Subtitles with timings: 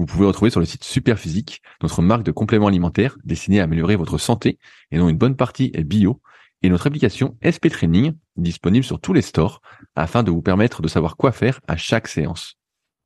[0.00, 3.96] vous pouvez retrouver sur le site Superphysique, notre marque de compléments alimentaires destinée à améliorer
[3.96, 4.58] votre santé
[4.90, 6.22] et dont une bonne partie est bio,
[6.62, 9.60] et notre application SP Training disponible sur tous les stores
[9.96, 12.56] afin de vous permettre de savoir quoi faire à chaque séance.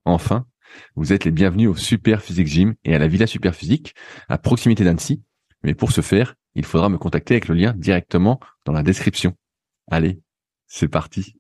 [0.05, 0.47] Enfin,
[0.95, 3.97] vous êtes les bienvenus au Super Physique Gym et à la Villa Super Physique
[4.29, 5.21] à proximité d'Annecy.
[5.65, 9.35] Mais pour ce faire, il faudra me contacter avec le lien directement dans la description.
[9.91, 10.21] Allez,
[10.69, 11.35] c'est parti.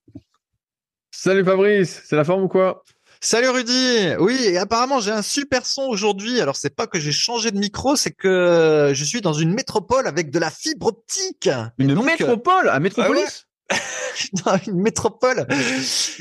[1.12, 2.83] Salut Fabrice, c'est la forme ou quoi?
[3.20, 4.15] Salut Rudy.
[4.19, 6.41] Oui, et apparemment j'ai un super son aujourd'hui.
[6.41, 10.06] Alors c'est pas que j'ai changé de micro, c'est que je suis dans une métropole
[10.06, 11.48] avec de la fibre optique.
[11.79, 12.69] Une métropole?
[12.69, 13.47] à Métropolis?
[14.45, 15.47] Dans une métropole.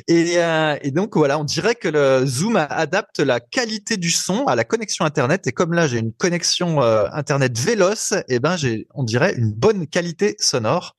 [0.08, 4.46] Et, euh, et, donc voilà, on dirait que le Zoom adapte la qualité du son
[4.46, 5.46] à la connexion Internet.
[5.48, 9.34] Et comme là, j'ai une connexion euh, Internet véloce, et eh ben j'ai, on dirait,
[9.36, 10.96] une bonne qualité sonore.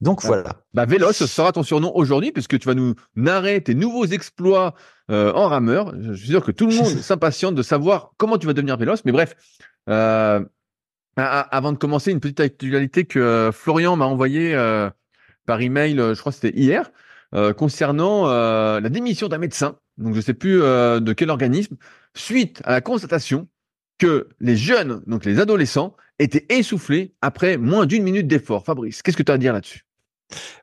[0.00, 0.62] Donc bah, voilà.
[0.74, 4.74] Bah Véloce sera ton surnom aujourd'hui puisque tu vas nous narrer tes nouveaux exploits
[5.10, 5.94] euh, en rameur.
[6.00, 9.04] Je suis sûr que tout le monde s'impatiente de savoir comment tu vas devenir Véloce.
[9.04, 9.34] Mais bref,
[9.88, 10.44] euh,
[11.16, 14.90] avant de commencer, une petite actualité que Florian m'a envoyée euh,
[15.46, 16.90] par email, je crois que c'était hier,
[17.56, 19.78] concernant la démission d'un médecin.
[19.96, 21.76] Donc je sais plus de quel organisme,
[22.14, 23.48] suite à la constatation
[23.98, 28.64] que les jeunes, donc les adolescents, étaient essoufflés après moins d'une minute d'effort.
[28.64, 29.85] Fabrice, qu'est-ce que tu as à dire là-dessus?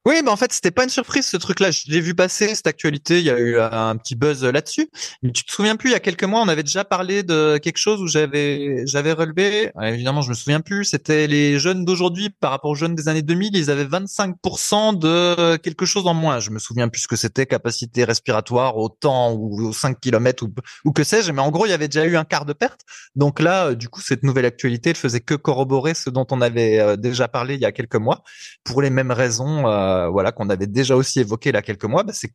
[0.05, 1.71] Oui, mais en fait, c'était pas une surprise ce truc-là.
[1.71, 3.19] Je l'ai vu passer cette actualité.
[3.19, 4.89] Il y a eu un petit buzz là-dessus.
[5.21, 7.57] Mais tu te souviens plus Il y a quelques mois, on avait déjà parlé de
[7.57, 9.71] quelque chose où j'avais j'avais relevé.
[9.81, 10.83] évidemment, je me souviens plus.
[10.85, 13.55] C'était les jeunes d'aujourd'hui par rapport aux jeunes des années 2000.
[13.55, 16.39] Ils avaient 25% de quelque chose en moins.
[16.39, 20.43] Je me souviens plus ce que c'était capacité respiratoire au temps ou aux 5 km
[20.43, 20.53] ou,
[20.83, 21.31] ou que sais-je.
[21.31, 22.81] Mais en gros, il y avait déjà eu un quart de perte.
[23.15, 26.79] Donc là, du coup, cette nouvelle actualité ne faisait que corroborer ce dont on avait
[26.79, 28.23] euh, déjà parlé il y a quelques mois
[28.65, 32.13] pour les mêmes raisons euh, voilà qu'on avait déjà aussi évoqué là quelques mois, bah,
[32.13, 32.33] c'est que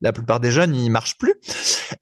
[0.00, 1.34] la plupart des jeunes ils marchent plus,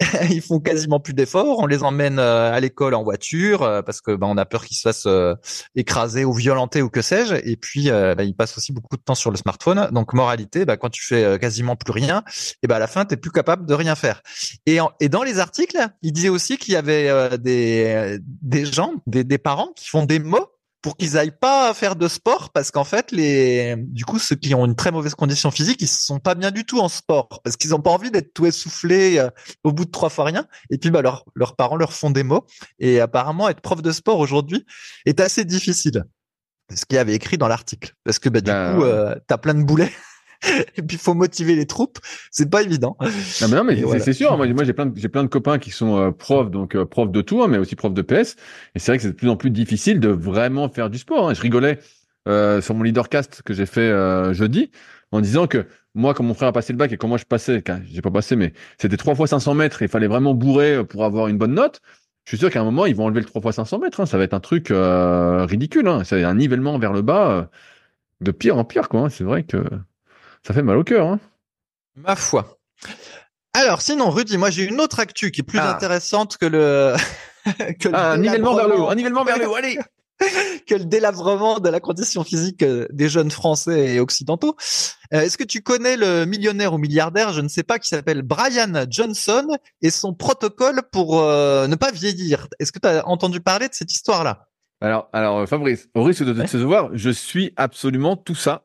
[0.31, 4.00] ils font quasiment plus d'efforts, on les emmène euh, à l'école en voiture euh, parce
[4.00, 5.09] que bah, on a peur qu'ils se fassent
[5.75, 9.14] écraser ou violenter ou que sais-je, et puis bah, ils passent aussi beaucoup de temps
[9.14, 9.88] sur le smartphone.
[9.93, 12.22] Donc moralité, bah, quand tu fais quasiment plus rien,
[12.62, 14.22] et bah à la fin t'es plus capable de rien faire.
[14.66, 19.25] Et, et dans les articles, il disait aussi qu'il y avait des des gens, des,
[19.25, 20.48] des parents qui font des mots
[20.84, 24.55] pour qu'ils aillent pas faire de sport parce qu'en fait les du coup ceux qui
[24.55, 27.41] ont une très mauvaise condition physique ils se sont pas bien du tout en sport
[27.43, 29.31] parce qu'ils ont pas envie d'être tout essoufflés euh,
[29.62, 30.47] au bout de trois fois rien.
[30.69, 32.44] Et puis bah leurs leurs parents leur font des mots.
[32.81, 34.67] Et apparemment être prof de sport aujourd'hui
[35.06, 36.05] est assez difficile.
[36.71, 37.94] Ce qu'il y avait écrit dans l'article.
[38.05, 39.91] Parce que bah du ben, coup euh, t'as plein de boulets
[40.77, 41.99] et puis il faut motiver les troupes,
[42.31, 42.97] c'est pas évident.
[43.00, 44.37] Non mais, non, mais c'est sûr.
[44.37, 46.84] Moi, moi j'ai plein de, j'ai plein de copains qui sont euh, profs, donc euh,
[46.84, 48.37] profs de tout, hein, mais aussi profs de PS.
[48.75, 51.28] Et c'est vrai que c'est de plus en plus difficile de vraiment faire du sport.
[51.28, 51.34] Hein.
[51.34, 51.78] Je rigolais
[52.28, 53.93] euh, sur mon leadercast que j'ai fait
[54.34, 54.71] jeudi
[55.12, 57.25] en disant que moi, quand mon frère a passé le bac et quand moi je
[57.25, 60.84] passais, j'ai pas passé, mais c'était trois fois 500 mètres et il fallait vraiment bourrer
[60.84, 61.81] pour avoir une bonne note.
[62.25, 64.00] Je suis sûr qu'à un moment, ils vont enlever le 3 fois 500 mètres.
[64.00, 64.06] Hein.
[64.06, 65.87] Ça va être un truc ridicule.
[65.87, 66.05] Hein.
[66.05, 67.50] C'est un nivellement vers le bas
[68.22, 68.88] de pire en pire.
[68.88, 69.11] quoi.
[69.11, 69.62] C'est vrai que
[70.47, 71.06] ça fait mal au cœur.
[71.06, 71.21] Hein.
[71.97, 72.59] Ma foi.
[73.55, 75.75] Alors, sinon, Rudy, moi j'ai une autre actu qui est plus ah.
[75.75, 76.94] intéressante que le.
[77.81, 78.88] que ah, un nivellement vers le haut.
[78.88, 79.55] Un nivellement vers le haut.
[79.55, 79.78] Allez.
[80.66, 84.56] que le délabrement de la condition physique euh, des jeunes français et occidentaux.
[85.12, 88.23] Euh, est-ce que tu connais le millionnaire ou milliardaire, je ne sais pas, qui s'appelle
[88.23, 89.46] Brian Johnson
[89.82, 92.46] et son protocole pour euh, ne pas vieillir?
[92.61, 94.49] Est-ce que tu as entendu parler de cette histoire-là?
[94.81, 98.62] Alors, alors Fabrice, au risque de te voir, je suis absolument tout ça.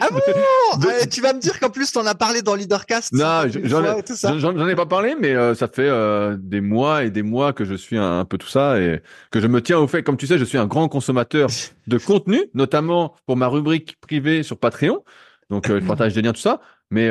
[0.00, 0.20] Ah bon
[0.86, 3.12] euh, Tu vas me dire qu'en plus t'en as parlé dans Leadercast.
[3.12, 7.52] Non, j'en ai, pas parlé, mais euh, ça fait euh, des mois et des mois
[7.52, 10.02] que je suis un, peu tout ça et que je me tiens au fait.
[10.02, 11.48] Comme tu sais, je suis un grand consommateur
[11.86, 15.04] de contenu, notamment pour ma rubrique privée sur Patreon.
[15.50, 16.60] Donc je partage des liens tout ça.
[16.90, 17.10] Mais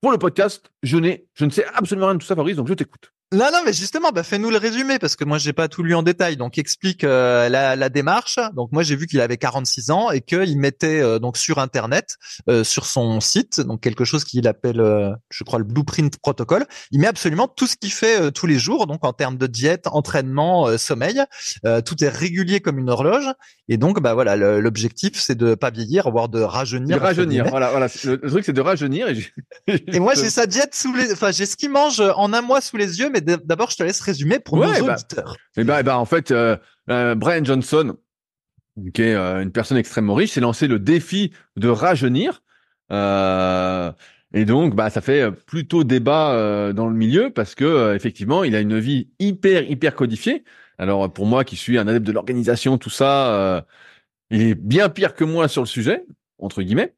[0.00, 2.56] pour le podcast, je n'ai, je ne sais absolument rien de tout ça, Fabrice.
[2.56, 3.12] Donc je t'écoute.
[3.32, 5.96] Non, non, mais justement, bah, fais-nous le résumé parce que moi j'ai pas tout lu
[5.96, 6.36] en détail.
[6.36, 8.38] Donc explique euh, la, la, démarche.
[8.54, 12.18] Donc moi j'ai vu qu'il avait 46 ans et qu'il mettait euh, donc sur internet,
[12.48, 14.80] euh, sur son site, donc quelque chose qu'il appelle,
[15.30, 16.66] je crois le Blueprint Protocol.
[16.92, 19.88] Il met absolument tout ce qu'il fait tous les jours, donc en termes de diète,
[19.88, 21.20] entraînement, sommeil.
[21.84, 23.28] tout est régulier comme une horloge.
[23.68, 26.98] Et donc bah voilà, l'objectif c'est de pas vieillir, voire de rajeunir.
[26.98, 27.88] De rajeunir, voilà, voilà.
[28.04, 29.08] Le, truc c'est de rajeunir.
[29.08, 32.40] Et, et moi j'ai sa diète sous les, enfin j'ai ce qu'il mange en un
[32.40, 35.36] mois sous les yeux mais d'abord, je te laisse résumer pour nos bah, auditeurs.
[35.56, 36.56] Eh ben, eh ben, en fait, euh,
[36.90, 37.96] euh, Brian Johnson,
[38.94, 42.42] qui est euh, une personne extrêmement riche, s'est lancé le défi de rajeunir.
[42.90, 48.60] et donc, bah, ça fait plutôt débat dans le milieu parce que effectivement, il a
[48.60, 50.44] une vie hyper, hyper codifiée.
[50.78, 53.64] Alors, pour moi, qui suis un adepte de l'organisation, tout ça,
[54.30, 56.04] il est bien pire que moi sur le sujet,
[56.38, 56.94] entre guillemets.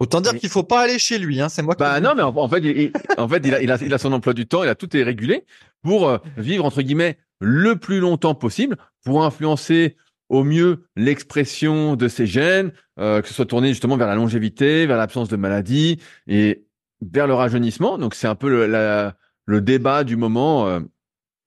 [0.00, 1.48] Autant dire qu'il faut pas aller chez lui, hein.
[1.48, 1.74] C'est moi.
[1.76, 4.12] Bah non, mais en, fait, il, en fait, il a, il a, il a son
[4.12, 5.44] emploi du temps, il a tout est régulé
[5.82, 9.96] pour euh, vivre entre guillemets le plus longtemps possible, pour influencer
[10.28, 14.86] au mieux l'expression de ses gènes, euh, que ce soit tourné justement vers la longévité,
[14.86, 16.64] vers l'absence de maladie et
[17.00, 17.98] vers le rajeunissement.
[17.98, 19.12] Donc c'est un peu le,
[19.46, 20.68] le débat du moment.
[20.68, 20.80] Euh,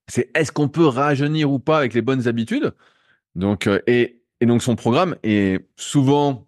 [0.09, 2.73] c'est est-ce qu'on peut rajeunir ou pas avec les bonnes habitudes?
[3.35, 6.47] Donc et, et donc son programme est souvent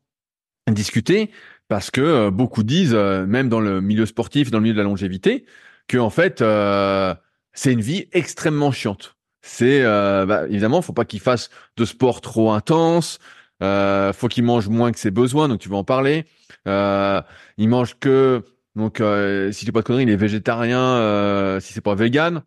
[0.69, 1.29] discuté
[1.67, 4.79] parce que euh, beaucoup disent, euh, même dans le milieu sportif, dans le milieu de
[4.79, 5.45] la longévité,
[5.87, 7.13] que en fait, euh,
[7.53, 9.15] c'est une vie extrêmement chiante.
[9.41, 13.19] C'est euh, bah, évidemment, faut pas qu'il fasse de sport trop intense.
[13.61, 16.25] Euh, faut qu'il mange moins que ses besoins, donc tu vas en parler.
[16.67, 17.21] Euh,
[17.57, 18.43] il mange que
[18.75, 19.01] donc
[19.51, 21.59] si tu pas de conneries, il est végétarien.
[21.59, 22.43] si c'est pas vegan,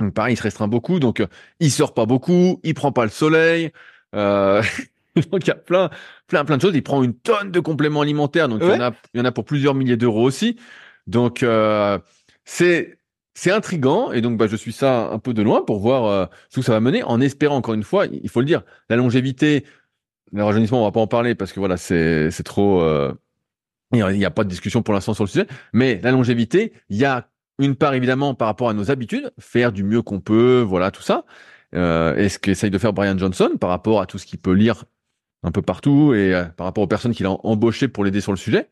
[0.00, 0.98] donc pareil, il se restreint beaucoup.
[1.00, 1.24] Donc
[1.60, 3.70] il sort pas beaucoup, il prend pas le soleil.
[5.30, 5.90] donc il y a plein,
[6.26, 6.74] plein, plein de choses.
[6.74, 9.24] Il prend une tonne de compléments alimentaires, donc il y en a, il y en
[9.24, 10.56] a pour plusieurs milliers d'euros aussi.
[11.06, 11.98] Donc euh,
[12.44, 12.98] c'est
[13.34, 16.26] c'est intrigant et donc bah, je suis ça un peu de loin pour voir euh,
[16.48, 18.96] ce que ça va mener, en espérant encore une fois, il faut le dire, la
[18.96, 19.64] longévité,
[20.32, 22.80] le rajeunissement, on va pas en parler parce que voilà, c'est c'est trop.
[22.80, 23.12] Euh,
[23.92, 26.96] il n'y a pas de discussion pour l'instant sur le sujet, mais la longévité, il
[26.96, 27.28] y a
[27.58, 31.02] une part évidemment par rapport à nos habitudes, faire du mieux qu'on peut, voilà tout
[31.02, 31.24] ça.
[31.74, 34.52] Euh, et ce qu'essaye de faire Brian Johnson par rapport à tout ce qu'il peut
[34.52, 34.84] lire
[35.42, 38.32] un peu partout et euh, par rapport aux personnes qu'il a embauchées pour l'aider sur
[38.32, 38.68] le sujet.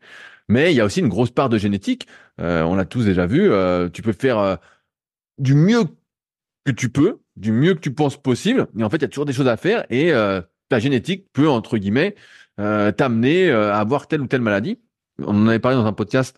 [0.47, 2.07] Mais il y a aussi une grosse part de génétique.
[2.39, 3.49] Euh, on l'a tous déjà vu.
[3.51, 4.59] Euh, tu peux faire
[5.39, 5.85] du mieux
[6.65, 8.67] que tu peux, du mieux que tu penses possible.
[8.73, 10.11] Mais en fait, il y a toujours des choses à faire et
[10.69, 12.15] ta génétique peut entre guillemets
[12.57, 14.79] t'amener à avoir telle ou telle maladie.
[15.19, 16.37] On en avait parlé dans un podcast.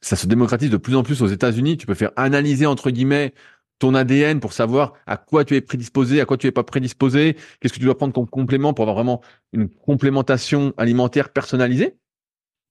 [0.00, 1.76] Ça se démocratise de plus en plus aux États-Unis.
[1.76, 3.34] Tu peux faire analyser entre guillemets
[3.78, 7.36] ton ADN pour savoir à quoi tu es prédisposé, à quoi tu es pas prédisposé,
[7.60, 9.20] qu'est-ce que tu dois prendre comme complément pour avoir vraiment
[9.52, 11.96] une complémentation alimentaire personnalisée.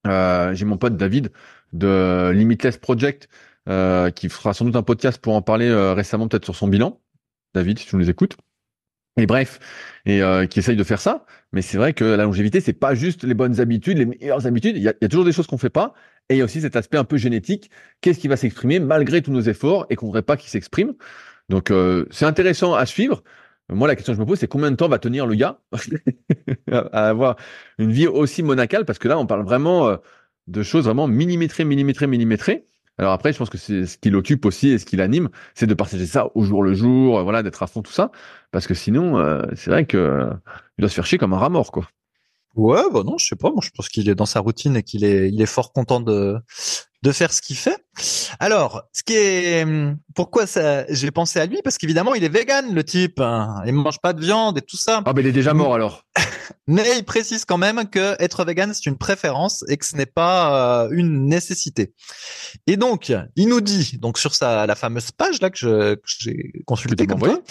[0.08, 1.32] Euh, J'ai mon pote David
[1.72, 3.30] de Limitless Project
[3.70, 6.68] euh, qui fera sans doute un podcast pour en parler euh, récemment peut-être sur son
[6.68, 7.00] bilan.
[7.54, 8.36] David, si tu nous écoutes.
[9.18, 9.60] Et bref,
[10.06, 11.26] et euh, qui essaye de faire ça.
[11.52, 14.76] Mais c'est vrai que la longévité, c'est pas juste les bonnes habitudes, les meilleures habitudes.
[14.76, 15.94] Il y a, toujours des choses qu'on fait pas.
[16.30, 17.70] Et il y a aussi cet aspect un peu génétique.
[18.02, 20.94] Qu'est-ce qui va s'exprimer malgré tous nos efforts et qu'on voudrait pas qu'il s'exprime?
[21.50, 23.24] Donc euh, c'est intéressant à suivre.
[23.70, 25.60] Moi, la question que je me pose, c'est combien de temps va tenir le gars
[26.72, 27.38] à avoir
[27.78, 28.86] une vie aussi monacale?
[28.86, 29.98] Parce que là, on parle vraiment euh,
[30.48, 32.68] de choses vraiment millimétrées, millimétrées, millimétrées.
[32.98, 35.68] Alors après, je pense que c'est ce qui l'occupe aussi et ce qui l'anime, c'est
[35.68, 38.12] de partager ça au jour le jour, euh, voilà, d'être à fond tout ça,
[38.52, 39.18] parce que sinon,
[39.56, 40.30] c'est vrai que
[40.78, 41.88] il doit se faire chier comme un rat mort, quoi.
[42.56, 43.50] Ouais, bah non, je sais pas.
[43.52, 46.00] Moi, je pense qu'il est dans sa routine et qu'il est, il est fort content
[46.00, 46.40] de
[47.04, 47.86] de faire ce qu'il fait.
[48.40, 49.68] Alors, ce qui est,
[50.16, 51.60] pourquoi ça, j'ai pensé à lui?
[51.62, 53.20] Parce qu'évidemment, il est vegan, le type.
[53.20, 53.62] Hein.
[53.66, 55.02] Il mange pas de viande et tout ça.
[55.06, 56.06] Ah, mais il est déjà mort alors.
[56.68, 60.06] mais il précise quand même que être vegan c'est une préférence et que ce n'est
[60.06, 61.94] pas euh, une nécessité.
[62.68, 67.06] Et donc, il nous dit donc sur sa la fameuse page là que j'ai consulté
[67.06, 67.42] comme toi.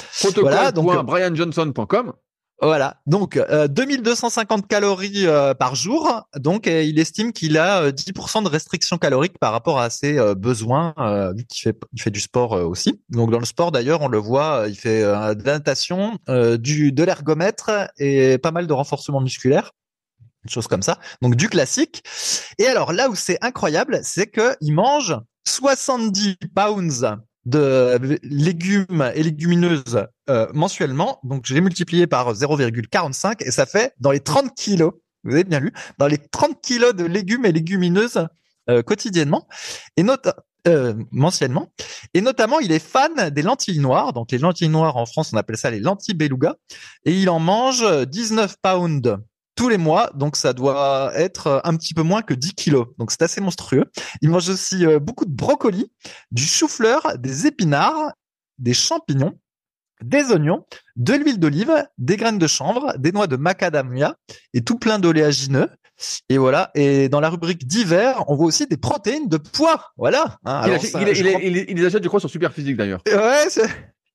[0.41, 2.15] Voilà, donc brianjohnson.com
[2.63, 6.29] voilà, donc euh, 2250 calories euh, par jour.
[6.37, 10.17] Donc, euh, il estime qu'il a 10% euh, de restriction calorique par rapport à ses
[10.37, 10.95] besoins,
[11.37, 13.03] vu qu'il fait, il fait du sport aussi.
[13.09, 17.91] Donc, dans le sport, d'ailleurs, on le voit, il fait de la du de l'ergomètre
[17.99, 19.73] et pas mal de renforcement musculaire,
[20.45, 21.01] une chose comme ça.
[21.21, 22.05] Donc, du classique.
[22.59, 25.17] Et alors, là où c'est incroyable, c'est que il mange
[25.47, 27.05] 70 pounds
[27.45, 31.19] de légumes et légumineuses euh, mensuellement.
[31.25, 34.93] Donc, j'ai multiplié par 0,45 et ça fait dans les 30 kilos,
[35.25, 38.27] vous avez bien lu, dans les 30 kilos de légumes et légumineuses
[38.71, 39.49] euh, quotidiennement
[39.97, 40.29] et note,
[40.69, 41.73] euh, mensuellement.
[42.15, 44.13] Et notamment, il est fan des lentilles noires.
[44.13, 46.57] Donc, les lentilles noires en France, on appelle ça les lentilles beluga.
[47.05, 49.19] Et il en mange 19 pounds
[49.63, 52.89] tous les mois, donc ça doit être euh, un petit peu moins que 10 kilos.
[52.99, 53.85] Donc c'est assez monstrueux.
[54.21, 55.89] Il mange aussi euh, beaucoup de brocolis,
[56.33, 58.13] du chou-fleur, des épinards
[58.59, 59.39] des champignons,
[60.03, 60.67] des oignons,
[60.97, 64.17] de l'huile d'olive, des graines de chanvre, des noix de macadamia
[64.53, 65.69] et tout plein d'oléagineux.
[66.29, 66.73] Et voilà.
[66.75, 69.93] Et dans la rubrique divers, on voit aussi des protéines de pois.
[69.97, 70.39] Voilà.
[70.45, 71.41] Hein, il, ça, il, il, crois...
[71.41, 73.01] il, les achète, je crois, sur Superphysique d'ailleurs.
[73.07, 73.47] Ouais.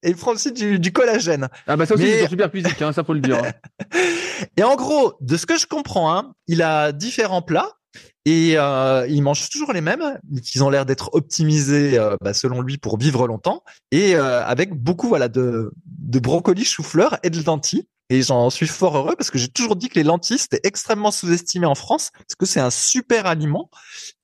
[0.04, 1.48] Et il prend aussi du, du, collagène.
[1.66, 2.20] Ah bah ça aussi, Mais...
[2.20, 3.44] c'est super physique, hein, ça faut le dire.
[3.44, 3.98] Hein.
[4.58, 7.78] et en gros, de ce que je comprends, hein, il a différents plats
[8.26, 12.62] et euh, il mange toujours les mêmes, qui ont l'air d'être optimisés euh, bah, selon
[12.62, 17.42] lui pour vivre longtemps, et euh, avec beaucoup voilà de, de brocolis, chou-fleur et de
[17.46, 17.88] lentilles.
[18.10, 21.12] Et j'en suis fort heureux parce que j'ai toujours dit que les lentilles c'était extrêmement
[21.12, 23.70] sous-estimé en France parce que c'est un super aliment.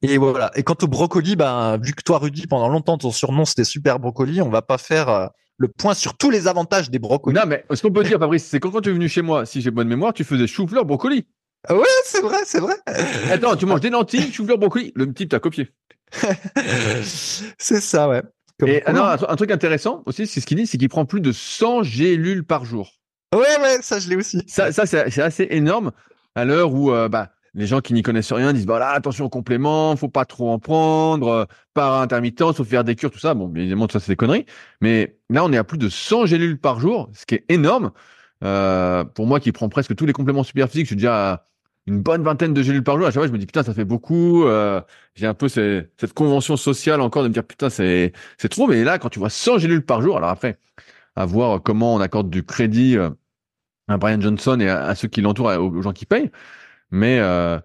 [0.01, 0.51] Et voilà.
[0.55, 3.99] Et quant au brocoli, bah, vu que toi Rudy pendant longtemps ton surnom c'était super
[3.99, 5.27] brocoli, on va pas faire euh,
[5.57, 7.35] le point sur tous les avantages des brocolis.
[7.35, 9.45] Non mais ce qu'on peut dire Fabrice, c'est quand, quand tu es venu chez moi,
[9.45, 11.27] si j'ai bonne mémoire, tu faisais chou-fleur brocoli.
[11.69, 12.75] Ouais, c'est vrai, c'est vrai.
[13.31, 15.69] Attends, tu manges des lentilles, chou-fleur brocoli, le type t'a copié.
[17.03, 18.21] c'est ça, ouais.
[18.65, 21.31] et alors, un, truc intéressant aussi, c'est ce qu'il dit, c'est qu'il prend plus de
[21.31, 22.91] 100 gélules par jour.
[23.33, 24.43] Ouais, ouais, ça je l'ai aussi.
[24.47, 25.91] Ça, ça c'est assez énorme
[26.35, 29.29] à l'heure où euh, bah, les gens qui n'y connaissent rien disent voilà attention aux
[29.29, 33.33] compléments, faut pas trop en prendre, euh, par intermittence, faut faire des cures, tout ça.
[33.33, 34.45] Bon, évidemment, tout ça c'est des conneries.
[34.81, 37.91] Mais là, on est à plus de 100 gélules par jour, ce qui est énorme.
[38.43, 41.45] Euh, pour moi qui prends presque tous les compléments super physiques, je suis déjà à
[41.87, 43.05] une bonne vingtaine de gélules par jour.
[43.05, 44.45] À chaque fois, je me dis putain, ça fait beaucoup.
[44.45, 44.81] Euh,
[45.15, 48.67] j'ai un peu cette convention sociale encore de me dire putain, c'est c'est trop.
[48.67, 50.57] Mais là, quand tu vois 100 gélules par jour, alors après,
[51.15, 52.97] à voir comment on accorde du crédit
[53.87, 56.31] à Brian Johnson et à, ceux qui l'entourent, aux, gens qui payent.
[56.93, 57.57] Mais euh,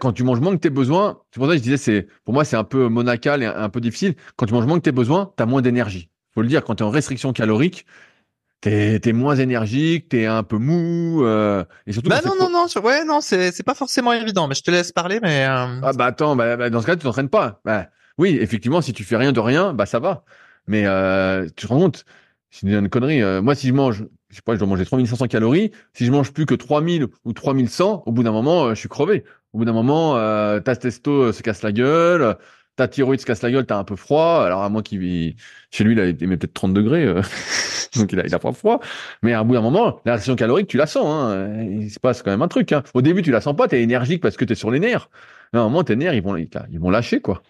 [0.00, 2.32] quand tu manges moins que tes besoins, c'est pour ça que je disais, c'est pour
[2.32, 4.14] moi c'est un peu monacal et un, peu difficile.
[4.36, 6.08] Quand tu manges moins que tes besoins, tu as moins d'énergie.
[6.32, 7.84] Faut le dire, quand tu es en restriction calorique,
[8.62, 12.08] t'es es moins énergique, t'es un peu mou euh, et surtout.
[12.08, 14.92] Bah non non non, ouais non c'est c'est pas forcément évident, mais je te laisse
[14.92, 15.44] parler, mais.
[15.44, 15.80] Euh...
[15.82, 17.60] Ah bah attends, bah, bah, dans ce cas tu t'entraînes pas.
[17.66, 20.24] Bah, oui effectivement si tu fais rien de rien, bah ça va.
[20.66, 22.06] Mais euh, tu te rends compte,
[22.50, 23.22] c'est une connerie.
[23.42, 25.70] Moi si je mange je sais pas, je dois manger 3500 calories.
[25.92, 28.88] Si je mange plus que 3000 ou 3100, au bout d'un moment, euh, je suis
[28.88, 29.22] crevé.
[29.52, 32.36] Au bout d'un moment, euh, ta testo euh, se casse la gueule,
[32.74, 34.42] ta thyroïde se casse la gueule, t'as un peu froid.
[34.44, 35.36] Alors à moi qui
[35.70, 37.22] chez lui, il, met peut-être 30 degrés, euh,
[37.96, 38.80] donc il a, pas froid.
[39.22, 41.06] Mais à bout d'un moment, la restriction calorique, tu la sens.
[41.06, 41.62] Hein.
[41.70, 42.72] Il se passe quand même un truc.
[42.72, 42.82] Hein.
[42.94, 45.08] Au début, tu la sens pas, t'es énergique parce que t'es sur les nerfs.
[45.52, 47.42] Mais à un moment, tes nerfs, ils vont, ils vont lâcher quoi.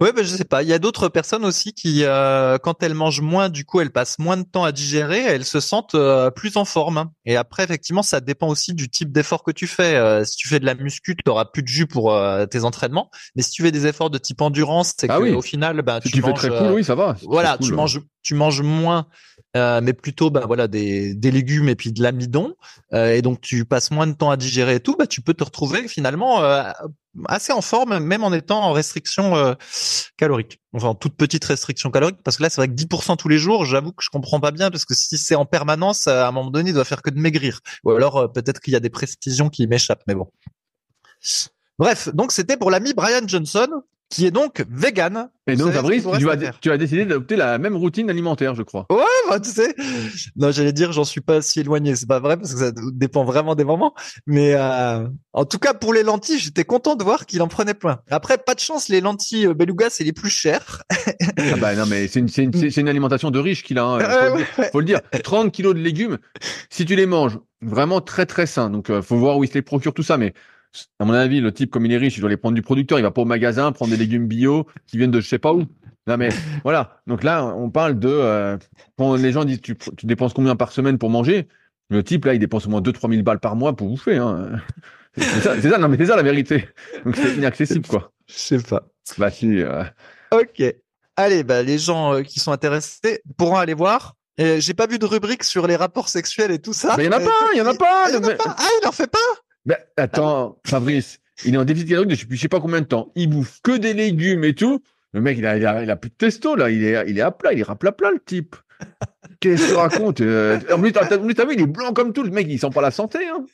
[0.00, 0.62] Ouais, ben je sais pas.
[0.62, 3.90] Il y a d'autres personnes aussi qui, euh, quand elles mangent moins, du coup, elles
[3.90, 7.10] passent moins de temps à digérer, elles se sentent euh, plus en forme.
[7.24, 9.96] Et après, effectivement, ça dépend aussi du type d'effort que tu fais.
[9.96, 12.16] Euh, si tu fais de la muscu, tu auras plus de jus pour
[12.50, 13.10] tes entraînements.
[13.36, 16.22] Mais si tu fais des efforts de type endurance, c'est ah au final, ben, tu,
[16.22, 17.16] fais très cool, oui, ça va.
[17.22, 19.06] Voilà, tu manges, tu manges moins
[19.56, 22.54] euh, mais plutôt bah voilà des, des légumes et puis de l'amidon.
[22.92, 25.34] Euh, et donc tu passes moins de temps à digérer et tout bah tu peux
[25.34, 26.70] te retrouver finalement euh,
[27.26, 29.56] assez en forme même en étant en restriction
[30.18, 30.60] calorique.
[30.74, 33.38] Enfin en toute petite restriction calorique parce que là c'est vrai que 10% tous les
[33.38, 36.32] jours j'avoue que je comprends pas bien parce que si c'est en permanence à un
[36.32, 37.60] moment donné il doit faire que de maigrir.
[37.84, 40.30] Ou alors peut-être qu'il y a des précisions qui m'échappent mais bon.
[41.78, 43.68] Bref, donc c'était pour l'ami Brian Johnson,
[44.10, 45.28] qui est donc vegan.
[45.46, 48.86] Et donc, Fabrice, tu, as, tu as décidé d'adopter la même routine alimentaire, je crois.
[48.90, 49.74] Ouais, bah, tu sais.
[50.36, 51.96] Non, j'allais dire, j'en suis pas si éloigné.
[51.96, 53.94] C'est pas vrai parce que ça dépend vraiment des moments.
[54.26, 57.74] Mais euh, en tout cas, pour les lentilles, j'étais content de voir qu'il en prenait
[57.74, 58.00] plein.
[58.10, 60.82] Après, pas de chance, les lentilles euh, beluga, c'est les plus chères.
[60.90, 63.84] ah bah non, mais c'est une, une, une, alimentation de riche qu'il a.
[63.84, 63.98] Hein.
[64.02, 65.00] Faut, le dire, faut, le dire.
[65.22, 66.18] 30 kilos de légumes,
[66.68, 68.70] si tu les manges vraiment très très sain.
[68.70, 70.34] Donc, euh, faut voir où il se les procure tout ça, mais
[70.98, 72.98] à mon avis, le type, comme il est riche, il doit les prendre du producteur.
[72.98, 75.52] Il va pas au magasin prendre des légumes bio qui viennent de je sais pas
[75.52, 75.64] où.
[76.06, 76.30] Non mais
[76.64, 77.00] voilà.
[77.06, 78.56] Donc là, on parle de euh,
[78.96, 81.48] quand les gens disent tu, tu, dépenses combien par semaine pour manger?
[81.90, 84.16] Le type là, il dépense au moins 2-3 000 balles par mois pour bouffer.
[84.16, 84.60] Hein.
[85.16, 86.68] C'est ça, ça, non mais c'est ça la vérité.
[87.04, 88.12] Donc c'est inaccessible quoi.
[88.26, 88.88] Je sais pas.
[89.16, 89.62] Bah si.
[89.62, 89.82] Euh...
[90.30, 90.62] Ok.
[91.16, 94.14] Allez, bah les gens euh, qui sont intéressés pourront aller voir.
[94.38, 96.94] J'ai pas vu de rubrique sur les rapports sexuels et tout ça.
[96.96, 98.54] Mais il y en a pas, il y en a pas.
[98.56, 99.18] Ah, il en fait pas.
[99.68, 103.12] Ben, attends, Fabrice, il est en déficit calorique depuis je sais pas combien de temps.
[103.14, 104.82] Il bouffe que des légumes et tout.
[105.12, 106.70] Le mec, il a, il a, il a plus de testo, là.
[106.70, 108.56] Il est, il est à plat, il est à plat plat, le type.
[109.40, 112.22] Qu'est-ce qu'il raconte euh, En plus, t'as vu, il est blanc comme tout.
[112.22, 113.18] Le mec, il sent pas la santé.
[113.28, 113.44] Hein.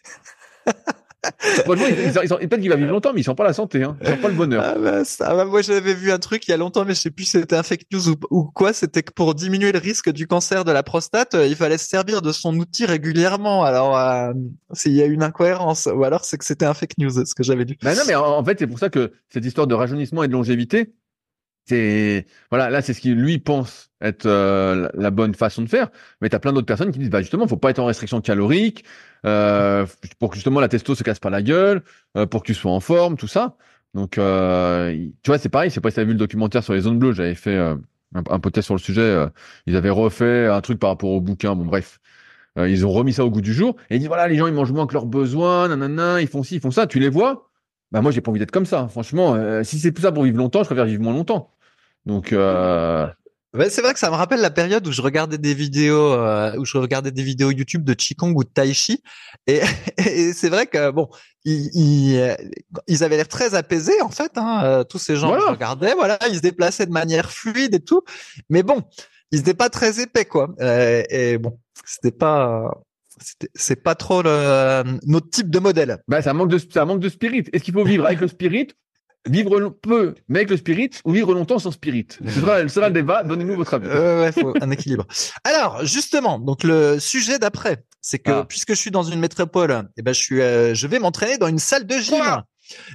[1.66, 3.96] Peut-être qu'il va vivre longtemps, mais il sent pas la santé, hein.
[4.00, 4.62] Il sent pas le bonheur.
[4.64, 7.00] Ah bah, ça, bah, moi, j'avais vu un truc il y a longtemps, mais je
[7.00, 8.72] sais plus si c'était un fake news ou, ou quoi.
[8.72, 11.88] C'était que pour diminuer le risque du cancer de la prostate, euh, il fallait se
[11.88, 13.64] servir de son outil régulièrement.
[13.64, 14.32] Alors, euh,
[14.72, 17.42] s'il y a une incohérence, ou alors c'est que c'était un fake news, ce que
[17.42, 17.76] j'avais lu.
[17.82, 20.32] Bah non, mais en, fait, c'est pour ça que cette histoire de rajeunissement et de
[20.32, 20.94] longévité,
[21.66, 25.88] c'est voilà là c'est ce qu'il lui pense être euh, la bonne façon de faire
[26.20, 28.20] mais tu as plein d'autres personnes qui disent bah justement faut pas être en restriction
[28.20, 28.84] calorique
[29.24, 29.86] euh,
[30.18, 31.82] pour que justement la testo se casse pas la gueule
[32.16, 33.56] euh, pour que tu sois en forme tout ça
[33.94, 36.80] donc euh, tu vois c'est pareil c'est pas si t'as vu le documentaire sur les
[36.80, 39.26] zones bleues j'avais fait un, podcast sur le sujet.
[39.66, 41.56] ils avaient refait un truc par rapport au bouquin.
[41.56, 41.98] Bon, bref.
[42.56, 44.54] ils ont remis ça au goût du jour et ils disent voilà les gens ils
[44.54, 47.50] mangent moins que leurs besoins nanana ils font ci ils font ça tu les vois
[47.90, 50.38] bah moi j'ai pas envie d'être comme ça franchement si c'est tout ça pour vivre
[50.38, 51.54] longtemps je préfère vivre moins longtemps
[52.06, 53.06] donc euh,
[53.68, 56.64] c'est vrai que ça me rappelle la période où je regardais des vidéos, euh, où
[56.64, 59.02] je regardais des vidéos YouTube de Qigong ou de Tai Chi,
[59.46, 59.60] et,
[59.98, 61.08] et c'est vrai que bon,
[61.44, 62.36] ils, ils,
[62.86, 65.94] ils avaient l'air très apaisés en fait, hein, euh, tous ces gens que je regardais,
[65.94, 68.02] voilà, ils se déplaçaient de manière fluide et tout,
[68.50, 68.82] mais bon,
[69.30, 72.70] ils étaient pas très épais quoi, euh, et bon, c'était pas,
[73.54, 76.02] c'est pas trop le, notre type de modèle.
[76.08, 77.44] Bah, ça manque de, ça manque de spirit.
[77.52, 78.68] Est-ce qu'il faut vivre avec le spirit
[79.26, 82.06] Vivre peu, mais avec le spirit, ou vivre longtemps sans spirit.
[82.26, 83.22] Ce sera, sera le débat.
[83.22, 83.86] Donnez-nous votre avis.
[83.88, 85.06] Euh, ouais, faut un équilibre.
[85.44, 88.46] Alors, justement, donc le sujet d'après, c'est que ah.
[88.46, 91.48] puisque je suis dans une métropole, eh ben je suis, euh, je vais m'entraîner dans
[91.48, 92.42] une salle de gym.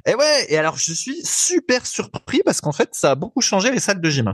[0.05, 0.45] et ouais.
[0.50, 4.01] Et alors, je suis super surpris parce qu'en fait, ça a beaucoup changé les salles
[4.01, 4.33] de gym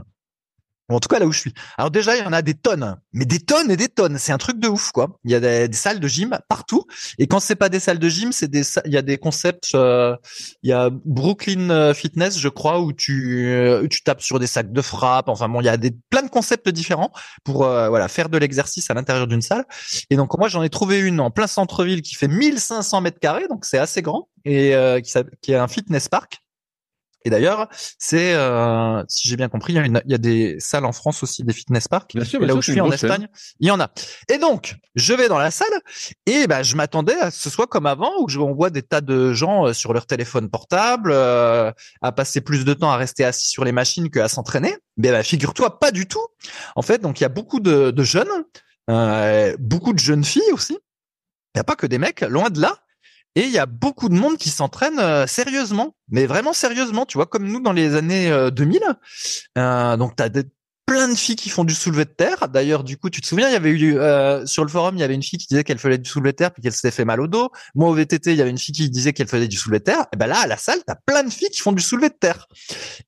[0.88, 1.54] en tout cas là où je suis.
[1.78, 4.18] Alors déjà, il y en a des tonnes, mais des tonnes et des tonnes.
[4.18, 5.18] C'est un truc de ouf, quoi.
[5.24, 6.84] Il y a des, salles de gym partout.
[7.18, 9.74] Et quand c'est pas des salles de gym, c'est des, il y a des concepts.
[9.74, 10.16] Euh,
[10.62, 14.46] il y a Brooklyn euh, Fitness, je crois, où tu, euh, tu tapes sur des
[14.46, 15.28] sacs de frappe.
[15.28, 17.10] Enfin bon, il y a des plein de concepts différents
[17.44, 19.64] pour voilà faire de l'exercice à l'intérieur d'une salle.
[20.10, 23.48] Et donc moi, j'en ai trouvé une en plein centre-ville qui fait 1500 mètres carrés,
[23.48, 25.12] donc c'est assez grand et qui,
[25.42, 26.40] qui est un fitness park
[27.26, 27.66] et d'ailleurs,
[27.98, 30.92] c'est, euh, si j'ai bien compris, il y, a il y, a des salles en
[30.92, 32.14] France aussi, des fitness parks.
[32.14, 33.26] Bien sûr, là où je suis en Espagne,
[33.58, 33.90] il y en a.
[34.30, 35.66] Et donc, je vais dans la salle
[36.26, 39.32] et bah, je m'attendais à ce soit comme avant où on voit des tas de
[39.32, 43.48] gens euh, sur leur téléphone portable, euh, à passer plus de temps à rester assis
[43.48, 44.76] sur les machines qu'à s'entraîner.
[44.96, 46.24] Mais bah, figure-toi, pas du tout.
[46.76, 48.28] En fait, donc il y a beaucoup de, de jeunes,
[48.88, 50.74] euh, beaucoup de jeunes filles aussi.
[50.74, 52.78] Il n'y a pas que des mecs, loin de là.
[53.36, 57.18] Et il y a beaucoup de monde qui s'entraîne euh, sérieusement, mais vraiment sérieusement, tu
[57.18, 58.80] vois, comme nous dans les années 2000.
[58.82, 58.94] Euh,
[59.58, 60.44] euh, donc, tu des,
[60.86, 62.48] plein de filles qui font du soulevé de terre.
[62.48, 65.00] D'ailleurs, du coup, tu te souviens, il y avait eu euh, sur le forum, il
[65.00, 66.92] y avait une fille qui disait qu'elle faisait du soulevé de terre puis qu'elle s'était
[66.92, 67.50] fait mal au dos.
[67.74, 69.84] Moi, au VTT, il y avait une fille qui disait qu'elle faisait du soulevé de
[69.84, 70.06] terre.
[70.12, 72.14] Et ben là, à la salle, t'as plein de filles qui font du soulevé de
[72.14, 72.46] terre.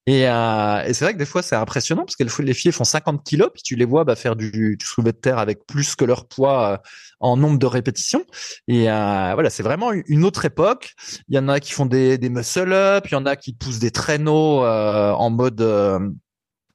[0.07, 2.85] Et, euh, et c'est vrai que des fois, c'est impressionnant parce que les filles font
[2.85, 5.95] 50 kilos puis tu les vois bah, faire du, du soulevé de terre avec plus
[5.95, 6.77] que leur poids euh,
[7.21, 8.25] en nombre de répétitions.
[8.67, 10.95] Et euh, voilà, c'est vraiment une autre époque.
[11.29, 13.79] Il y en a qui font des, des muscle-up, il y en a qui poussent
[13.79, 15.61] des traîneaux euh, en mode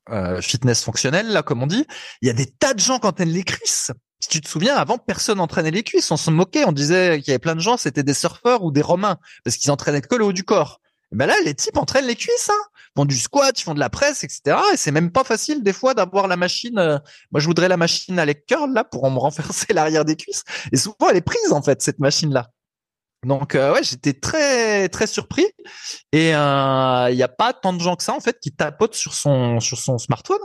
[0.10, 1.86] euh, fitness fonctionnel, là, comme on dit,
[2.22, 3.92] il y a des tas de gens qui entraînent les cuisses.
[4.20, 6.10] Si tu te souviens, avant, personne entraînait les cuisses.
[6.12, 8.72] On se moquait, on disait qu'il y avait plein de gens, c'était des surfeurs ou
[8.72, 10.80] des romains, parce qu'ils entraînaient que le haut du corps.
[11.12, 12.70] Et ben là, les types entraînent les cuisses, hein.
[12.96, 14.58] Ils font du squat, ils font de la presse, etc.
[14.74, 16.78] Et c'est même pas facile, des fois, d'avoir la machine.
[16.78, 17.00] Euh,
[17.32, 20.44] moi, je voudrais la machine à leg là, pour me renverser l'arrière des cuisses.
[20.72, 22.50] Et souvent, elle est prise, en fait, cette machine-là.
[23.24, 25.46] Donc euh, ouais, j'étais très très surpris
[26.12, 28.96] et il euh, y a pas tant de gens que ça en fait qui tapotent
[28.96, 30.40] sur son sur son smartphone.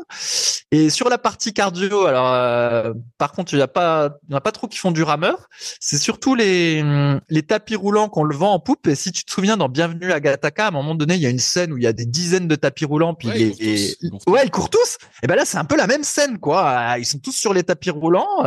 [0.70, 4.36] Et sur la partie cardio, alors euh, par contre, il y a pas il y
[4.36, 5.48] a pas trop qui font du rameur.
[5.80, 6.84] C'est surtout les
[7.28, 8.86] les tapis roulants qu'on le vend en poupe.
[8.86, 11.26] Et si tu te souviens dans Bienvenue à Gataka, à un moment donné, il y
[11.26, 14.12] a une scène où il y a des dizaines de tapis roulants puis ouais, ils,
[14.28, 14.98] ouais, ils courent tous.
[15.22, 16.96] Et ben là, c'est un peu la même scène quoi.
[16.98, 18.44] Ils sont tous sur les tapis roulants.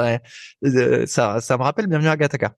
[1.06, 2.54] ça ça me rappelle Bienvenue à Gataka.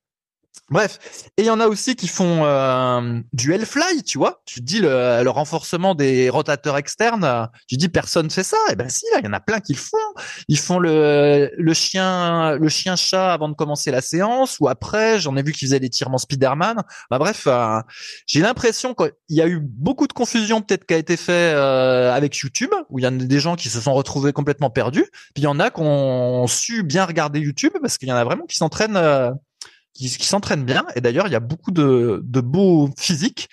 [0.70, 0.98] Bref,
[1.38, 4.42] et il y en a aussi qui font euh, du Hellfly, tu vois.
[4.46, 7.50] Tu dis le, le, renforcement des rotateurs externes.
[7.68, 8.58] Tu dis personne fait ça.
[8.70, 9.98] Et eh ben si, il y en a plein qui le font.
[10.48, 15.20] Ils font le, le chien, le chien chat avant de commencer la séance ou après.
[15.20, 16.82] J'en ai vu qui faisaient l'étirement Spider-Man.
[17.12, 17.82] Bah bref, euh,
[18.26, 22.14] j'ai l'impression qu'il y a eu beaucoup de confusion peut-être qui a été fait euh,
[22.14, 25.06] avec YouTube, où il y en a des gens qui se sont retrouvés complètement perdus.
[25.36, 28.16] Puis il y en a qui ont su bien regarder YouTube parce qu'il y en
[28.16, 28.98] a vraiment qui s'entraînent
[29.94, 30.86] qui, qui s'entraînent bien.
[30.96, 33.50] Et d'ailleurs, il y a beaucoup de, de beaux physiques,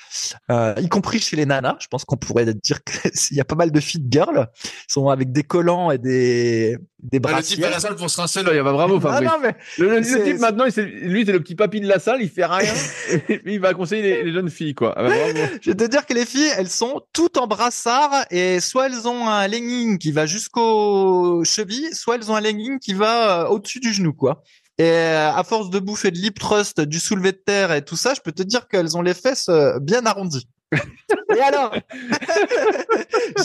[0.51, 1.77] euh, y compris chez les nanas.
[1.81, 4.49] Je pense qu'on pourrait dire qu'il y a pas mal de fit girls.
[4.65, 8.11] Ils sont avec des collants et des des bah, le type à la salle pour
[8.11, 9.29] se rincer là, il va bravo Fabrice.
[9.33, 11.99] Ah non, mais le, le type maintenant, il lui c'est le petit papy de la
[11.99, 12.73] salle, il fait rien
[13.29, 14.93] et il va conseiller les, les jeunes filles quoi.
[14.97, 15.15] Ah bah,
[15.63, 19.09] Je vais te dire que les filles, elles sont toutes en brassard et soit elles
[19.09, 23.49] ont un legging qui va jusqu'aux chevilles, soit elles ont un legging qui va euh,
[23.49, 24.43] au-dessus du genou quoi.
[24.81, 27.97] Et euh, à force de bouffer de l'hip trust, du soulevé de terre et tout
[27.97, 30.49] ça, je peux te dire qu'elles ont les fesses euh, bien arrondies.
[31.37, 31.75] et alors,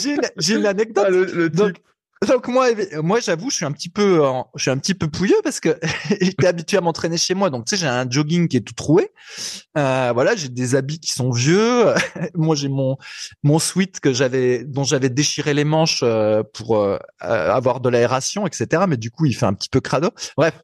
[0.38, 1.04] j'ai une anecdote.
[1.06, 1.74] Ah, le, donc,
[2.26, 2.68] donc, moi,
[3.02, 4.22] moi, j'avoue, je suis un petit peu,
[4.54, 5.78] je suis un petit peu pouilleux parce que
[6.22, 7.50] j'étais habitué à m'entraîner chez moi.
[7.50, 9.10] Donc, tu sais, j'ai un jogging qui est tout troué.
[9.76, 11.92] Euh, voilà, j'ai des habits qui sont vieux.
[12.34, 12.96] moi, j'ai mon
[13.42, 16.82] mon sweat que j'avais, dont j'avais déchiré les manches euh, pour
[17.20, 18.84] avoir de l'aération, etc.
[18.88, 20.08] Mais du coup, il fait un petit peu crado.
[20.38, 20.62] Bref,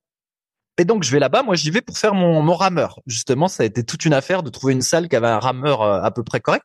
[0.79, 3.01] et donc je vais là-bas, moi j'y vais pour faire mon, mon rameur.
[3.07, 5.83] Justement, ça a été toute une affaire de trouver une salle qui avait un rameur
[5.83, 6.65] euh, à peu près correct.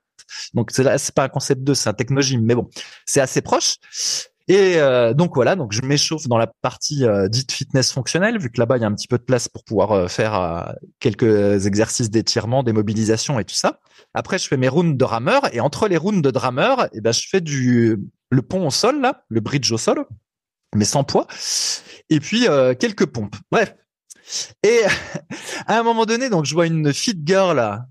[0.54, 2.70] Donc c'est c'est pas un concept 2, c'est un technogym, mais bon,
[3.06, 3.78] c'est assez proche.
[4.50, 8.50] Et euh, donc voilà, donc je m'échauffe dans la partie euh, dite fitness fonctionnelle, vu
[8.50, 11.66] que là-bas il y a un petit peu de place pour pouvoir euh, faire quelques
[11.66, 13.80] exercices d'étirement, des mobilisations et tout ça.
[14.14, 17.12] Après, je fais mes rounds de rameur et entre les rounds de drameur, eh ben
[17.12, 17.98] je fais du
[18.30, 20.06] le pont au sol là, le bridge au sol,
[20.76, 21.28] mais sans poids,
[22.10, 22.48] et puis
[22.80, 23.36] quelques pompes.
[23.52, 23.76] Bref.
[24.64, 24.82] Et
[25.68, 27.84] à un moment donné, donc je vois une fit girl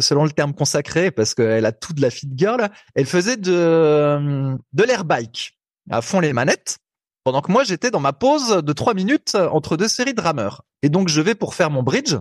[0.00, 2.70] selon le terme consacré, parce qu'elle a tout de la fit girl.
[2.94, 5.58] Elle faisait de de l'air bike
[5.90, 6.78] à fond les manettes,
[7.24, 10.62] pendant que moi j'étais dans ma pause de trois minutes entre deux séries de rameurs.
[10.82, 12.16] Et donc je vais pour faire mon bridge.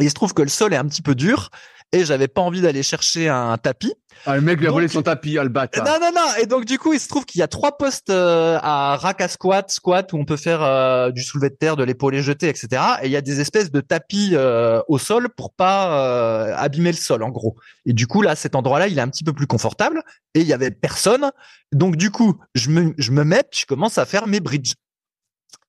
[0.00, 1.50] il se trouve que le sol est un petit peu dur
[1.92, 3.94] et j'avais pas envie d'aller chercher un tapis.
[4.26, 5.84] Ah, le mec lui a volé son tapis, ah, le bâtard.
[5.84, 6.28] Non, non, non.
[6.40, 9.20] Et donc, du coup, il se trouve qu'il y a trois postes euh, à rack
[9.20, 12.48] à squat, squat, où on peut faire euh, du soulevé de terre, de l'épaulé jeté,
[12.48, 12.82] etc.
[13.02, 16.96] Et il y a des espèces de tapis euh, au sol pour pas abîmer le
[16.96, 17.56] sol, en gros.
[17.86, 20.02] Et du coup, là, cet endroit-là, il est un petit peu plus confortable.
[20.34, 21.30] Et il y avait personne.
[21.72, 24.74] Donc, du coup, je me, je me mets, je commence à faire mes bridges.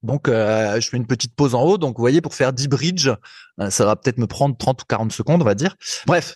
[0.04, 1.78] Donc, euh, je fais une petite pause en haut.
[1.78, 3.12] Donc, vous voyez, pour faire 10 bridges,
[3.60, 5.76] euh, ça va peut-être me prendre 30 ou 40 secondes, on va dire.
[6.08, 6.36] Bref.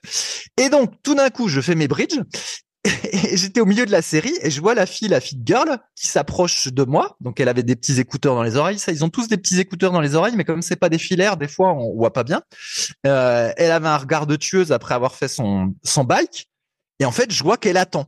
[0.58, 2.22] Et donc, tout d'un coup, je fais mes bridges.
[3.12, 5.80] Et j'étais au milieu de la série et je vois la fille, la fille girl,
[5.96, 7.18] qui s'approche de moi.
[7.20, 8.78] Donc, elle avait des petits écouteurs dans les oreilles.
[8.78, 11.00] Ça, ils ont tous des petits écouteurs dans les oreilles, mais comme c'est pas des
[11.00, 12.44] filaires, des fois, on voit pas bien.
[13.08, 16.48] Euh, elle avait un regard de tueuse après avoir fait son, son bike.
[17.00, 18.06] Et en fait, je vois qu'elle attend.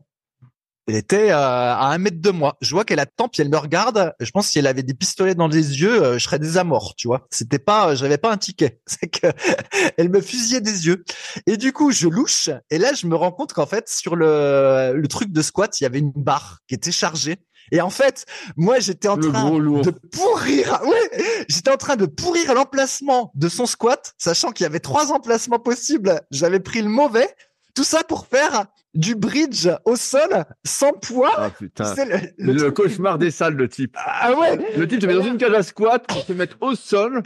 [0.88, 2.58] Elle était euh, à un mètre de moi.
[2.62, 4.14] Je vois qu'elle attend, puis elle me regarde.
[4.22, 6.58] Je pense que si elle avait des pistolets dans les yeux, euh, je serais des
[6.58, 7.28] amorts, tu vois.
[7.30, 8.80] C'était pas, j'avais pas un ticket.
[8.88, 9.28] C'est que
[9.98, 11.04] elle me fusillait des yeux.
[11.46, 12.50] Et du coup, je louche.
[12.70, 15.84] Et là, je me rends compte qu'en fait, sur le, le truc de squat, il
[15.84, 17.38] y avait une barre qui était chargée.
[17.74, 20.82] Et en fait, moi, j'étais en train de pourrir.
[21.50, 25.60] J'étais en train de pourrir l'emplacement de son squat, sachant qu'il y avait trois emplacements
[25.60, 26.22] possibles.
[26.32, 27.28] J'avais pris le mauvais.
[27.76, 31.34] Tout ça pour faire du bridge au sol sans poids.
[31.38, 31.94] Ah putain.
[32.38, 33.96] le, cauchemar des salles, le type.
[33.96, 34.60] Ah ouais.
[34.76, 37.22] Le type se met dans une cage à squat pour se mettre au sol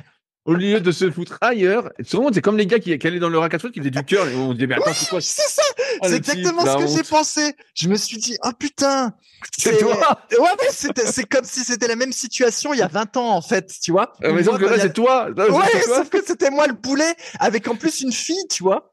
[0.46, 1.92] au lieu de se foutre ailleurs.
[2.04, 4.04] Souvent, c'est comme les gars qui, qui allaient dans le rack à qui faisaient du
[4.04, 5.22] cœur et on dit, mais attends, c'est quoi?
[5.22, 5.62] C'est ça!
[6.02, 7.56] Oh, c'est exactement ce que j'ai pensé.
[7.76, 9.14] Je me suis dit, oh putain!
[9.58, 10.20] C'est toi!
[10.40, 13.42] Ouais, mais c'est comme si c'était la même situation il y a 20 ans, en
[13.42, 14.14] fait, tu vois.
[14.24, 15.30] Ah, mais sauf que là, c'est toi!
[15.30, 18.91] ouais, sauf que c'était moi le poulet avec en plus une fille, tu vois.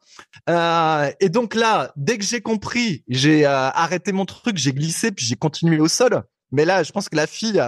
[0.48, 5.11] Euh, et donc là, dès que j'ai compris, j'ai euh, arrêté mon truc, j'ai glissé,
[5.12, 6.22] puis j'ai continué au sol.
[6.50, 7.62] Mais là, je pense que la fille,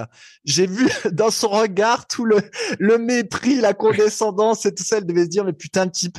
[0.44, 2.38] j'ai vu dans son regard tout le,
[2.78, 4.98] le mépris, la condescendance et tout ça.
[4.98, 6.18] Elle devait se dire, mais putain, le type,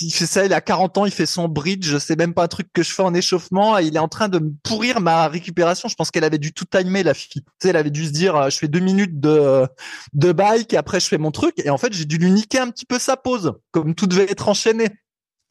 [0.00, 2.48] il fait ça, il a 40 ans, il fait son bridge, c'est même pas un
[2.48, 5.88] truc que je fais en échauffement, il est en train de pourrir ma récupération.
[5.88, 7.42] Je pense qu'elle avait dû tout timer, la fille.
[7.42, 9.66] Tu sais, elle avait dû se dire, euh, je fais deux minutes de,
[10.14, 11.54] de bike, et après je fais mon truc.
[11.58, 14.30] Et en fait, j'ai dû lui niquer un petit peu sa pause, comme tout devait
[14.30, 14.88] être enchaîné.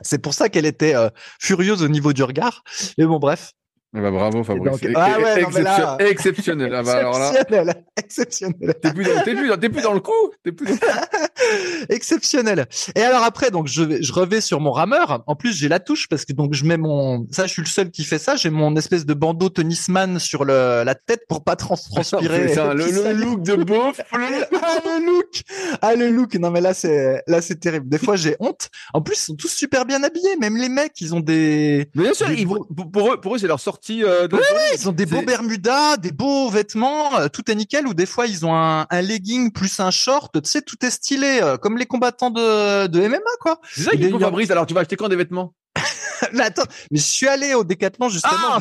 [0.02, 2.64] C'est pour ça qu'elle était euh, furieuse au niveau du regard.
[2.98, 3.54] Mais bon, bref.
[4.02, 4.80] Ben, bravo Fabrice.
[4.96, 6.08] ah ouais, exceptionnel.
[6.08, 6.74] exceptionnel.
[6.74, 7.74] Ah bah, alors là...
[7.98, 8.74] exceptionnel.
[8.82, 10.12] T'es plus, dans, plus, dans, plus dans le coup.
[10.44, 10.76] T'es plus dans...
[11.90, 12.66] exceptionnel.
[12.96, 15.24] Et alors après, donc je, je revais sur mon rameur.
[15.28, 17.68] En plus, j'ai la touche parce que donc je mets mon, ça, je suis le
[17.68, 18.36] seul qui fait ça.
[18.36, 22.50] J'ai mon espèce de bandeau tennisman sur le, la tête pour pas trans transpirer.
[22.50, 22.74] C'est le,
[23.14, 24.00] le, look de beauf.
[24.12, 25.42] ah le look.
[25.82, 26.36] Ah le look.
[26.36, 27.90] Non mais là c'est, là c'est terrible.
[27.90, 28.70] Des fois j'ai honte.
[28.94, 30.36] En plus, ils sont tous super bien habillés.
[30.40, 31.90] Même les mecs, ils ont des.
[31.96, 34.40] bien sûr, Ils, pour eux, pour eux, c'est leur sortie euh, oui,
[34.74, 37.88] ils ont des beaux Bermudas, des beaux vêtements, euh, tout est nickel.
[37.88, 40.42] Ou des fois, ils ont un, un legging plus un short.
[40.42, 43.60] Tu sais, tout est stylé, euh, comme les combattants de, de MMA, quoi.
[43.72, 44.52] C'est ça qu'il faut, Fabrice.
[44.52, 45.54] Alors, tu vas acheter quand des vêtements?
[46.34, 48.34] Mais attends, mais je suis allé au Décathlon justement.
[48.34, 48.60] Ah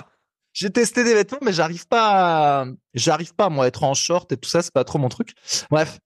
[0.53, 2.67] j'ai testé des vêtements, mais j'arrive pas, à...
[2.95, 5.35] j'arrive pas moi à être en short et tout ça, c'est pas trop mon truc.
[5.71, 5.99] Bref.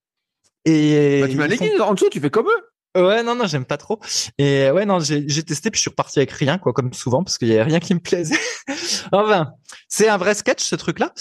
[0.64, 2.69] Et bah, tu mets un legging en dessous, tu fais comme eux.
[2.96, 4.00] Ouais, non, non, j'aime pas trop.
[4.38, 7.38] Et ouais, non, j'ai testé puis je suis reparti avec rien, quoi, comme souvent, parce
[7.38, 8.38] qu'il y avait rien qui me plaisait.
[9.12, 9.52] enfin,
[9.88, 11.12] c'est un vrai sketch ce truc-là.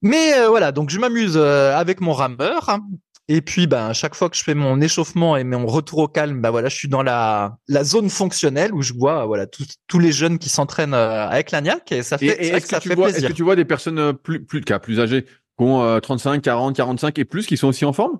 [0.00, 2.78] Mais euh, voilà, donc je m'amuse euh, avec mon rameur.
[3.28, 6.42] Et puis, ben, chaque fois que je fais mon échauffement et mon retour au calme,
[6.42, 10.12] ben voilà, je suis dans la la zone fonctionnelle où je vois voilà tous les
[10.12, 13.16] jeunes qui s'entraînent euh, avec l'agnac et ça fait, et, ça fait plaisir.
[13.16, 17.18] Est-ce que tu vois des personnes plus plus plus âgées, qui ont 35, 40, 45
[17.18, 18.18] et plus, qui sont aussi en forme?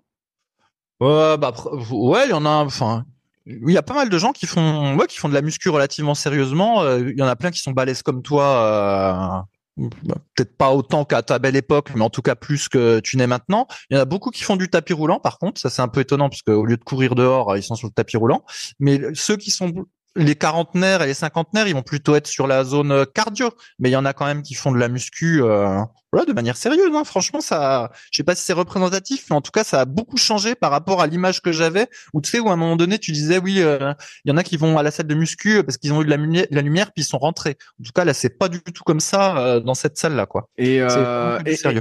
[1.05, 1.53] Ouais, bah
[1.91, 2.65] ouais, il y en a.
[2.65, 3.05] Enfin,
[3.47, 5.69] il y a pas mal de gens qui font, ouais, qui font de la muscu
[5.69, 6.83] relativement sérieusement.
[6.83, 9.47] Euh, il y en a plein qui sont balèzes comme toi.
[9.79, 13.01] Euh, bah, peut-être pas autant qu'à ta belle époque, mais en tout cas plus que
[13.01, 13.67] tu n'es maintenant.
[13.91, 15.89] Il y en a beaucoup qui font du tapis roulant, par contre, ça c'est un
[15.89, 18.45] peu étonnant parce qu'au lieu de courir dehors, ils sont sur le tapis roulant.
[18.79, 19.73] Mais ceux qui sont
[20.17, 23.91] les quarantenaires et les cinquantenaires, ils vont plutôt être sur la zone euh, cardio, mais
[23.91, 25.81] il y en a quand même qui font de la muscu, euh,
[26.13, 26.95] voilà, de manière sérieuse.
[26.95, 27.05] Hein.
[27.05, 30.17] Franchement, ça, je sais pas si c'est représentatif, mais en tout cas, ça a beaucoup
[30.17, 31.89] changé par rapport à l'image que j'avais.
[32.13, 33.93] Où tu sais, où à un moment donné, tu disais, oui, euh,
[34.25, 36.05] il y en a qui vont à la salle de muscu parce qu'ils ont eu
[36.05, 37.57] de la, lumière, la lumière, puis ils sont rentrés.
[37.81, 40.49] En tout cas, là, c'est pas du tout comme ça dans cette salle-là, quoi.
[40.57, 40.77] Et,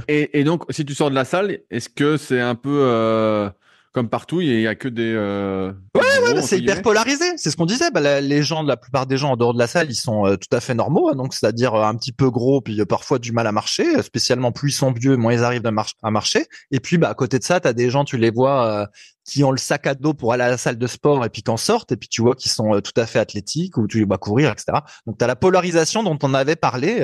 [0.08, 3.50] et, et, donc, si tu sors de la salle, est-ce que c'est un peu
[3.94, 5.12] comme partout, il y a que des.
[5.14, 7.24] Euh, ouais, ouais, bah, c'est hyper polarisé.
[7.36, 7.92] C'est ce qu'on disait.
[7.92, 10.36] Bah, les gens, la plupart des gens en dehors de la salle, ils sont euh,
[10.36, 11.08] tout à fait normaux.
[11.08, 14.02] Hein, donc, c'est-à-dire euh, un petit peu gros, puis euh, parfois du mal à marcher.
[14.02, 16.46] Spécialement plus ils sont vieux, moins ils arrivent à, marcher.
[16.72, 18.88] Et puis, bah, à côté de ça, t'as des gens, tu les vois,
[19.24, 21.44] qui ont le sac à dos pour aller à la salle de sport et puis
[21.44, 21.92] qu'en sortent.
[21.92, 24.50] Et puis, tu vois qu'ils sont tout à fait athlétiques ou tu les vois courir,
[24.50, 24.78] etc.
[25.06, 27.00] Donc, t'as la polarisation dont on avait parlé.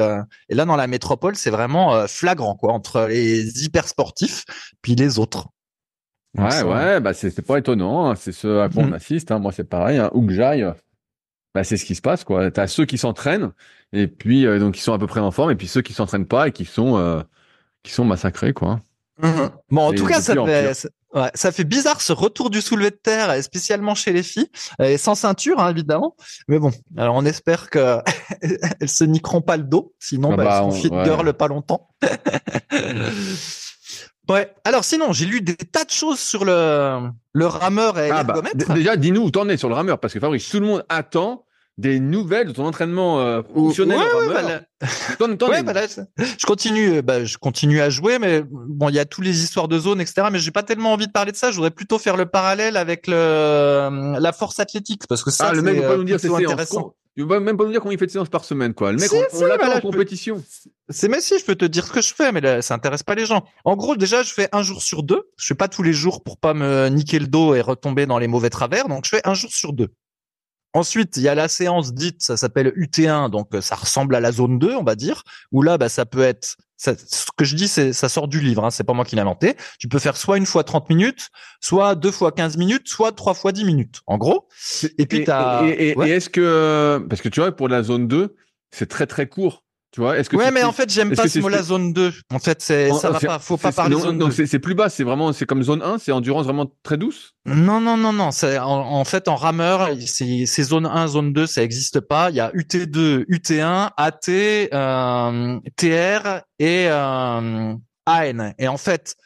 [0.49, 4.45] et là, dans la métropole, c'est vraiment flagrant, quoi, entre les hyper sportifs
[4.83, 5.47] puis les autres.
[6.39, 8.11] Ouais, ouais, bah c'est pas étonnant.
[8.11, 8.15] Hein.
[8.15, 8.93] C'est ce à quoi on mhm.
[8.95, 9.31] assiste.
[9.33, 9.39] Hein.
[9.41, 9.99] Moi, c'est pareil.
[9.99, 10.11] Hein.
[10.15, 10.65] Où que j'aille,
[11.55, 12.51] bah c'est ce qui se passe, quoi.
[12.51, 13.53] T'as ceux qui s'entraînent
[13.93, 15.93] et puis euh, donc qui sont à peu près en forme, et puis ceux qui
[15.93, 17.23] s'entraînent pas et qui sont euh,
[17.83, 18.81] qui sont massacrés, quoi.
[19.19, 19.51] Mhm.
[19.71, 22.97] Bon, en tout cas, ça fait, ouais, ça fait bizarre ce retour du soulevé de
[22.97, 26.17] terre, spécialement chez les filles, et sans ceinture, hein, évidemment.
[26.49, 27.99] Mais bon, alors on espère que
[28.81, 31.49] elles se niqueront pas le dos, sinon ah bah, bah, elles seront fit girl pas
[31.49, 31.89] longtemps.
[34.31, 34.53] Ouais.
[34.65, 38.41] Alors sinon, j'ai lu des tas de choses sur le le rameur et ah bah,
[38.55, 41.45] Déjà, dis-nous où t'en es sur le rameur, parce que Fabrice, tout le monde attend
[41.79, 47.25] des nouvelles de ton entraînement euh, fonctionnel ouais, ouais, ouais, bah je continue, euh, bah,
[47.25, 50.29] je continue à jouer, mais bon, il y a toutes les histoires de zone, etc.
[50.31, 51.51] Mais j'ai pas tellement envie de parler de ça.
[51.51, 55.55] Je voudrais plutôt faire le parallèle avec le la force athlétique, parce que ça, ah,
[55.55, 56.95] le mec pas nous dire c'est intéressant.
[57.17, 58.93] Tu vas même pas nous dire combien il fait de séances par semaine, quoi.
[58.93, 60.43] Le mec, on, l'attend en compétition.
[60.89, 63.03] C'est mais si, je peux te dire ce que je fais, mais là, ça intéresse
[63.03, 63.45] pas les gens.
[63.65, 65.29] En gros, déjà, je fais un jour sur deux.
[65.37, 68.19] Je fais pas tous les jours pour pas me niquer le dos et retomber dans
[68.19, 68.87] les mauvais travers.
[68.89, 69.89] Donc, je fais un jour sur deux.
[70.73, 74.21] Ensuite, il y a la séance dite, ça s'appelle UT1, donc euh, ça ressemble à
[74.21, 76.93] la zone 2, on va dire, où là, bah, ça peut être, ce
[77.37, 79.57] que je dis, c'est ça sort du livre, hein, c'est pas moi qui l'ai inventé.
[79.81, 81.31] Tu peux faire soit une fois 30 minutes,
[81.61, 84.47] soit deux fois 15 minutes, soit trois fois 10 minutes, en gros.
[84.97, 85.25] Et puis
[85.67, 88.37] et, et est-ce que, parce que tu vois, pour la zone 2,
[88.71, 89.65] c'est très très court.
[89.93, 92.13] Tu vois, est-ce que ouais, mais en fait, j'aime pas ce mot-là zone 2.
[92.33, 93.39] En fait, c'est ça va pas.
[93.41, 94.89] Faut pas parler non, zone non, c'est plus bas.
[94.89, 95.99] C'est vraiment, c'est comme zone 1.
[95.99, 97.35] C'est endurance vraiment très douce.
[97.45, 98.31] Non, non, non, non.
[98.31, 102.31] C'est en, fait en rameur, c'est zone 1, zone 2, ça existe pas.
[102.31, 107.75] Il y a UT2, UT1, AT, euh, TR et euh,
[108.07, 108.53] AN.
[108.59, 109.17] Et en fait,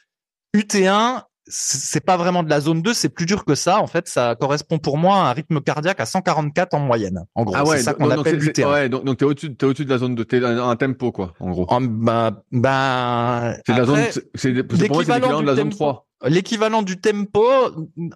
[0.56, 3.80] UT1, c'est pas vraiment de la zone 2, c'est plus dur que ça.
[3.80, 7.24] En fait, ça correspond pour moi à un rythme cardiaque à 144 en moyenne.
[7.34, 8.70] En gros, ah ouais, c'est ça qu'on appelle l'UT1.
[8.70, 11.12] Ouais, donc, donc t'es au-dessus, t'es au-dessus de la zone 2, t'es dans un tempo,
[11.12, 11.66] quoi, en gros.
[11.80, 14.00] bah, bah, c'est la zone,
[14.34, 16.06] c'est, l'équivalent de la zone 3.
[16.26, 17.44] L'équivalent du tempo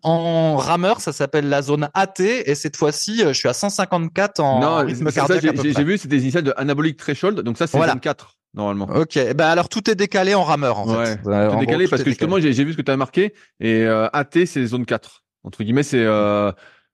[0.03, 4.61] en rameur, ça s'appelle la zone AT, et cette fois-ci, je suis à 154 en
[4.61, 5.43] non, rythme cardiaque.
[5.63, 7.93] J'ai, j'ai vu, c'est des initiales de anabolic threshold, donc ça, c'est voilà.
[7.93, 8.89] zone 4 normalement.
[8.95, 11.21] Ok, ben alors tout est décalé en rameur en fait.
[11.25, 14.09] Ouais, tout décalé parce que justement j'ai vu ce que tu as marqué et euh,
[14.13, 15.25] AT c'est zone 4.
[15.45, 16.53] Entre guillemets c'est euh,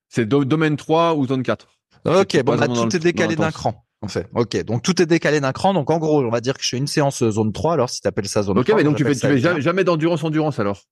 [0.09, 1.66] c'est domaine 3 ou zone 4.
[2.05, 3.81] Ok, bon bah, tout est décalé d'un cran.
[4.03, 4.29] En fait.
[4.35, 5.72] Ok, donc tout est décalé d'un cran.
[5.72, 7.88] Donc en gros, on va dire que je fais une séance euh, zone 3 alors
[7.88, 10.22] si tu appelles ça zone Ok, mais donc tu fais, tu fais jamais, jamais d'endurance
[10.22, 10.83] endurance alors?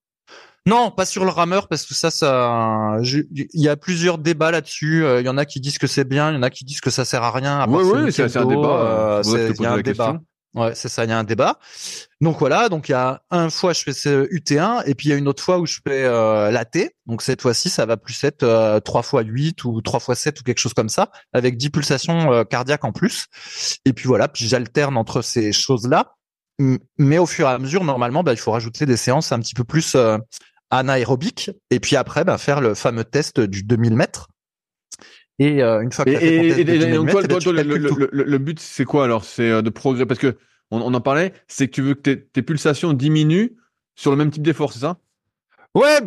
[0.64, 5.04] Non, pas sur le rameur parce que ça, ça, il y a plusieurs débats là-dessus.
[5.04, 6.64] Euh, il y en a qui disent que c'est bien, il y en a qui
[6.64, 7.66] disent que ça sert à rien.
[7.68, 8.68] Oui, oui, c'est un débat.
[8.68, 10.20] Euh, c'est un débat.
[10.54, 11.58] Ouais, c'est ça, il y a un débat.
[12.20, 15.12] Donc voilà, donc il y a un fois je fais ce UT1 et puis il
[15.12, 16.90] y a une autre fois où je fais euh, l'AT.
[17.06, 20.40] Donc cette fois-ci, ça va plus être euh, 3 fois 8 ou 3 fois 7
[20.40, 23.26] ou quelque chose comme ça avec 10 pulsations euh, cardiaques en plus.
[23.86, 26.16] Et puis voilà, puis j'alterne entre ces choses-là.
[26.98, 29.54] Mais au fur et à mesure, normalement, bah, il faut rajouter des séances un petit
[29.54, 30.18] peu plus euh,
[30.70, 34.28] anaérobiques et puis après bah, faire le fameux test du 2000 mètres
[35.38, 39.25] et euh, une fois que le, but, c'est quoi alors?
[39.25, 40.37] C'est euh, de progresser parce que
[40.71, 43.51] on, en parlait, c'est que tu veux que tes, pulsations diminuent
[43.95, 44.99] sur le même type d'effort, c'est ça?
[45.75, 45.99] Ouais,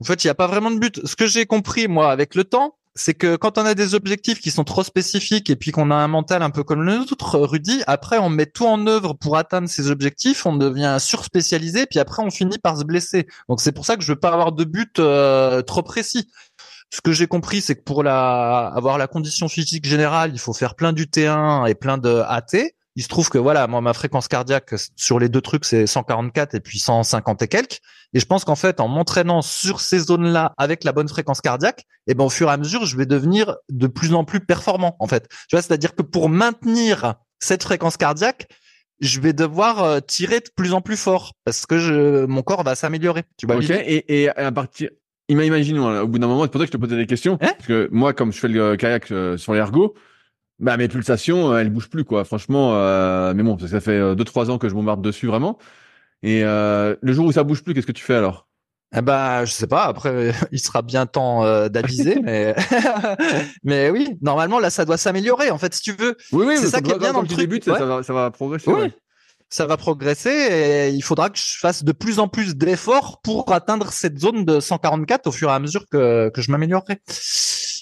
[0.00, 1.06] en fait, il n'y a pas vraiment de but.
[1.06, 4.40] Ce que j'ai compris, moi, avec le temps, c'est que quand on a des objectifs
[4.40, 7.38] qui sont trop spécifiques et puis qu'on a un mental un peu comme le nôtre,
[7.38, 11.98] Rudy, après on met tout en œuvre pour atteindre ces objectifs, on devient surspécialisé, puis
[11.98, 13.26] après on finit par se blesser.
[13.48, 16.30] Donc c'est pour ça que je veux pas avoir de but euh, trop précis.
[16.94, 20.52] Ce que j'ai compris, c'est que pour la, avoir la condition physique générale, il faut
[20.52, 22.70] faire plein du T1 et plein de AT.
[22.94, 26.54] Il se trouve que voilà, moi ma fréquence cardiaque sur les deux trucs c'est 144
[26.54, 27.80] et puis 150 et quelques.
[28.12, 31.80] Et je pense qu'en fait en m'entraînant sur ces zones-là avec la bonne fréquence cardiaque,
[32.06, 34.38] et eh ben au fur et à mesure je vais devenir de plus en plus
[34.38, 35.28] performant en fait.
[35.48, 38.46] Tu vois, c'est-à-dire que pour maintenir cette fréquence cardiaque,
[39.00, 42.62] je vais devoir euh, tirer de plus en plus fort parce que je, mon corps
[42.62, 43.24] va s'améliorer.
[43.36, 43.58] Tu vois.
[43.60, 44.90] Et à partir
[45.28, 47.34] imaginons, hein, au bout d'un moment, c'est pour ça que je te posais des questions.
[47.40, 47.52] Hein?
[47.56, 49.94] Parce que moi, comme je fais le kayak euh, sur l'ergo,
[50.58, 52.24] bah mes pulsations, euh, elles bougent plus quoi.
[52.24, 55.26] Franchement, euh, mais bon, parce que ça fait deux trois ans que je bombarde dessus
[55.26, 55.58] vraiment.
[56.24, 58.48] Et euh, le jour où ça bouge plus, qu'est-ce que tu fais alors?
[58.96, 59.84] Eh ben, je sais pas.
[59.84, 62.54] Après, il sera bien temps euh, d'aviser, mais
[63.62, 65.50] mais oui, normalement là, ça doit s'améliorer.
[65.50, 67.50] En fait, si tu veux, Oui, oui, C'est ça qui est bien dans le truc,
[67.50, 67.60] ouais.
[67.62, 68.70] ça, va, ça va progresser.
[68.70, 68.80] Oui.
[68.80, 68.92] ouais.
[69.50, 73.52] Ça va progresser et il faudra que je fasse de plus en plus d'efforts pour
[73.52, 77.00] atteindre cette zone de 144 au fur et à mesure que que je m'améliorerai.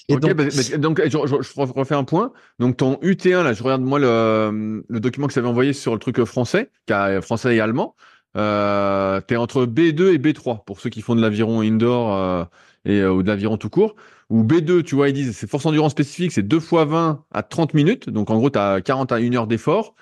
[0.09, 2.33] Et Ok, donc, bah, bah, donc je, je- je refais un point.
[2.59, 5.93] Donc ton UT1 là, je regarde moi le, le document que tu avais envoyé sur
[5.93, 7.95] le truc euh, français, a français et allemand.
[8.35, 12.43] Euh, t'es entre B2 et B3 pour ceux qui font de l'aviron indoor euh,
[12.85, 13.95] et euh, ou de l'aviron tout court.
[14.29, 17.43] Ou B2, tu vois, ils disent c'est force endurance spécifique, c'est 2 fois 20 à
[17.43, 18.09] 30 minutes.
[18.09, 19.95] Donc en gros, tu as 40 à 1 heure d'effort,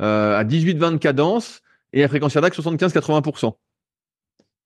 [0.00, 1.60] euh, à 18-20 de cadence
[1.92, 3.54] et à fréquence cardiaque 75-80%.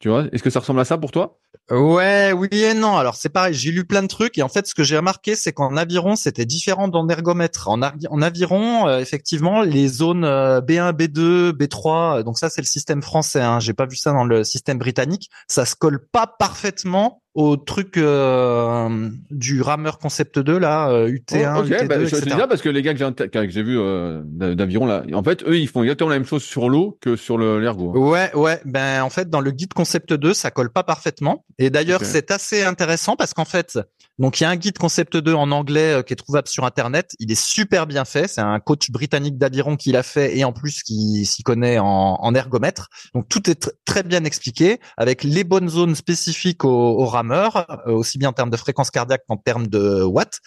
[0.01, 1.41] Tu vois, est-ce que ça ressemble à ça pour toi?
[1.71, 2.97] Ouais, oui et non.
[2.97, 5.35] Alors c'est pareil, j'ai lu plein de trucs et en fait ce que j'ai remarqué
[5.35, 7.69] c'est qu'en aviron c'était différent d'en ergomètre.
[7.69, 12.67] En, aviron, euh, effectivement, les zones euh, B1, B2, B3, euh, donc ça c'est le
[12.67, 13.43] système français.
[13.43, 15.31] Hein, j'ai pas vu ça dans le système britannique.
[15.49, 21.55] Ça se colle pas parfaitement au truc euh, du rameur concept 2 là, euh, UT1,
[21.57, 22.37] Oh, ok, UT2, bah, je te etc.
[22.37, 25.22] dis parce que les gars que j'ai que j'ai vus euh, d'a- d'aviron là, en
[25.22, 27.92] fait, eux, ils font exactement la même chose sur l'eau que sur le l'ergo.
[27.94, 27.98] hein.
[28.01, 28.61] Ouais, ouais.
[28.64, 31.44] Ben en fait, dans le guide concept 2, ça colle pas parfaitement.
[31.59, 33.79] Et d'ailleurs, c'est assez intéressant parce qu'en fait,
[34.18, 36.64] donc il y a un guide concept 2 en anglais euh, qui est trouvable sur
[36.64, 37.12] internet.
[37.20, 38.27] Il est super bien fait.
[38.27, 41.87] C'est un coach britannique d'aviron qui l'a fait et en plus qui s'y connaît en,
[42.20, 42.88] en ergomètre.
[43.14, 47.93] Donc tout est tr- très bien expliqué avec les bonnes zones spécifiques aux, aux euh,
[47.93, 50.41] aussi bien en termes de fréquence cardiaque qu'en termes de watts.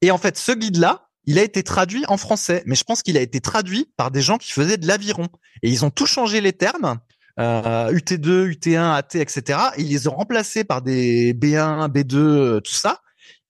[0.00, 3.16] Et en fait, ce guide-là, il a été traduit en français, mais je pense qu'il
[3.16, 5.28] a été traduit par des gens qui faisaient de l'aviron.
[5.62, 6.98] Et ils ont tout changé les termes,
[7.38, 9.58] euh, UT2, UT1, AT, etc.
[9.76, 13.00] Et ils les ont remplacés par des B1, B2, euh, tout ça.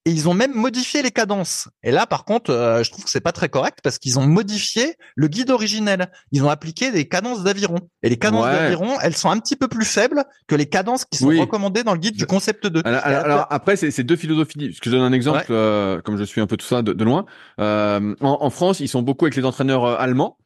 [0.05, 1.69] Et ils ont même modifié les cadences.
[1.81, 4.27] Et là, par contre, euh, je trouve que c'est pas très correct parce qu'ils ont
[4.27, 6.11] modifié le guide originel.
[6.33, 7.77] Ils ont appliqué des cadences d'aviron.
[8.03, 8.51] Et les cadences Ouais.
[8.51, 11.39] d'aviron, elles sont un petit peu plus faibles que les cadences qui sont Oui.
[11.39, 12.81] recommandées dans le guide du concept 2.
[12.83, 14.67] Alors, alors- alors, après, c'est deux philosophies.
[14.69, 16.91] Parce que je donne un exemple, euh, comme je suis un peu tout ça de,
[16.91, 17.25] de loin.
[17.61, 20.37] Euh, en, en France, ils sont beaucoup avec les entraîneurs euh, allemands.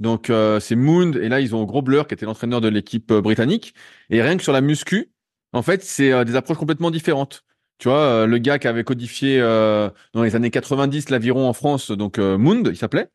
[0.00, 3.10] Donc euh, c'est Mound et là ils ont Gros Blur qui était l'entraîneur de l'équipe
[3.10, 3.74] euh, britannique.
[4.10, 5.10] Et rien que sur la muscu,
[5.52, 7.42] en fait, c'est des approches complètement différentes.
[7.78, 11.52] Tu vois, euh, le gars qui avait codifié euh, dans les années 90 l'aviron en
[11.52, 13.08] France, donc euh, Mound, il s'appelait.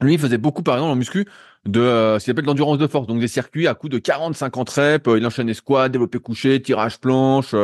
[0.00, 1.26] Lui, faisait beaucoup, par exemple, en muscu,
[1.66, 4.70] de euh, ce qu'il appelle l'endurance de force, donc des circuits à coups de 40-50
[4.70, 5.08] reps.
[5.08, 7.54] euh, il enchaînait squat, développé couché, tirage planche,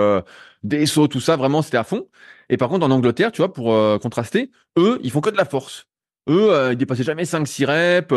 [0.65, 1.37] des sauts, tout ça.
[1.37, 2.09] Vraiment, c'était à fond.
[2.49, 3.67] Et par contre, en Angleterre, tu vois, pour
[4.01, 5.89] contraster, eux, ils font que de la force.
[6.29, 8.15] Eux, ils dépassaient jamais 5-6 reps.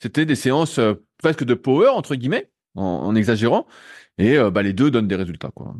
[0.00, 0.80] c'était des séances
[1.18, 3.66] presque de power entre guillemets, en, en exagérant.
[4.18, 5.74] Et bah, les deux donnent des résultats, quoi.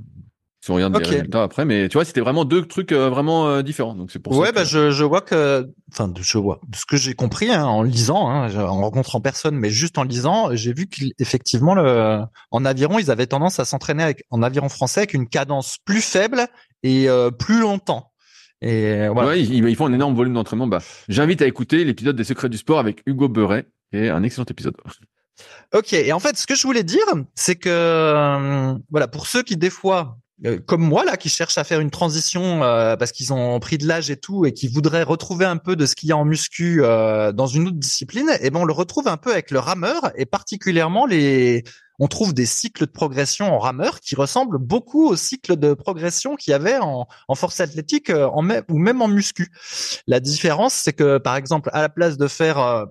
[0.63, 1.05] Si on regarde Ok.
[1.05, 3.95] les résultats après, mais tu vois, c'était vraiment deux trucs euh, vraiment euh, différents.
[3.95, 4.53] Donc c'est pour Ouais, ça.
[4.53, 7.65] bah que- je, je vois que, enfin, je vois de ce que j'ai compris hein,
[7.65, 12.21] en lisant, hein, en rencontrant personne, mais juste en lisant, j'ai vu qu'effectivement, le,
[12.51, 16.03] en aviron, ils avaient tendance à s'entraîner avec, en aviron français avec une cadence plus
[16.03, 16.47] faible
[16.83, 18.13] et euh, plus longtemps.
[18.61, 19.31] Et voilà.
[19.31, 20.67] Ouais, ils, ils font un énorme volume d'entraînement.
[20.67, 24.45] Bah, j'invite à écouter l'épisode des secrets du sport avec Hugo Beuret, est un excellent
[24.51, 24.75] épisode.
[25.75, 25.95] Ok.
[25.95, 29.57] Et en fait, ce que je voulais dire, c'est que euh, voilà, pour ceux qui
[29.57, 33.33] des fois, euh, comme moi là, qui cherchent à faire une transition euh, parce qu'ils
[33.33, 36.09] ont pris de l'âge et tout, et qui voudraient retrouver un peu de ce qu'il
[36.09, 39.17] y a en muscu euh, dans une autre discipline, et ben on le retrouve un
[39.17, 41.65] peu avec le rameur et particulièrement les
[42.01, 46.35] on trouve des cycles de progression en rameur qui ressemblent beaucoup aux cycles de progression
[46.35, 49.53] qu'il y avait en, en force athlétique euh, en ou même en muscu.
[50.07, 52.87] La différence, c'est que par exemple, à la place de faire euh,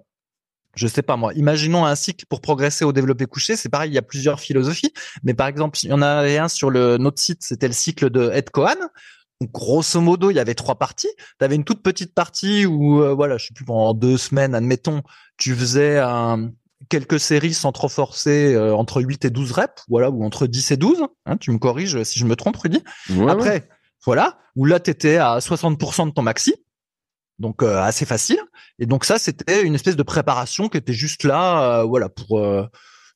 [0.79, 3.93] je sais pas moi, imaginons un cycle pour progresser au développé couché, c'est pareil, il
[3.93, 7.21] y a plusieurs philosophies, mais par exemple, il y en avait un sur le notre
[7.21, 8.77] site, c'était le cycle de Ed Cohen.
[9.41, 11.09] Donc, grosso modo, il y avait trois parties.
[11.17, 14.53] Tu avais une toute petite partie où, euh, voilà, je sais plus, pendant deux semaines,
[14.53, 15.01] admettons,
[15.37, 16.51] tu faisais un,
[16.89, 20.71] quelques séries sans trop forcer euh, entre 8 et 12 reps, voilà, ou entre 10
[20.71, 21.05] et 12.
[21.25, 22.83] Hein, tu me corriges si je me trompe, Rudy.
[23.09, 23.69] Ouais, Après, ouais.
[24.05, 26.55] voilà, où là, tu étais à 60% de ton maxi.
[27.39, 28.39] Donc euh, assez facile.
[28.79, 32.39] Et donc ça, c'était une espèce de préparation qui était juste là, euh, voilà, pour
[32.39, 32.65] euh,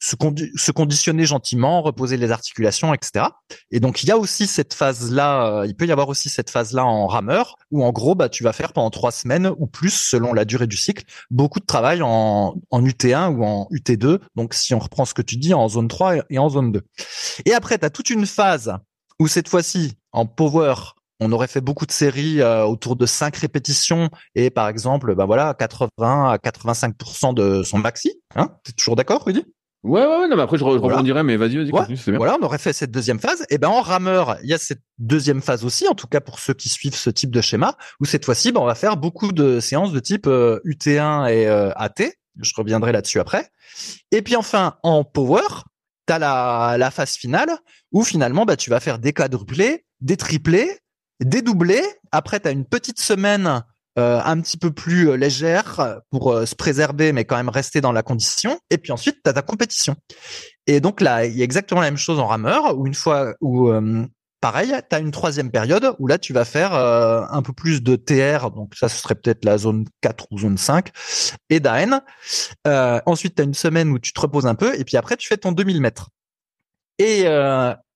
[0.03, 0.15] se,
[0.55, 3.27] se conditionner gentiment, reposer les articulations, etc.
[3.71, 6.49] Et donc il y a aussi cette phase-là, euh, il peut y avoir aussi cette
[6.49, 9.93] phase-là en rameur, où en gros, bah tu vas faire pendant trois semaines ou plus,
[9.93, 14.19] selon la durée du cycle, beaucoup de travail en, en UT1 ou en UT2.
[14.35, 16.81] Donc si on reprend ce que tu dis, en zone 3 et en zone 2.
[17.45, 18.75] Et après, tu as toute une phase
[19.19, 20.75] où cette fois-ci, en power,
[21.23, 25.25] on aurait fait beaucoup de séries euh, autour de 5 répétitions et par exemple, ben
[25.25, 25.89] voilà, 80
[26.31, 28.21] à 85% de son maxi.
[28.35, 29.45] Hein T'es toujours d'accord, Rudy?
[29.83, 30.95] Ouais, ouais, non, mais après, je, re- je Voilà.
[30.95, 32.17] rebondirai, mais vas-y, vas-y, Ouais, continue, c'est bien.
[32.17, 33.45] Voilà, on aurait fait cette deuxième phase.
[33.49, 36.39] Et ben en rameur, il y a cette deuxième phase aussi, en tout cas pour
[36.39, 39.33] ceux qui suivent ce type de schéma, où cette fois-ci, ben, on va faire beaucoup
[39.33, 41.95] de séances de type euh, UT1 et euh, AT.
[42.39, 43.49] Je reviendrai là-dessus après.
[44.11, 45.41] Et puis enfin, en power,
[46.07, 47.49] tu as la, la phase finale,
[47.91, 50.79] où finalement, bah, tu vas faire des quadruplés, des triplés,
[51.19, 51.83] des doublés.
[52.11, 53.63] Après, tu as une petite semaine
[53.99, 57.79] euh, un petit peu plus euh, légère pour euh, se préserver, mais quand même rester
[57.79, 58.59] dans la condition.
[58.71, 59.95] Et puis ensuite, tu as ta compétition.
[60.65, 63.35] Et donc là, il y a exactement la même chose en rameur, où une fois
[63.39, 63.71] où
[64.41, 67.95] pareil, tu as une troisième période où là tu vas faire un peu plus de
[67.95, 70.89] TR, donc ça ce serait peut-être la zone 4 ou zone 5,
[71.49, 72.01] et d'AN.
[73.05, 75.27] Ensuite, tu as une semaine où tu te reposes un peu, et puis après tu
[75.27, 76.09] fais ton 2000 mètres.
[76.97, 77.25] Et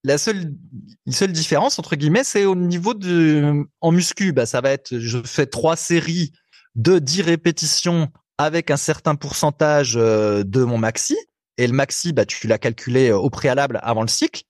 [0.08, 4.98] la seule, différence entre guillemets, c'est au niveau de en muscu, bah ça va être,
[4.98, 6.32] je fais trois séries
[6.76, 11.18] de 10 répétitions avec un certain pourcentage euh, de mon maxi.
[11.58, 14.44] Et le maxi, bah, tu l'as calculé euh, au préalable avant le cycle.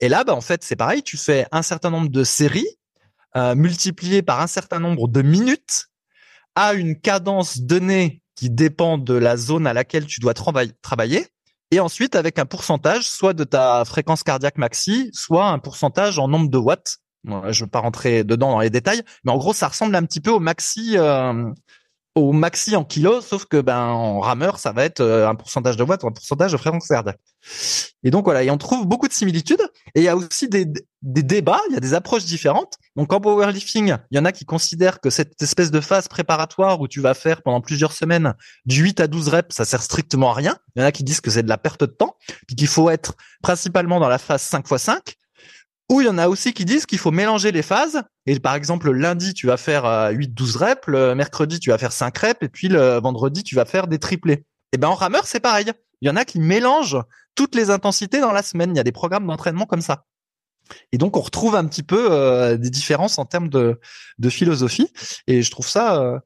[0.00, 1.02] Et là, bah, en fait, c'est pareil.
[1.02, 2.66] Tu fais un certain nombre de séries
[3.36, 5.86] euh, multipliées par un certain nombre de minutes
[6.54, 11.26] à une cadence donnée qui dépend de la zone à laquelle tu dois trava- travailler.
[11.70, 16.28] Et ensuite, avec un pourcentage, soit de ta fréquence cardiaque maxi, soit un pourcentage en
[16.28, 16.98] nombre de watts.
[17.26, 20.04] Je ne veux pas rentrer dedans dans les détails, mais en gros, ça ressemble un
[20.04, 21.50] petit peu au maxi, euh,
[22.14, 25.76] au maxi en kilos, sauf que ben en rameur, ça va être euh, un pourcentage
[25.76, 27.18] de watts ou un pourcentage de fréquence cardiaque.
[28.04, 29.62] Et donc voilà, et on trouve beaucoup de similitudes.
[29.94, 30.66] Et il y a aussi des,
[31.02, 32.74] des débats, il y a des approches différentes.
[32.94, 36.80] Donc en powerlifting, il y en a qui considèrent que cette espèce de phase préparatoire
[36.80, 38.34] où tu vas faire pendant plusieurs semaines
[38.64, 40.56] du 8 à 12 reps, ça sert strictement à rien.
[40.76, 42.68] Il y en a qui disent que c'est de la perte de temps, puis qu'il
[42.68, 45.16] faut être principalement dans la phase 5 x 5.
[45.90, 48.02] Ou il y en a aussi qui disent qu'il faut mélanger les phases.
[48.26, 51.78] Et par exemple, le lundi, tu vas faire euh, 8-12 reps, le mercredi, tu vas
[51.78, 54.44] faire 5 reps, et puis le vendredi, tu vas faire des triplés.
[54.72, 55.70] Et ben en rameur, c'est pareil.
[56.00, 56.98] Il y en a qui mélangent
[57.34, 58.70] toutes les intensités dans la semaine.
[58.74, 60.04] Il y a des programmes d'entraînement comme ça.
[60.92, 63.80] Et donc on retrouve un petit peu euh, des différences en termes de,
[64.18, 64.88] de philosophie.
[65.26, 66.18] Et je trouve ça euh,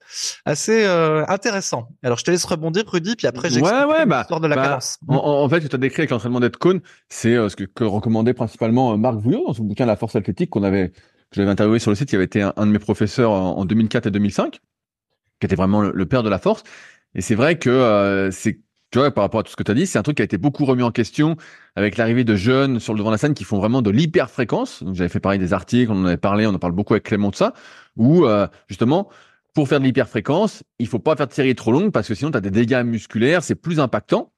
[0.44, 1.88] assez euh, intéressant.
[2.02, 4.56] Alors je te laisse rebondir, Rudy, puis après Ouais, j'explique ouais, bah, l'histoire de la
[4.56, 4.98] bah, cadence.
[5.08, 7.84] En, fait, ce que tu as décrit avec l'entraînement d'être cône, c'est ce que, que
[7.84, 10.94] recommandait principalement Marc Vouillot dans son bouquin La force athlétique qu'on avait, que
[11.36, 13.64] j'avais interviewé sur le site, qui avait été un, un de mes professeurs en, en
[13.64, 14.60] 2004 et 2005,
[15.40, 16.62] qui était vraiment le, le père de la force.
[17.14, 18.60] Et c'est vrai que c'est,
[18.90, 20.22] tu vois, par rapport à tout ce que tu as dit, c'est un truc qui
[20.22, 21.36] a été beaucoup remis en question
[21.76, 24.82] avec l'arrivée de jeunes sur le devant de la scène qui font vraiment de l'hyperfréquence.
[24.82, 27.04] Donc j'avais fait pareil des articles, on en avait parlé, on en parle beaucoup avec
[27.04, 27.52] Clément de ça,
[27.96, 29.08] où euh, justement,
[29.54, 32.30] pour faire de l'hyperfréquence, il faut pas faire de séries trop longues parce que sinon
[32.30, 34.32] tu as des dégâts musculaires, c'est plus impactant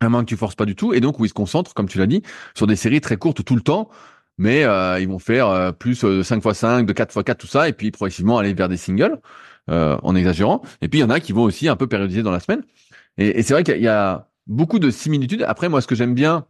[0.00, 1.88] à moins que tu forces pas du tout, et donc où ils se concentrent, comme
[1.88, 2.22] tu l'as dit,
[2.54, 3.88] sur des séries très courtes tout le temps,
[4.38, 7.24] mais euh, ils vont faire euh, plus euh, de 5 x 5, de 4 x
[7.24, 9.18] 4, tout ça, et puis progressivement aller vers des singles,
[9.70, 10.60] euh, en exagérant.
[10.82, 12.62] Et puis il y en a qui vont aussi un peu périodiser dans la semaine.
[13.18, 15.42] Et, c'est vrai qu'il y a- beaucoup de similitudes.
[15.42, 16.46] Après, moi, ce que j'aime bien,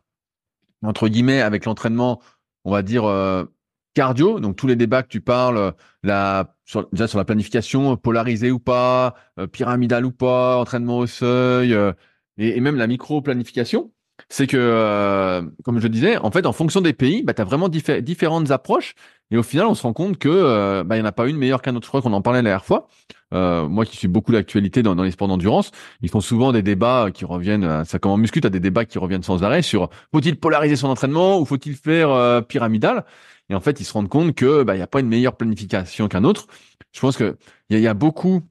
[0.82, 2.20] entre guillemets, avec l'entraînement,
[2.64, 3.46] on va dire euh,
[3.94, 7.96] cardio, donc tous les débats que tu parles, euh, la, sur, déjà sur la planification,
[7.96, 11.92] polarisée ou pas, euh, pyramidale ou pas, entraînement au seuil, euh,
[12.38, 13.92] et même la micro-planification,
[14.28, 17.44] c'est que, euh, comme je disais, en fait, en fonction des pays, bah, tu as
[17.44, 18.94] vraiment diffé- différentes approches.
[19.30, 21.26] Et au final, on se rend compte que euh, bah, il n'y en a pas
[21.26, 21.84] une meilleure qu'un autre.
[21.86, 22.88] Je crois qu'on en parlait la dernière fois.
[23.32, 27.10] Euh, moi qui suis beaucoup l'actualité dans, les sports d'endurance, ils font souvent des débats
[27.12, 29.90] qui reviennent, euh, ça comme en muscu, tu des débats qui reviennent sans arrêt sur
[30.12, 33.04] faut-il polariser son entraînement ou faut-il faire euh, pyramidal?
[33.50, 35.36] Et en fait, ils se rendent compte que bah, il n'y a pas une meilleure
[35.36, 36.46] planification qu'un autre.
[36.92, 37.36] Je pense que
[37.70, 38.42] il y, a- il y a beaucoup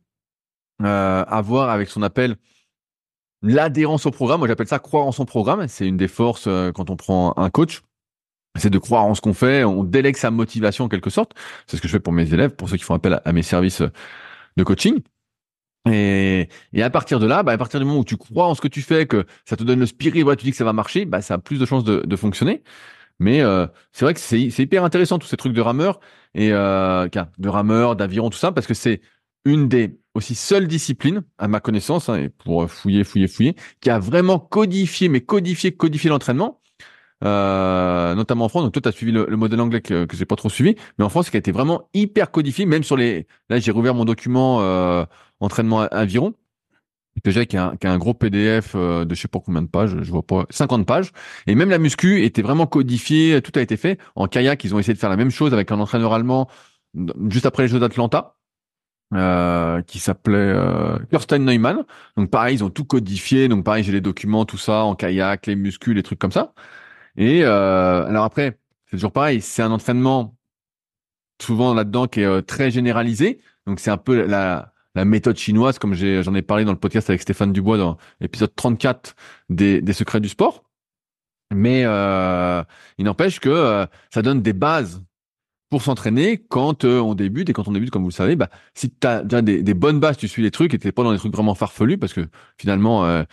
[0.82, 2.36] euh, à voir avec son appel
[3.44, 4.40] l'adhérence au programme.
[4.40, 5.68] Moi, j'appelle ça croire en son programme.
[5.68, 7.82] C'est une des forces euh, quand on prend un coach.
[8.56, 9.64] C'est de croire en ce qu'on fait.
[9.64, 11.34] On délègue sa motivation en quelque sorte.
[11.68, 13.44] C'est ce que je fais pour mes élèves, pour ceux qui font appel à, mes
[13.44, 13.92] services euh,
[14.58, 15.00] de coaching.
[15.92, 18.56] Et, et à partir de là, bah, à partir du moment où tu crois en
[18.56, 20.64] ce que tu fais, que ça te donne le spirit, ouais, tu dis que ça
[20.64, 22.64] va marcher, bah, ça a plus de chances de, de fonctionner.
[23.20, 26.00] Mais euh, c'est vrai que c'est hyper intéressant tous ces trucs de rameur
[26.34, 29.02] et euh, de rameur, d'aviron, tout ça, parce que c'est
[29.46, 33.90] une des aussi seules disciplines, à ma connaissance, hein, et pour fouiller, fouiller, fouiller, qui
[33.90, 36.62] a vraiment codifié, mais codifié, codifié l'entraînement,
[37.24, 38.64] euh, notamment en France.
[38.64, 40.76] Donc toi, tu as suivi le, le modèle anglais que, que j'ai pas trop suivi,
[40.98, 43.28] mais en France, qui a été vraiment hyper codifié, même sur les.
[43.50, 45.06] Là, j'ai rouvert mon document euh,
[45.40, 46.34] entraînement aviron
[47.24, 49.40] que j'ai, qui a, un- qui a un gros PDF euh, de je sais pas
[49.40, 51.12] combien de pages, je vois pas, 50 pages.
[51.48, 54.00] Et même la muscu était vraiment codifiée, tout a été fait.
[54.16, 56.50] En kayak, ils ont essayé de faire la même chose avec un entraîneur allemand
[57.30, 58.36] juste après les Jeux d'Atlanta.
[59.16, 61.86] Euh, qui s'appelait euh, Kirsten Neumann.
[62.18, 63.48] Donc pareil, ils ont tout codifié.
[63.48, 66.54] Donc pareil, j'ai les documents, tout ça en kayak, les muscles, les trucs comme ça.
[67.18, 69.42] Et euh, alors après, c'est toujours pareil.
[69.42, 70.36] C'est un entraînement
[71.42, 73.40] souvent là-dedans qui est euh, très généralisé.
[73.68, 77.10] Donc c'est un peu la la méthode chinoise, comme j'en ai, parlé dans le podcast
[77.10, 79.16] avec Stéphane Dubois dans l'épisode 34
[79.50, 80.64] des, des secrets du sport.
[81.52, 82.64] Mais euh,
[83.00, 85.04] il n'empêche que ça donne des bases
[85.74, 87.50] pour s'entraîner quand euh, on débute.
[87.50, 90.00] Et quand on débute comme vous le savez bah si tu as déjà des, bonnes
[90.00, 92.28] bases tu suis les trucs et t'es pas dans des trucs vraiment farfelus parce que
[92.60, 93.24] finalement euh,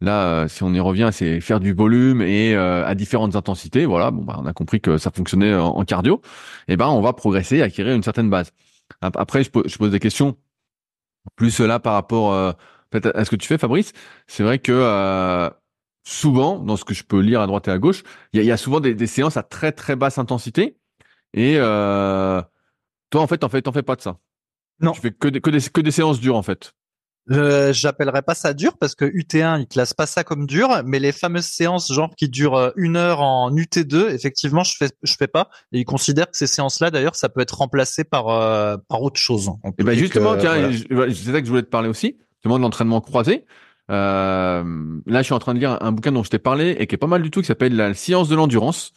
[0.00, 3.84] là euh, si on y revient c'est faire du volume et à différentes intensités.
[3.84, 6.22] Voilà bon bah on a compris que ça fonctionnait en, cardio.
[6.68, 8.50] Et ben on va progresser acquérir une certaine base.
[9.02, 10.38] Après je, pose des questions
[11.36, 12.54] plus là par rapport à
[12.94, 13.92] ce que tu fais Fabrice.
[14.26, 15.50] C'est vrai que
[16.02, 18.56] souvent dans ce que je peux lire à droite et à gauche il y a,
[18.56, 20.79] souvent des séances à très très basse intensité
[21.34, 22.42] et euh,
[23.10, 24.18] toi, en fait, en fait, t'en fais pas de ça.
[24.80, 24.92] Non.
[24.92, 26.72] Tu fais que des, que des, que des séances dures, en fait.
[27.30, 30.98] Euh, J'appellerais pas ça dur parce que UT1 il classe pas ça comme dur, mais
[30.98, 35.14] les fameuses séances genre qui durent euh, une heure en UT2, effectivement je fais je
[35.16, 38.76] fais pas et ils considèrent que ces séances-là d'ailleurs ça peut être remplacé par euh,
[38.88, 39.48] par autre chose.
[39.64, 42.62] Et eh ben justement tiens, c'est ça que je voulais te parler aussi, justement de
[42.62, 43.44] l'entraînement croisé.
[43.90, 44.64] Euh,
[45.06, 46.94] là je suis en train de lire un, bouquin dont je t'ai parlé et qui
[46.94, 48.92] est pas mal du tout qui s'appelle la science de l'endurance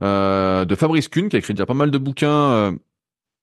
[0.00, 2.52] de Fabrice Kuhn, qui a écrit déjà pas mal de bouquins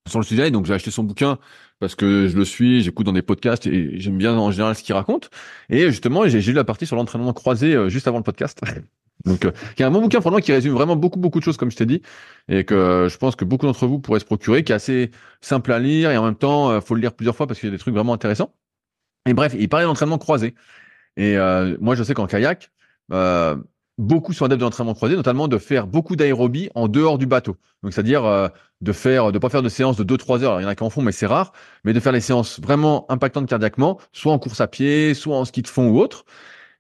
[0.06, 0.52] euh, sur le sujet.
[0.52, 1.38] Donc j'ai acheté son bouquin
[1.80, 4.84] parce que je le suis, j'écoute dans des podcasts et j'aime bien en général ce
[4.84, 5.30] qu'il raconte.
[5.70, 8.62] Et justement, j'ai lu la partie sur l'entraînement croisé euh, juste avant le podcast.
[9.26, 11.56] Donc, euh, qui est un bon bouquin, moi qui résume vraiment beaucoup, beaucoup de choses,
[11.56, 12.02] comme je t'ai dit,
[12.50, 15.72] et que je pense que beaucoup d'entre vous pourraient se procurer, qui est assez simple
[15.72, 17.76] à lire, et en même temps, faut le lire plusieurs fois parce qu'il y a
[17.76, 18.54] des trucs vraiment intéressants.
[19.26, 20.56] Et bref, il parlait d'entraînement croisé.
[21.16, 21.38] Et
[21.80, 22.70] moi, je sais qu'en kayak,
[23.98, 27.58] beaucoup sont adeptes de l'entraînement croisé, notamment de faire beaucoup d'aérobie en dehors du bateau.
[27.84, 28.48] Donc, c'est-à-dire euh,
[28.82, 30.60] de faire, de pas faire de séances de 2-3 heures.
[30.60, 31.54] il y en a qui en font, mais c'est rare.
[31.84, 35.46] Mais de faire des séances vraiment impactantes cardiaquement, soit en course à pied, soit en
[35.46, 36.26] ski de fond ou autre.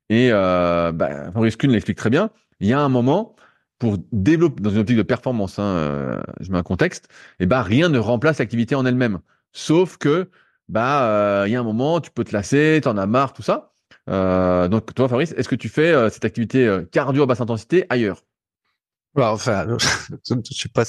[0.10, 2.30] Et euh, bah, Fabrice Kuhn l'explique très bien.
[2.60, 3.36] Il y a un moment
[3.80, 7.10] pour développer dans une optique de performance, hein, euh, je mets un contexte,
[7.42, 9.20] et bah rien ne remplace l'activité en elle-même.
[9.52, 10.30] Sauf que
[10.70, 13.42] bah euh, il y a un moment, tu peux te lasser, t'en as marre, tout
[13.42, 13.73] ça.
[14.10, 17.42] Euh, donc toi, Fabrice, est-ce que tu fais euh, cette activité euh, cardio à basse
[17.42, 18.24] intensité ailleurs?
[19.22, 19.68] Enfin,
[20.28, 20.84] je suis pas,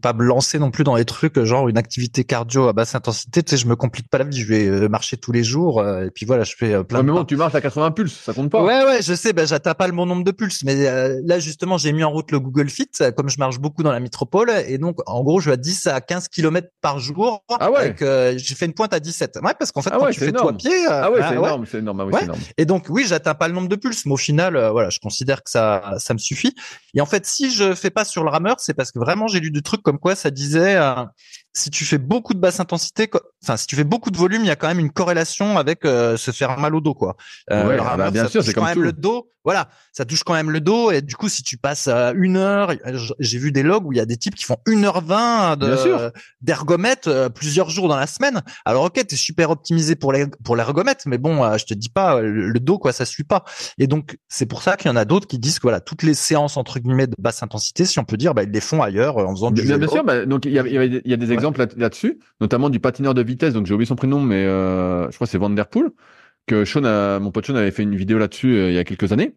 [0.00, 3.42] pas me lancer non plus dans les trucs genre une activité cardio à basse intensité.
[3.42, 4.40] Tu sais, je me complique pas la vie.
[4.40, 7.00] Je vais euh, marcher tous les jours euh, et puis voilà, je fais euh, plein.
[7.00, 8.62] Ouais, mais bon, tu marches à 80 pulses, ça compte pas.
[8.62, 9.32] Ouais, ouais, je sais.
[9.32, 10.74] Ben, j'atteins pas le bon nombre de pulses, mais
[11.22, 14.00] là justement, j'ai mis en route le Google Fit comme je marche beaucoup dans la
[14.00, 17.44] métropole et donc en gros, je vais à 10 à 15 km par jour.
[17.60, 17.94] Ah ouais.
[18.36, 19.40] j'ai fait une pointe à 17.
[19.42, 20.70] Ouais, parce qu'en fait, ah quand tu fais tout à pied.
[20.88, 22.00] ah ouais, c'est énorme, c'est énorme.
[22.00, 22.38] Ah ouais, énorme.
[22.56, 25.42] Et donc oui, j'atteins pas le nombre de pulses, mais au final, voilà, je considère
[25.42, 26.54] que ça, ça me suffit.
[26.94, 29.50] Et en fait, si je fais pas sur le c'est parce que vraiment j'ai lu
[29.50, 31.04] des trucs comme quoi ça disait euh,
[31.54, 33.08] si tu fais beaucoup de basse intensité,
[33.42, 35.84] enfin si tu fais beaucoup de volume, il y a quand même une corrélation avec
[35.84, 37.16] euh, se faire mal au dos, quoi.
[37.50, 39.30] Euh, ah bah, bien sûr, c'est quand même le dos.
[39.44, 42.72] Voilà, ça touche quand même le dos et du coup, si tu passes une heure,
[43.18, 47.08] j'ai vu des logs où il y a des types qui font 1h20 de d'ergomètre
[47.08, 48.40] euh, plusieurs jours dans la semaine.
[48.64, 51.90] Alors ok, t'es super optimisé pour les pour l'ergomètre, mais bon, euh, je te dis
[51.90, 53.44] pas le, dos quoi, ça suit pas.
[53.76, 56.04] Et donc c'est pour ça qu'il y en a d'autres qui disent que voilà, toutes
[56.04, 58.80] les séances entre guillemets de basse intensité, si on peut dire, bah, ils les font
[58.80, 61.32] ailleurs en faisant du bien, Bien sûr, bah, donc il y a, y a des
[61.32, 63.54] exemples là-dessus, notamment du patineur de vitesse.
[63.54, 65.90] Donc j'ai oublié son prénom, mais euh, je crois que c'est Van Der Poel,
[66.46, 69.12] que Sean, mon pote Sean avait fait une vidéo là-dessus euh, il y a quelques
[69.12, 69.34] années,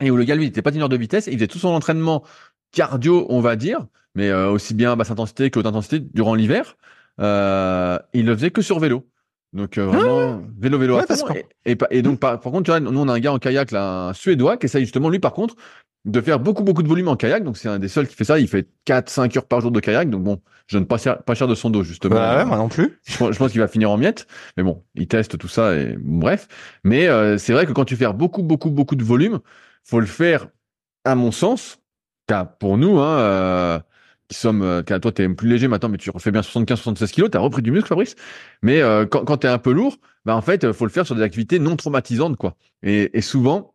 [0.00, 2.24] et où le gars lui était patineur de vitesse, et il faisait tout son entraînement
[2.72, 6.76] cardio, on va dire, mais euh, aussi bien basse intensité que haute intensité durant l'hiver.
[7.18, 7.24] il
[8.26, 9.09] le faisait que sur vélo.
[9.52, 11.34] Donc vraiment ah vélo vélo à fond.
[11.64, 14.08] Et, et, donc par, contre tu vois nous on a un gars en kayak là
[14.08, 15.56] un suédois qui essaye justement lui par contre
[16.04, 17.44] de faire beaucoup beaucoup de volume en kayak.
[17.44, 18.38] Donc c'est un des seuls qui fait ça.
[18.38, 20.08] Il fait 4-5 heures par jour de kayak.
[20.08, 22.14] Donc bon, je ne pas cher, pas cher de son dos justement.
[22.14, 23.00] Bah ouais, moi non plus.
[23.04, 24.26] Je, pense qu'il va finir en miettes.
[24.56, 26.48] Mais bon, il teste tout ça et bref.
[26.84, 29.40] Mais euh, c'est vrai que quand tu fais beaucoup beaucoup beaucoup de volume,
[29.84, 30.48] faut le faire
[31.04, 31.78] à mon sens.
[32.26, 33.80] Car pour nous, hein, euh,
[34.30, 37.40] qui sommes, euh, toi t'es plus léger maintenant, mais tu refais bien 75-76 kilos, t'as
[37.40, 38.14] repris du muscle, Fabrice.
[38.62, 41.16] Mais euh, quand, quand t'es un peu lourd, bah en fait, faut le faire sur
[41.16, 42.56] des activités non traumatisantes, quoi.
[42.82, 43.74] Et, souvent,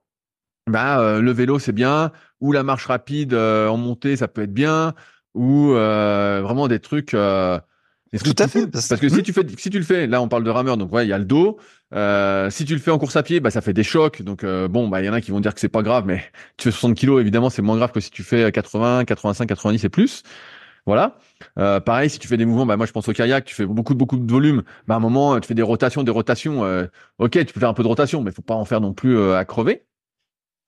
[0.67, 4.43] bah euh, le vélo c'est bien, ou la marche rapide euh, en montée ça peut
[4.43, 4.95] être bien,
[5.33, 7.15] ou euh, vraiment des trucs.
[8.23, 8.67] Tout à fait.
[8.67, 10.91] Parce, que si tu fais, si tu le fais, là on parle de rameur, donc
[10.93, 11.57] ouais il y a le dos.
[11.91, 14.21] si tu le fais en course à pied, bah ça fait des chocs.
[14.21, 16.23] Donc bon bah il y en a qui vont dire que c'est pas grave, mais
[16.57, 19.83] tu fais 60 kilos évidemment c'est moins grave que si tu fais 80, 85, 90
[19.83, 20.23] et plus.
[20.85, 21.17] Voilà.
[21.57, 23.65] Euh, pareil, si tu fais des mouvements, bah moi je pense au kayak, tu fais
[23.65, 24.63] beaucoup beaucoup de volume.
[24.87, 26.61] Bah à un moment, tu fais des rotations, des rotations.
[27.19, 29.19] ok, tu peux faire un peu de rotation, mais faut pas en faire non plus
[29.33, 29.85] à crever.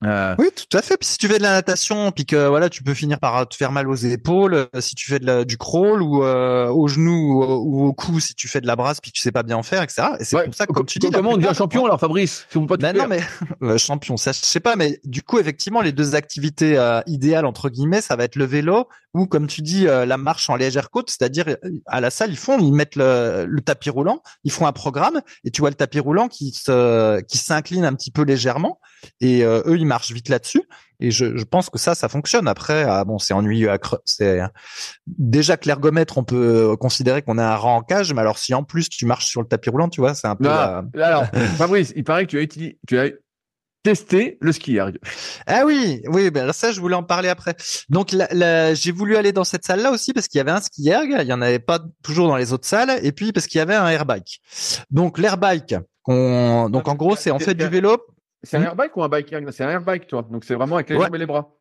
[0.03, 0.35] Euh...
[0.37, 0.97] Oui, tout à fait.
[0.97, 3.55] Puis si tu fais de la natation, puis que voilà, tu peux finir par te
[3.55, 4.53] faire mal aux épaules.
[4.53, 8.19] Euh, si tu fais de la, du crawl ou euh, au genou ou, au cou,
[8.19, 10.09] si tu fais de la brasse, puis que tu sais pas bien faire, etc.
[10.19, 12.59] Et c'est pour ça que comme tu dis, comment on devient champion alors, Fabrice si
[12.65, 13.21] pas ben Non, mais
[13.63, 14.75] euh, champion, ça je sais pas.
[14.75, 18.45] Mais du coup, effectivement, les deux activités euh, idéales entre guillemets, ça va être le
[18.45, 18.87] vélo
[19.17, 22.59] ou comme tu dis la marche en légère côte, c'est-à-dire à la salle ils font,
[22.59, 25.99] ils mettent le, le, tapis roulant, ils font un programme et tu vois le tapis
[25.99, 28.79] roulant qui se qui s'incline un petit peu légèrement
[29.21, 30.63] et eux ils marchent vite là-dessus.
[30.99, 32.47] Et je, je, pense que ça, ça fonctionne.
[32.47, 33.69] Après, ah bon, c'est ennuyeux.
[34.05, 34.41] C'est
[35.05, 38.53] déjà que l'ergomètre, on peut considérer qu'on a un rang en cage, mais alors si
[38.53, 40.49] en plus tu marches sur le tapis roulant, tu vois, c'est un peu.
[40.49, 41.25] Alors,
[41.57, 43.09] Fabrice, il paraît que tu as utilisé, tu as
[43.87, 44.97] testé le ski erg.
[45.45, 47.55] Ah oui, oui, ben ça je voulais en parler après.
[47.87, 51.07] Donc j'ai voulu aller dans cette salle-là aussi parce qu'il y avait un ski erg,
[51.21, 53.61] il y en avait pas toujours dans les autres salles, et puis parce qu'il y
[53.61, 54.41] avait un airbike.
[54.91, 55.75] Donc l'airbike,
[56.05, 57.97] donc en gros c'est en fait du vélo
[58.43, 58.65] c'est un hmm.
[58.65, 60.25] airbike ou un bike C'est un airbike, toi.
[60.29, 61.53] Donc c'est vraiment avec les jambes et les bras.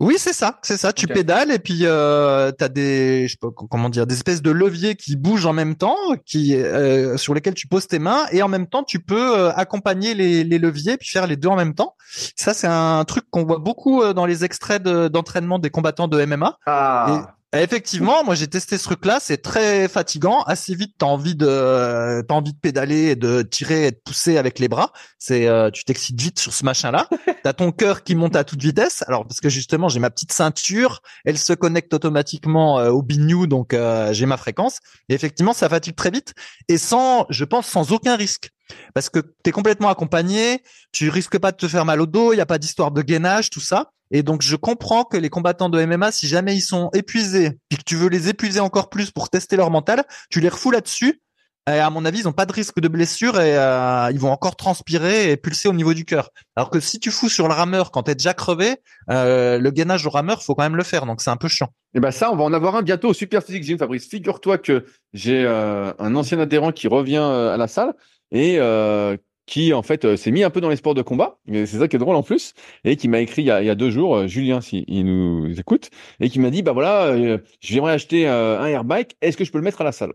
[0.00, 0.92] Oui, c'est ça, c'est ça.
[0.92, 4.42] Tu pédales et puis euh, tu as des, je sais pas comment dire, des espèces
[4.42, 8.26] de leviers qui bougent en même temps, qui euh, sur lesquels tu poses tes mains
[8.32, 11.48] et en même temps tu peux euh, accompagner les, les leviers puis faire les deux
[11.48, 11.94] en même temps.
[12.36, 16.24] Ça, c'est un truc qu'on voit beaucoup euh, dans les extraits d'entraînement des combattants de
[16.24, 16.58] MMA.
[16.66, 17.36] Ah.
[17.54, 20.42] Effectivement, moi j'ai testé ce truc-là, c'est très fatigant.
[20.42, 24.38] Assez vite, t'as envie de, t'as envie de pédaler et de tirer et de pousser
[24.38, 24.92] avec les bras.
[25.18, 27.08] C'est, euh, tu t'excites vite sur ce machin-là.
[27.44, 29.04] T'as ton cœur qui monte à toute vitesse.
[29.06, 33.46] Alors parce que justement j'ai ma petite ceinture, elle se connecte automatiquement euh, au bignou,
[33.46, 34.78] donc euh, j'ai ma fréquence.
[35.08, 36.34] Et effectivement, ça fatigue très vite
[36.68, 38.53] et sans, je pense, sans aucun risque
[38.94, 40.62] parce que tu es complètement accompagné,
[40.92, 43.02] tu risques pas de te faire mal au dos, il y a pas d'histoire de
[43.02, 43.90] gainage, tout ça.
[44.10, 47.78] Et donc je comprends que les combattants de MMA, si jamais ils sont épuisés, puis
[47.78, 51.20] que tu veux les épuiser encore plus pour tester leur mental, tu les refous là-dessus.
[51.66, 54.30] Et à mon avis, ils ont pas de risque de blessure et euh, ils vont
[54.30, 56.28] encore transpirer et pulser au niveau du cœur.
[56.56, 58.76] Alors que si tu fous sur le rameur quand t'es déjà crevé,
[59.10, 61.06] euh, le gainage au rameur, faut quand même le faire.
[61.06, 61.68] Donc c'est un peu chiant.
[61.94, 64.06] Et eh ben ça, on va en avoir un bientôt au Super Physique Gym, Fabrice.
[64.06, 64.84] Figure-toi que
[65.14, 67.94] j'ai euh, un ancien adhérent qui revient à la salle
[68.34, 69.16] et euh,
[69.46, 71.88] qui en fait euh, s'est mis un peu dans les sports de combat, c'est ça
[71.88, 72.54] qui est drôle en plus,
[72.84, 74.84] et qui m'a écrit il y, a, il y a, deux jours, euh, Julien s'il
[74.88, 79.36] il nous écoute, et qui m'a dit bah voilà, euh, j'aimerais acheter un airbike, est-ce
[79.36, 80.12] que je peux le mettre à la salle?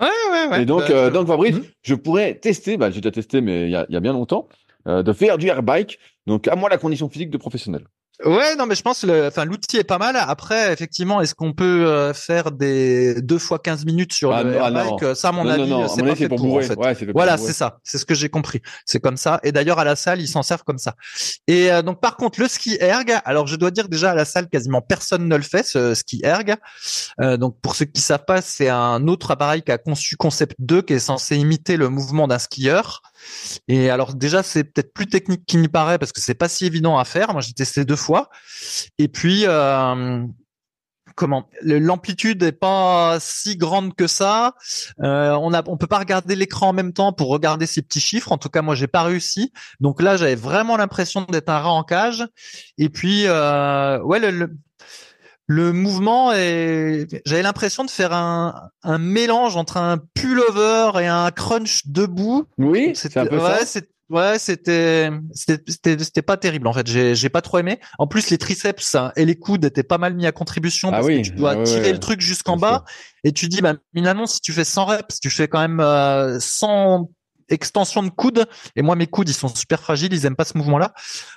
[0.00, 0.62] Ouais ouais ouais.
[0.62, 1.64] Et donc bah, donc Fabrice, mhm.
[1.82, 4.12] je pourrais tester, bah j'ai déjà testé mais il y a, il y a bien
[4.12, 4.48] longtemps,
[4.86, 7.84] de faire du airbike, donc à moi la condition physique de professionnel.
[8.24, 10.14] Ouais, non, mais je pense le, enfin, l'outil est pas mal.
[10.16, 14.60] Après, effectivement, est-ce qu'on peut euh, faire des deux fois 15 minutes sur ah, le
[14.60, 16.78] ah, Ça, à mon avis, c'est pas fait pour, en fait.
[17.12, 17.78] voilà, c'est ça.
[17.82, 18.60] C'est ce que j'ai compris.
[18.84, 19.40] C'est comme ça.
[19.42, 20.96] Et d'ailleurs, à la salle, ils s'en servent comme ça.
[21.46, 23.20] Et euh, donc, par contre, le ski erg.
[23.24, 26.20] Alors, je dois dire déjà à la salle, quasiment personne ne le fait, ce ski
[26.22, 26.56] erg.
[27.20, 30.56] Euh, donc, pour ceux qui savent pas, c'est un autre appareil qui a conçu Concept
[30.58, 33.00] 2, qui est censé imiter le mouvement d'un skieur.
[33.68, 36.66] Et alors déjà, c'est peut-être plus technique qu'il n'y paraît parce que c'est pas si
[36.66, 37.32] évident à faire.
[37.32, 38.30] Moi, j'ai testé deux fois.
[38.98, 40.24] Et puis, euh,
[41.14, 44.54] comment l'amplitude est pas si grande que ça.
[45.02, 48.00] Euh, on a, on peut pas regarder l'écran en même temps pour regarder ces petits
[48.00, 48.32] chiffres.
[48.32, 49.52] En tout cas, moi, j'ai pas réussi.
[49.80, 52.26] Donc là, j'avais vraiment l'impression d'être un rat en cage.
[52.78, 54.56] Et puis, euh, ouais, le le
[55.72, 61.86] mouvement est, j'avais l'impression de faire un, un mélange entre un pullover et un crunch
[61.86, 62.46] debout.
[62.58, 63.80] Oui, c'est un peu ouais, ça.
[64.10, 66.86] Ouais, c'était c'était c'était pas terrible en fait.
[66.88, 67.78] J'ai j'ai pas trop aimé.
[67.96, 71.06] En plus, les triceps et les coudes étaient pas mal mis à contribution ah parce
[71.06, 72.84] que tu dois tirer le truc jusqu'en bas
[73.22, 76.40] et tu dis bah finalement si tu fais 100 reps, tu fais quand même euh,
[76.40, 77.08] 100
[77.50, 78.46] extension de coude.
[78.76, 80.92] Et moi, mes coudes, ils sont super fragiles, ils aiment pas ce mouvement-là.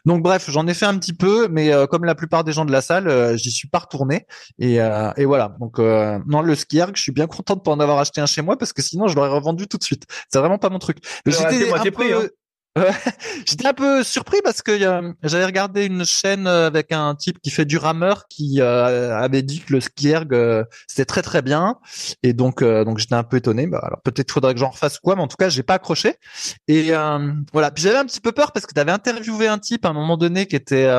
[0.05, 2.65] Donc bref, j'en ai fait un petit peu, mais euh, comme la plupart des gens
[2.65, 4.25] de la salle, euh, j'y suis pas retourné.
[4.59, 5.55] Et, euh, et voilà.
[5.59, 8.25] Donc non, le ski erg, je suis bien content de pas en avoir acheté un
[8.25, 10.03] chez moi parce que sinon, je l'aurais revendu tout de suite.
[10.31, 10.97] C'est vraiment pas mon truc.
[11.25, 12.15] J'étais un peu...
[12.15, 12.27] Hein.
[13.45, 14.79] J'étais un peu surpris parce que
[15.21, 19.61] j'avais regardé une chaîne avec un type qui fait du rameur qui euh, avait dit
[19.61, 21.77] que le ski erg euh, c'était très très bien
[22.23, 23.67] et donc euh, donc j'étais un peu étonné.
[23.67, 26.15] Bah, alors peut-être faudrait que j'en refasse quoi, mais en tout cas j'ai pas accroché.
[26.67, 26.91] Et
[27.53, 27.69] voilà.
[27.71, 29.93] Puis j'avais un petit peu peur parce que tu avais interviewé un type à un
[29.93, 30.89] moment donné qui était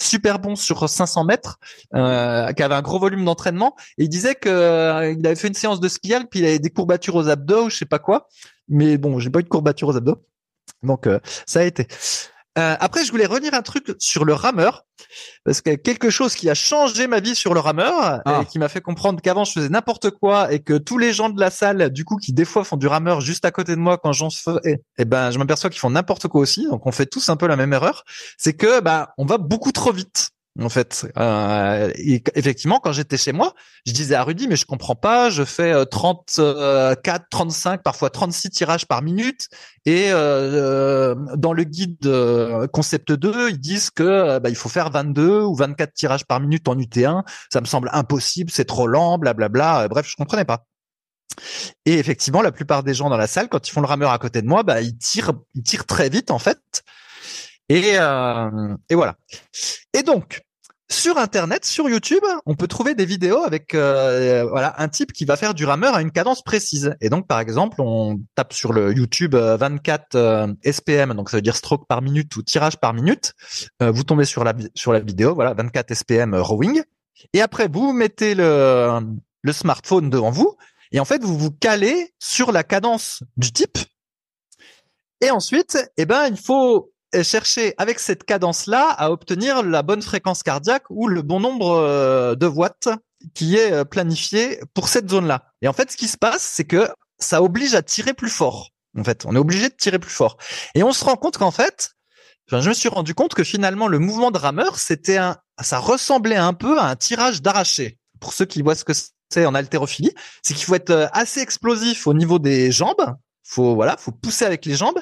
[0.00, 1.58] super bon sur 500 mètres,
[1.92, 5.80] qui avait un gros volume d'entraînement et il disait que il avait fait une séance
[5.80, 8.28] de ski erg puis il avait des courbatures aux abdos ou je sais pas quoi.
[8.68, 10.22] Mais bon, j'ai pas eu de courbatures aux abdos.
[10.82, 11.86] Donc euh, ça a été.
[12.58, 14.84] Euh, après, je voulais revenir un truc sur le rameur,
[15.44, 18.44] parce que quelque chose qui a changé ma vie sur le rameur, et ah.
[18.44, 21.40] qui m'a fait comprendre qu'avant je faisais n'importe quoi, et que tous les gens de
[21.40, 23.96] la salle, du coup, qui des fois font du rameur juste à côté de moi
[23.96, 26.92] quand j'en fais, eh, eh ben, je m'aperçois qu'ils font n'importe quoi aussi, donc on
[26.92, 28.04] fait tous un peu la même erreur,
[28.36, 31.06] c'est que bah on va beaucoup trop vite en fait.
[31.16, 33.54] Euh, effectivement, quand j'étais chez moi,
[33.86, 38.86] je disais à Rudy, mais je comprends pas, je fais 34, 35, parfois 36 tirages
[38.86, 39.48] par minute,
[39.86, 44.90] et euh, dans le guide euh, Concept 2, ils disent que bah, il faut faire
[44.90, 47.24] 22 ou 24 tirages par minute en UT1.
[47.52, 49.88] Ça me semble impossible, c'est trop lent, blablabla.
[49.88, 50.66] Bref, je comprenais pas.
[51.86, 54.18] Et effectivement, la plupart des gens dans la salle, quand ils font le rameur à
[54.18, 56.58] côté de moi, bah, ils tirent, ils tirent très vite en fait.
[57.72, 59.16] Et, euh, et voilà.
[59.94, 60.42] Et donc,
[60.90, 65.24] sur Internet, sur YouTube, on peut trouver des vidéos avec euh, voilà un type qui
[65.24, 66.94] va faire du rameur à une cadence précise.
[67.00, 71.42] Et donc, par exemple, on tape sur le YouTube 24 euh, SPM, donc ça veut
[71.42, 73.32] dire stroke par minute ou tirage par minute.
[73.80, 76.82] vous tombez sur la sur la vidéo, voilà 24 SPM rowing.
[77.32, 79.00] Et après, vous mettez le
[79.40, 80.56] le smartphone devant vous
[80.92, 83.78] et en fait, vous vous calez sur la cadence du type.
[85.22, 86.91] Et ensuite, eh ben, il faut
[87.22, 92.34] chercher avec cette cadence-là à obtenir la bonne fréquence cardiaque ou le bon nombre euh,
[92.34, 92.88] de watts
[93.34, 95.44] qui est euh, planifié pour cette zone-là.
[95.60, 96.88] Et en fait, ce qui se passe, c'est que
[97.18, 98.70] ça oblige à tirer plus fort.
[98.98, 100.36] En fait, on est obligé de tirer plus fort.
[100.74, 101.92] Et on se rend compte qu'en fait,
[102.50, 106.36] je me suis rendu compte que finalement, le mouvement de rameur, c'était un, ça ressemblait
[106.36, 107.98] un peu à un tirage d'arraché.
[108.20, 108.92] Pour ceux qui voient ce que
[109.30, 113.16] c'est en haltérophilie, c'est qu'il faut être euh, assez explosif au niveau des jambes.
[113.44, 114.98] Faut, voilà, faut pousser avec les jambes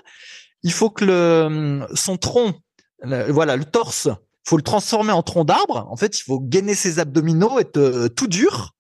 [0.63, 2.55] il faut que le, son tronc,
[3.03, 4.09] voilà, le torse,
[4.45, 5.87] faut le transformer en tronc d'arbre.
[5.91, 8.75] En fait, il faut gainer ses abdominaux, être euh, tout dur.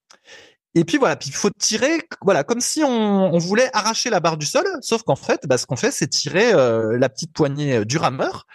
[0.74, 4.36] Et puis voilà, puis il faut tirer, voilà, comme si on, voulait arracher la barre
[4.36, 7.78] du sol, sauf qu'en fait, bah, ce qu'on fait, c'est tirer euh, la petite poignée
[7.78, 8.46] euh, du rameur.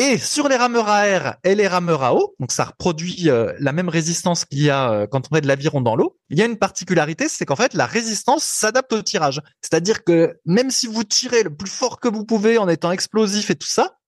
[0.00, 3.52] Et sur les rameurs à air et les rameurs à eau, donc ça reproduit euh,
[3.58, 6.16] la même résistance qu'il y a euh, quand on met de l'aviron dans l'eau.
[6.30, 9.42] Il y a une particularité, c'est qu'en fait la résistance s'adapte au tirage.
[9.60, 13.50] C'est-à-dire que même si vous tirez le plus fort que vous pouvez en étant explosif
[13.50, 13.98] et tout ça,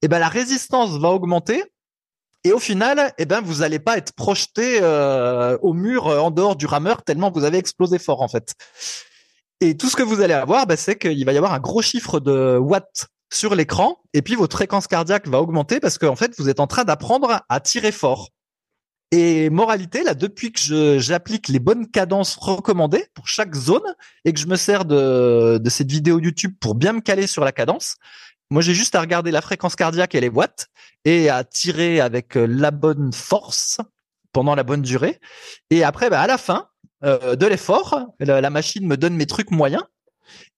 [0.00, 1.62] eh ben la résistance va augmenter
[2.44, 6.56] et au final, eh ben vous allez pas être projeté euh, au mur en dehors
[6.56, 8.54] du rameur tellement vous avez explosé fort en fait.
[9.60, 11.82] Et tout ce que vous allez avoir, ben, c'est qu'il va y avoir un gros
[11.82, 16.32] chiffre de watts sur l'écran et puis votre fréquence cardiaque va augmenter parce qu'en fait
[16.38, 18.30] vous êtes en train d'apprendre à tirer fort.
[19.10, 24.40] Et moralité, là, depuis que j'applique les bonnes cadences recommandées pour chaque zone et que
[24.40, 27.96] je me sers de, cette vidéo YouTube pour bien me caler sur la cadence,
[28.50, 30.66] moi j'ai juste à regarder la fréquence cardiaque et les watts
[31.04, 33.78] et à tirer avec la bonne force
[34.32, 35.20] pendant la bonne durée.
[35.70, 36.66] Et après, bah, à la fin
[37.04, 39.84] euh, de l'effort, la machine me donne mes trucs moyens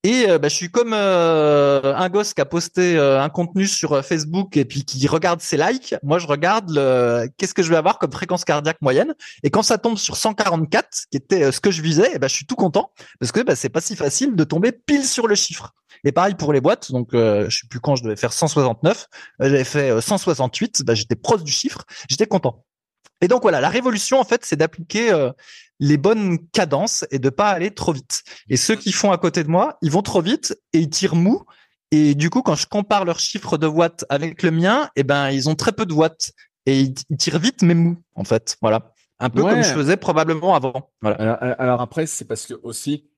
[0.06, 3.66] et euh, bah, je suis comme euh, un gosse qui a posté euh, un contenu
[3.66, 5.96] sur Facebook et puis qui regarde ses likes.
[6.04, 9.16] Moi, je regarde le qu'est-ce que je vais avoir comme fréquence cardiaque moyenne.
[9.42, 12.46] Et quand ça tombe sur 144, qui était ce que je visais, ben, je suis
[12.46, 15.74] tout content parce que bah, c'est pas si facile de tomber pile sur le chiffre.
[16.04, 16.92] Et pareil pour les boîtes.
[16.92, 19.06] Donc, je sais plus quand je devais faire 169.
[19.40, 20.84] J'avais fait 168.
[20.84, 21.82] Bah, j'étais proche du chiffre.
[22.08, 22.65] J'étais content.
[23.20, 25.30] Et donc voilà, la révolution en fait, c'est d'appliquer
[25.80, 28.22] les bonnes cadences et de pas aller trop vite.
[28.48, 31.14] Et ceux qui font à côté de moi, ils vont trop vite et ils tirent
[31.14, 31.44] mou.
[31.90, 35.30] Et du coup, quand je compare leur chiffre de watts avec le mien, eh ben,
[35.30, 36.32] ils ont très peu de watts
[36.66, 38.56] et ils, tirent vite mais mou, en fait.
[38.60, 38.92] Voilà.
[39.18, 40.90] Un peu comme je faisais probablement avant.
[41.00, 41.32] Voilà.
[41.34, 43.08] Alors, après, c'est parce que aussi,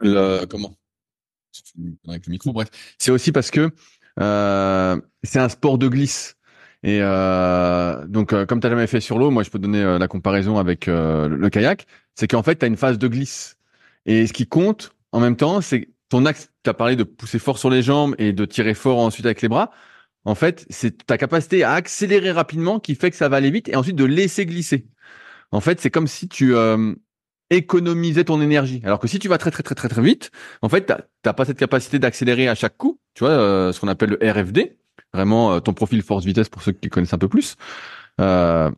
[0.00, 0.74] le, comment?
[2.08, 2.68] Avec le micro, bref.
[2.98, 3.70] C'est aussi parce que,
[4.20, 6.33] euh, c'est un sport de glisse.
[6.84, 9.82] Et euh, donc, euh, comme tu n'as jamais fait sur l'eau, moi, je peux donner
[9.82, 11.86] euh, la comparaison avec le, kayak.
[12.14, 13.56] C'est qu'en fait, tu as une phase de glisse.
[14.04, 16.50] Et ce qui compte, en même temps, c'est ton axe.
[16.62, 19.40] Tu as parlé de pousser fort sur les jambes et de tirer fort ensuite avec
[19.40, 19.70] les bras.
[20.26, 23.68] En fait, c'est ta capacité à accélérer rapidement qui fait que ça va aller vite
[23.70, 24.86] et ensuite de laisser glisser.
[25.52, 26.54] En fait, c'est comme si tu
[27.50, 28.80] économisais ton énergie.
[28.84, 30.30] Alors que si tu vas très très très très très vite,
[30.62, 30.90] en fait,
[31.22, 32.98] t'as pas cette capacité d'accélérer à chaque coup.
[33.14, 34.76] Tu vois, ce qu'on appelle le RFD
[35.14, 37.56] vraiment euh, ton profil force-vitesse pour ceux qui connaissent un peu plus.
[38.20, 38.70] Euh,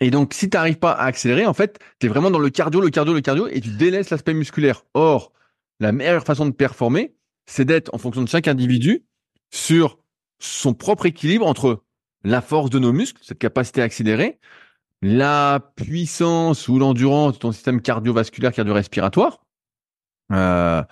[0.00, 2.50] et donc, si tu n'arrives pas à accélérer, en fait, tu es vraiment dans le
[2.50, 4.82] cardio, le cardio, le cardio, et tu délaisses l'aspect musculaire.
[4.94, 5.32] Or,
[5.80, 7.14] la meilleure façon de performer,
[7.46, 9.04] c'est d'être, en fonction de chaque individu,
[9.52, 9.98] sur
[10.40, 11.84] son propre équilibre entre
[12.24, 14.38] la force de nos muscles, cette capacité à accélérer,
[15.00, 19.44] la puissance ou l'endurance de ton système cardiovasculaire, cardio-respiratoire,
[20.32, 20.82] euh,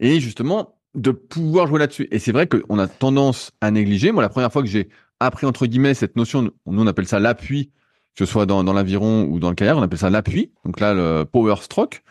[0.00, 2.08] et justement de pouvoir jouer là-dessus.
[2.10, 4.12] Et c'est vrai qu'on a tendance à négliger.
[4.12, 4.88] Moi, la première fois que j'ai
[5.20, 7.70] appris, entre guillemets, cette notion, nous, on appelle ça l'appui,
[8.14, 10.52] que ce soit dans, dans l'aviron ou dans le kayak, on appelle ça l'appui.
[10.64, 12.02] Donc là, le power stroke,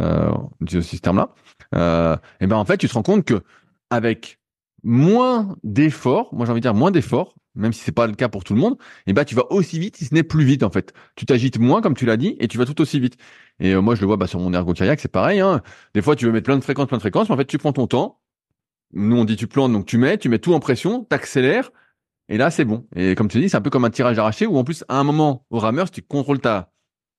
[0.00, 1.30] euh, on dit ce terme-là.
[1.74, 3.42] Euh, et ben, en fait, tu te rends compte que
[3.90, 4.38] avec
[4.82, 8.28] moins d'efforts, moi j'ai envie de dire moins d'efforts, même si c'est pas le cas
[8.28, 8.76] pour tout le monde,
[9.06, 10.92] et ben tu vas aussi vite, si ce n'est plus vite en fait.
[11.16, 13.16] Tu t'agites moins comme tu l'as dit, et tu vas tout aussi vite.
[13.58, 15.40] Et euh, moi je le vois bah, sur mon ergo kayak, c'est pareil.
[15.40, 15.62] Hein.
[15.94, 17.58] Des fois tu veux mettre plein de fréquences, plein de fréquences, mais en fait tu
[17.58, 18.20] prends ton temps,
[18.92, 21.70] nous, on dit tu plantes, donc tu mets, tu mets tout en pression, t'accélères,
[22.28, 22.86] et là, c'est bon.
[22.94, 24.98] Et comme tu dis, c'est un peu comme un tirage arraché où en plus, à
[24.98, 26.72] un moment, au rameur, si tu contrôles ta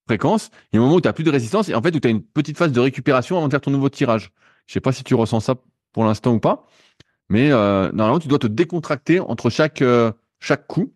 [0.06, 1.94] fréquence, il y a un moment où tu n'as plus de résistance et en fait,
[1.94, 4.30] où tu as une petite phase de récupération avant de faire ton nouveau tirage.
[4.66, 5.54] Je sais pas si tu ressens ça
[5.92, 6.66] pour l'instant ou pas,
[7.30, 10.92] mais euh, normalement, tu dois te décontracter entre chaque, euh, chaque coup.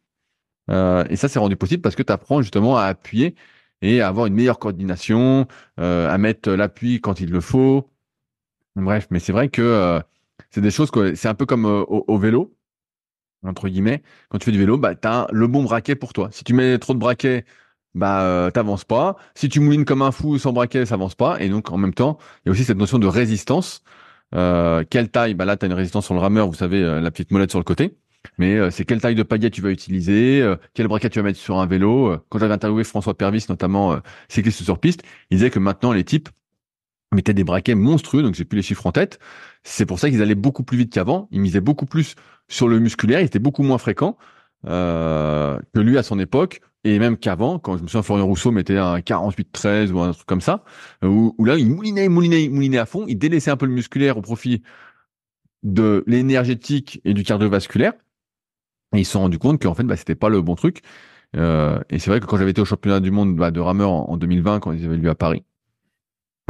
[0.70, 3.34] Euh, et ça, c'est rendu possible parce que tu apprends justement à appuyer
[3.80, 7.90] et à avoir une meilleure coordination, à mettre l'appui quand il le faut.
[8.76, 10.00] Bref, mais c'est vrai que
[10.52, 12.54] c'est des choses que c'est un peu comme euh, au, vélo.
[13.44, 16.28] entre guillemets, quand tu fais du vélo, bah, tu le bon braquet pour toi.
[16.32, 17.44] Si tu mets trop de braquets,
[17.94, 19.16] bah, euh, t'avances pas.
[19.34, 21.40] Si tu moulines comme un fou sans braquet, ça avance pas.
[21.40, 23.82] Et donc, en même temps, il y a aussi cette notion de résistance.
[24.34, 25.34] Euh, quelle taille?
[25.34, 27.64] Bah là, tu une résistance sur le rameur, vous savez, la petite molette sur le
[27.64, 27.96] côté.
[28.38, 31.58] Mais c'est quelle taille de pagaie tu vas utiliser, quel braquet tu vas mettre sur
[31.58, 32.16] un vélo.
[32.28, 33.98] Quand j'avais interviewé François Pervis, notamment
[34.28, 36.28] cycliste sur piste, il disait que maintenant les types
[37.12, 39.18] mettaient des braquets monstrueux, donc j'ai plus les chiffres en tête.
[39.64, 41.28] C'est pour ça qu'ils allaient beaucoup plus vite qu'avant.
[41.30, 42.14] Ils misaient beaucoup plus
[42.48, 44.16] sur le musculaire, ils étaient beaucoup moins fréquents
[44.64, 48.76] que lui à son époque et même qu'avant, quand je me souviens, Florian Rousseau mettait
[48.76, 50.64] un 48-13 ou un truc comme ça,
[51.02, 54.22] où, là, il moulinait, moulinait, moulinait à fond, il délaissait un peu le musculaire au
[54.22, 54.62] profit
[55.62, 57.92] de l'énergétique et du cardiovasculaire.
[58.94, 60.82] Et ils se sont rendus compte qu'en fait, bah, c'était pas le bon truc.
[61.36, 63.90] Euh, et c'est vrai que quand j'avais été au championnat du monde bah, de rameur
[63.90, 65.44] en, 2020, quand ils avaient lieu à Paris,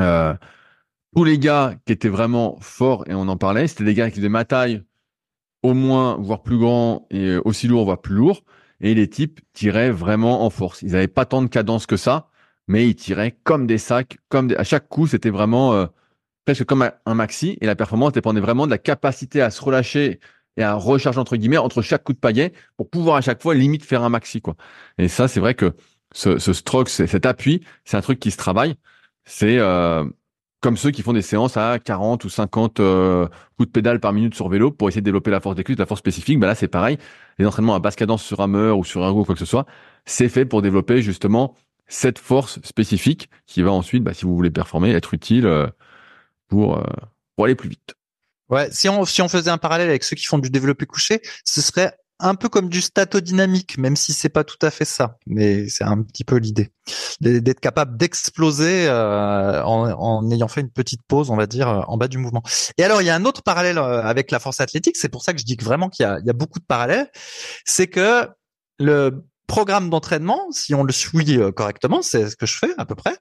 [0.03, 0.35] euh,
[1.17, 4.17] tous les gars qui étaient vraiment forts, et on en parlait, c'était des gars qui
[4.17, 4.83] faisaient ma taille,
[5.63, 8.43] au moins, voire plus grand, et aussi lourd, voire plus lourd
[8.83, 10.83] et les types tiraient vraiment en force.
[10.83, 12.29] Ils n'avaient pas tant de cadence que ça,
[12.69, 15.87] mais ils tiraient comme des sacs, comme à chaque coup, c'était vraiment euh,
[16.45, 20.21] presque comme un, maxi, et la performance dépendait vraiment de la capacité à se relâcher
[20.59, 23.55] et à recharger entre guillemets entre chaque coup de paillet pour pouvoir à chaque fois
[23.55, 24.57] limite faire un maxi quoi.
[24.99, 25.75] Et ça, c'est vrai que
[26.13, 28.75] ce stroke, cet appui, c'est un truc qui se travaille.
[29.25, 30.05] C'est euh,
[30.63, 34.13] comme ceux qui font des séances à 40 ou 50 euh, coups de pédale par
[34.13, 36.39] minute sur vélo pour essayer de développer la force des cuisses, la force spécifique.
[36.39, 36.99] Ben là, c'est pareil.
[37.39, 39.67] Les entraînements à basse cadence sur hammer ou sur ergo ou quoi que ce soit,
[40.07, 41.57] c'est fait pour développer justement
[41.89, 45.67] cette force spécifique qui va ensuite, bah, si vous voulez performer, être utile euh,
[46.49, 46.85] pour, euh,
[47.35, 47.95] pour aller plus vite.
[48.49, 51.21] Ouais, si on, si on faisait un parallèle avec ceux qui font du développé couché,
[51.45, 51.93] ce serait
[52.23, 55.85] un peu comme du statodynamique, même si c'est pas tout à fait ça, mais c'est
[55.85, 56.71] un petit peu l'idée
[57.21, 61.97] d'être capable d'exploser euh, en, ayant fait une petite pause, on va dire, euh, en
[61.97, 62.43] bas du mouvement.
[62.79, 64.97] Et alors, il y a un autre parallèle euh, avec la force athlétique.
[64.97, 67.11] C'est pour ça que je dis que vraiment qu'il y, y a, beaucoup de parallèles.
[67.65, 68.29] C'est que
[68.79, 72.95] le programme d'entraînement, si on le suit correctement, c'est ce que je fais à peu
[72.95, 73.17] près,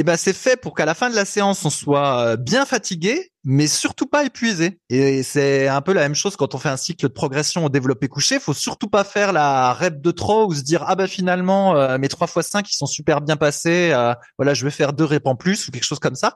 [0.00, 2.64] eh ben c'est fait pour qu'à la fin de la séance on soit euh, bien
[2.64, 4.80] fatigué, mais surtout pas épuisé.
[4.88, 7.68] Et c'est un peu la même chose quand on fait un cycle de progression au
[7.68, 8.40] développé couché.
[8.40, 11.98] Faut surtout pas faire la rep de trop ou se dire ah bah finalement euh,
[11.98, 13.90] mes 3 x 5 ils sont super bien passés.
[13.92, 16.34] Euh, voilà je vais faire deux reps en plus ou quelque chose comme ça.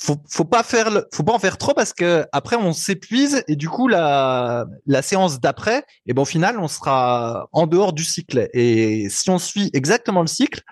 [0.00, 3.44] Faut faut pas faire le, faut pas en faire trop parce que après on s'épuise
[3.46, 7.66] et du coup la la séance d'après et eh ben au final on sera en
[7.66, 8.48] dehors du cycle.
[8.54, 10.62] Et si on suit exactement le cycle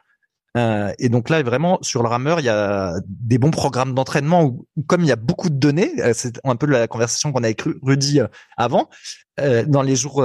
[0.57, 4.45] euh, et donc là, vraiment, sur le rameur, il y a des bons programmes d'entraînement
[4.45, 7.43] où, comme il y a beaucoup de données, euh, c'est un peu la conversation qu'on
[7.43, 8.27] a avec Rudy euh,
[8.57, 8.89] avant,
[9.69, 10.23] dans les jours,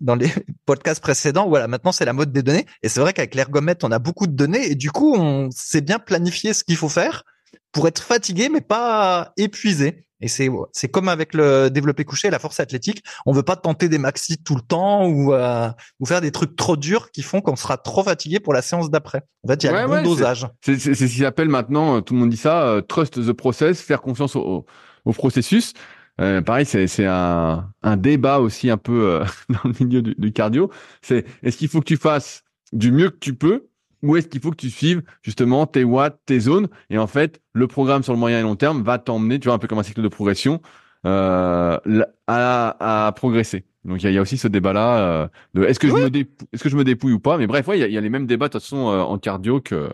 [0.00, 0.30] dans les
[0.66, 1.48] podcasts précédents.
[1.48, 2.66] Voilà, maintenant c'est la mode des données.
[2.82, 5.80] Et c'est vrai qu'avec l'ergomètre, on a beaucoup de données et du coup, on sait
[5.80, 7.24] bien planifier ce qu'il faut faire
[7.72, 10.04] pour être fatigué mais pas épuisé.
[10.22, 13.02] Et c'est c'est comme avec le développé couché, la force athlétique.
[13.26, 15.68] On veut pas tenter des maxi tout le temps ou euh,
[16.00, 18.88] ou faire des trucs trop durs qui font qu'on sera trop fatigué pour la séance
[18.88, 19.22] d'après.
[19.44, 20.46] En fait, il y a un bon dosage.
[20.62, 23.80] C'est ce qu'ils appellent maintenant, euh, tout le monde dit ça, euh, trust the process,
[23.82, 24.64] faire confiance au,
[25.04, 25.72] au processus.
[26.20, 30.32] Euh, pareil, c'est c'est un un débat aussi un peu dans le milieu du, du
[30.32, 30.70] cardio.
[31.02, 33.66] C'est est-ce qu'il faut que tu fasses du mieux que tu peux
[34.02, 36.68] où est-ce qu'il faut que tu suives justement tes watts, tes zones?
[36.90, 39.54] Et en fait, le programme sur le moyen et long terme va t'emmener, tu vois,
[39.54, 40.60] un peu comme un cycle de progression,
[41.06, 41.78] euh,
[42.26, 43.64] à, à, progresser.
[43.84, 46.06] Donc il y a, aussi ce débat-là euh, de est-ce que je me
[46.52, 47.36] est-ce que je me dépouille ou pas?
[47.38, 49.60] Mais bref, ouais, il y a, les mêmes débats de toute façon euh, en cardio
[49.60, 49.88] que.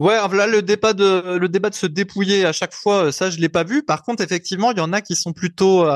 [0.00, 3.38] Ouais, là le débat de le débat de se dépouiller à chaque fois, ça je
[3.38, 3.82] l'ai pas vu.
[3.82, 5.86] Par contre, effectivement, il y en a qui sont plutôt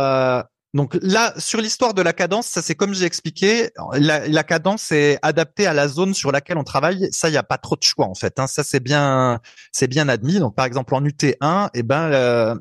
[0.76, 5.18] donc là, sur l'histoire de la cadence, ça c'est comme j'ai expliqué, la, cadence est
[5.22, 7.08] adaptée à la zone sur laquelle on travaille.
[7.12, 8.38] Ça, il n'y a pas trop de choix en fait.
[8.38, 8.46] Hein.
[8.46, 9.40] Ça c'est bien,
[9.72, 10.38] c'est bien admis.
[10.38, 12.54] Donc par exemple en UT1, eh ben euh,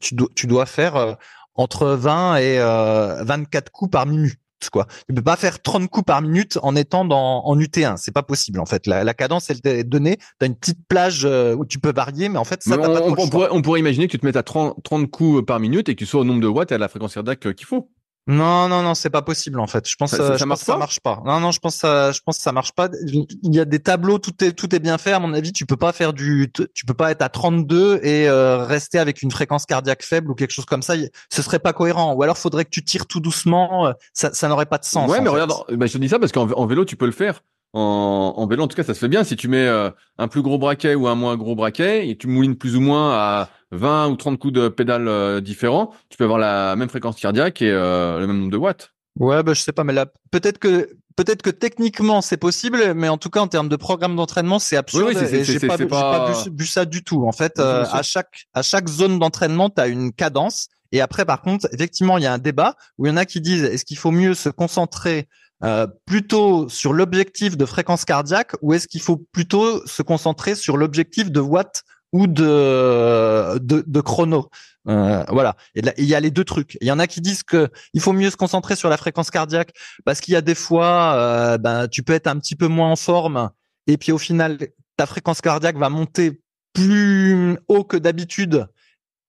[0.00, 1.14] tu, dois faire euh,
[1.54, 4.38] entre 20 et 24 euh, coups par minute
[4.68, 4.86] quoi.
[5.08, 7.96] Tu peux pas faire 30 coups par minute en étant dans, en UT1.
[7.96, 8.86] C'est pas possible, en fait.
[8.86, 10.18] La, cadence, elle est donnée.
[10.38, 13.02] T'as une petite plage euh, où tu peux varier, mais en fait, ça, on, pas
[13.02, 15.88] on, pourrait, on, pourrait, imaginer que tu te mettes à 30, 30 coups par minute
[15.88, 17.66] et que tu sois au nombre de watts et à la fréquence cardiaque euh, qu'il
[17.66, 17.90] faut.
[18.30, 19.88] Non, non, non, c'est pas possible en fait.
[19.88, 21.20] Je pense, ça, ça, marche, ça marche pas.
[21.24, 22.88] Non, non, je pense, ça, je pense que ça marche pas.
[23.08, 25.12] Il y a des tableaux, tout est, tout est bien fait.
[25.12, 28.28] À mon avis, tu peux pas faire du, tu peux pas être à 32 et
[28.28, 30.94] euh, rester avec une fréquence cardiaque faible ou quelque chose comme ça.
[31.28, 32.14] Ce serait pas cohérent.
[32.14, 33.92] Ou alors, faudrait que tu tires tout doucement.
[34.12, 35.10] Ça, ça n'aurait pas de sens.
[35.10, 37.42] Ouais, mais regarde, bah, je te dis ça parce qu'en vélo, tu peux le faire.
[37.72, 39.24] En, en, vélo, en tout cas, ça se fait bien.
[39.24, 42.28] Si tu mets euh, un plus gros braquet ou un moins gros braquet et tu
[42.28, 46.38] moulines plus ou moins à 20 ou 30 coups de pédale différents, tu peux avoir
[46.38, 48.92] la même fréquence cardiaque et le même nombre de watts.
[49.18, 53.08] Ouais, bah, je sais pas, mais là, peut-être que, peut-être que techniquement c'est possible, mais
[53.08, 55.08] en tout cas en termes de programme d'entraînement, c'est absurde.
[55.08, 56.32] Oui, oui, j'ai pas, pas...
[56.50, 57.26] vu, ça du tout.
[57.26, 61.24] En fait, euh, à chaque, à chaque zone d'entraînement, tu as une cadence Et après,
[61.24, 63.64] par contre, effectivement, il y a un débat où il y en a qui disent
[63.64, 65.28] est-ce qu'il faut mieux se concentrer
[65.62, 70.78] euh, plutôt sur l'objectif de fréquence cardiaque ou est-ce qu'il faut plutôt se concentrer sur
[70.78, 71.82] l'objectif de watts
[72.12, 74.50] ou de de, chrono.
[74.88, 75.56] Euh, voilà.
[75.74, 76.78] Il y a les deux trucs.
[76.80, 79.30] Il y en a qui disent que il faut mieux se concentrer sur la fréquence
[79.30, 79.72] cardiaque
[80.04, 82.90] parce qu'il y a des fois euh, ben tu peux être un petit peu moins
[82.90, 83.50] en forme
[83.86, 84.58] et puis au final
[84.96, 86.40] ta fréquence cardiaque va monter
[86.72, 88.66] plus haut que d'habitude.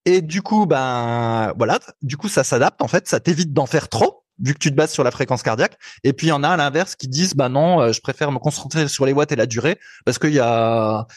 [0.06, 1.80] Et du coup ben voilà.
[2.02, 3.08] Du coup ça s'adapte en fait.
[3.08, 5.78] Ça t'évite d'en faire trop vu que tu te bases sur la fréquence cardiaque.
[6.04, 8.32] Et puis il y en a à l'inverse qui disent bah non, euh, je préfère
[8.32, 11.08] me concentrer sur les watts et la durée parce qu'il y a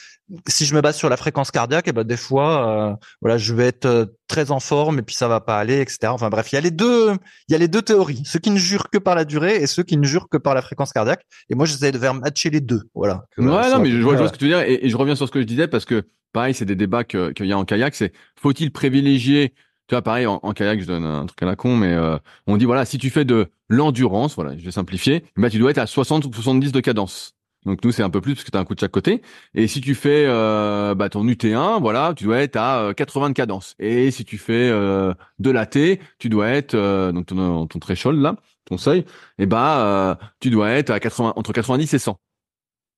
[0.48, 3.54] si je me base sur la fréquence cardiaque, et ben des fois euh, voilà, je
[3.54, 5.98] vais être euh, très en forme et puis ça va pas aller, etc.
[6.06, 7.12] Enfin bref, il y a les deux,
[7.48, 9.66] il y a les deux théories, ceux qui ne jurent que par la durée et
[9.66, 11.24] ceux qui ne jurent que par la fréquence cardiaque.
[11.50, 13.26] Et moi j'essaie de faire matcher les deux, voilà.
[13.36, 15.32] Ouais, non, mais je vois, ce que tu veux dire et, je reviens sur ce
[15.32, 18.12] que je disais parce que pareil, c'est des débats qu'il y a en kayak, c'est
[18.40, 19.54] faut-il privilégier
[19.88, 22.16] tu vois, pareil, en, kayak, je donne un truc à la con, mais euh,
[22.46, 25.70] on dit, voilà, si tu fais de l'endurance, voilà, je vais simplifier, bah, tu dois
[25.70, 27.34] être à 60 ou 70 de cadence.
[27.64, 29.22] Donc nous, c'est un peu plus parce que tu as un coup de chaque côté.
[29.54, 33.28] Et si tu fais euh, bah, ton UT1, voilà, tu dois être à 80 euh,
[33.30, 33.74] de cadence.
[33.78, 38.20] Et si tu fais euh, de l'AT, tu dois être, euh, donc ton, ton threshold
[38.20, 39.04] là, ton seuil, et
[39.40, 42.18] eh bah, tu dois être à 80, entre 90 et 100.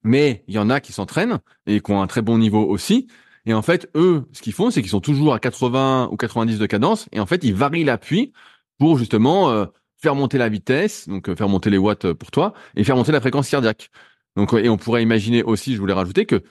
[0.03, 3.09] Mais il y en a qui s'entraînent et qui ont un très bon niveau aussi.
[3.47, 6.59] Et en fait, eux, ce qu'ils font, c'est qu'ils sont toujours à 80 ou 90
[6.59, 7.09] de cadence.
[7.13, 8.33] Et en fait, ils varient l'appui
[8.79, 9.67] pour justement euh,
[9.99, 12.97] faire monter la vitesse, donc euh, faire monter les watts euh, pour toi, et faire
[12.97, 13.91] monter la fréquence cardiaque.
[14.37, 16.43] Donc, et on pourrait imaginer aussi, je voulais rajouter que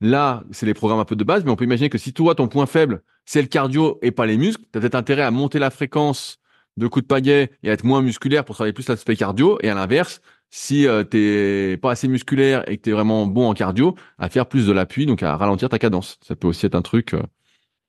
[0.00, 2.34] là, c'est les programmes un peu de base, mais on peut imaginer que si toi,
[2.34, 5.30] ton point faible, c'est le cardio et pas les muscles, tu as peut-être intérêt à
[5.30, 6.38] monter la fréquence
[6.76, 9.58] de coups de pagaie et à être moins musculaire pour travailler plus l'aspect cardio.
[9.62, 10.20] Et à l'inverse,
[10.50, 14.46] si euh, t'es pas assez musculaire et que t'es vraiment bon en cardio, à faire
[14.46, 16.18] plus de l'appui, donc à ralentir ta cadence.
[16.26, 17.22] Ça peut aussi être un truc euh,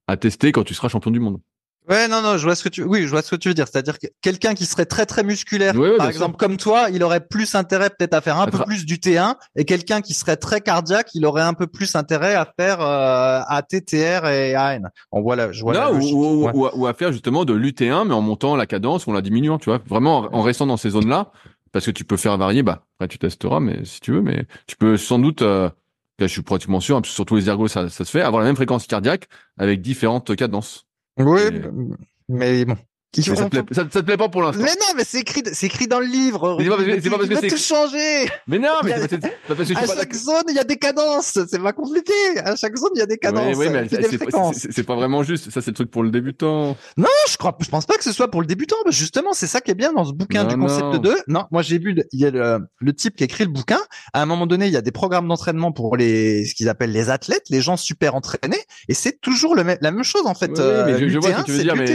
[0.07, 1.39] à tester quand tu seras champion du monde.
[1.89, 3.53] Ouais, non, non, je vois ce que tu, oui, je vois ce que tu veux
[3.55, 3.67] dire.
[3.67, 7.55] C'est-à-dire que quelqu'un qui serait très, très musculaire, par exemple, comme toi, il aurait plus
[7.55, 11.09] intérêt peut-être à faire un peu plus du T1 et quelqu'un qui serait très cardiaque,
[11.15, 14.83] il aurait un peu plus intérêt à faire euh, ATTR et AN.
[15.11, 18.21] On voit là, je vois là, ou, ou, à faire justement de l'UT1, mais en
[18.21, 19.81] montant la cadence ou en la diminuant, tu vois.
[19.87, 21.31] Vraiment, en restant dans ces zones-là,
[21.71, 24.45] parce que tu peux faire varier, bah, après tu testeras, mais si tu veux, mais
[24.67, 25.69] tu peux sans doute, euh,
[26.19, 28.47] je suis pratiquement sûr, hein, sur tous les ergos ça, ça se fait, avoir la
[28.47, 30.85] même fréquence cardiaque avec différentes cadences.
[31.17, 31.41] Oui,
[32.29, 32.77] mais bon,
[33.13, 34.63] ça, te plaît, ça, te plaît pas pour l'instant.
[34.63, 36.57] Mais non, mais c'est écrit, c'est écrit dans le livre.
[36.57, 38.29] Mais c'est pas parce que c'est tout changer.
[38.47, 41.37] Mais non, mais c'est parce que à chaque zone il y a des cadences.
[41.49, 42.13] C'est pas compliqué.
[42.43, 43.57] À chaque zone il y a des cadences.
[43.57, 43.87] Oui, mais
[44.53, 45.51] c'est pas vraiment juste.
[45.51, 46.77] Ça c'est le truc pour le débutant.
[46.97, 48.77] Non, je crois, je pense pas que ce soit pour le débutant.
[48.89, 51.17] Justement, c'est ça qui est bien dans ce bouquin du concept de deux.
[51.27, 53.79] Non, moi j'ai vu, il y a le, le, type qui a écrit le bouquin.
[54.13, 56.91] À un moment donné, il y a des programmes d'entraînement pour les, ce qu'ils appellent
[56.91, 60.51] les athlètes, les gens super entraînés, et c'est toujours le la même chose en fait.
[60.51, 61.85] Oui, mais je, vois ce que tu veux dire, mais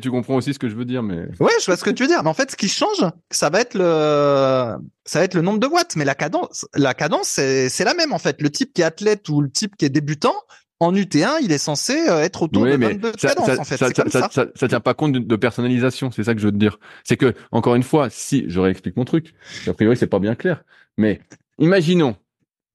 [0.00, 2.02] tu comprends aussi ce que je veux dire, mais Ouais, je vois ce que tu
[2.02, 2.22] veux dire.
[2.22, 5.58] Mais en fait, ce qui change, ça va être le, ça va être le nombre
[5.58, 5.96] de watts.
[5.96, 8.40] Mais la cadence, la cadence, c'est la même en fait.
[8.42, 10.34] Le type qui est athlète ou le type qui est débutant,
[10.82, 13.76] en UT1, il est censé euh, être autour de 22 ça, cadences, en fait.
[13.76, 16.10] Ça, ça, ça, tient pas compte de, personnalisation.
[16.10, 16.78] C'est ça que je veux te dire.
[17.04, 19.34] C'est que, encore une fois, si, je réexplique mon truc.
[19.66, 20.64] A priori, c'est pas bien clair.
[20.96, 21.20] Mais,
[21.58, 22.16] imaginons,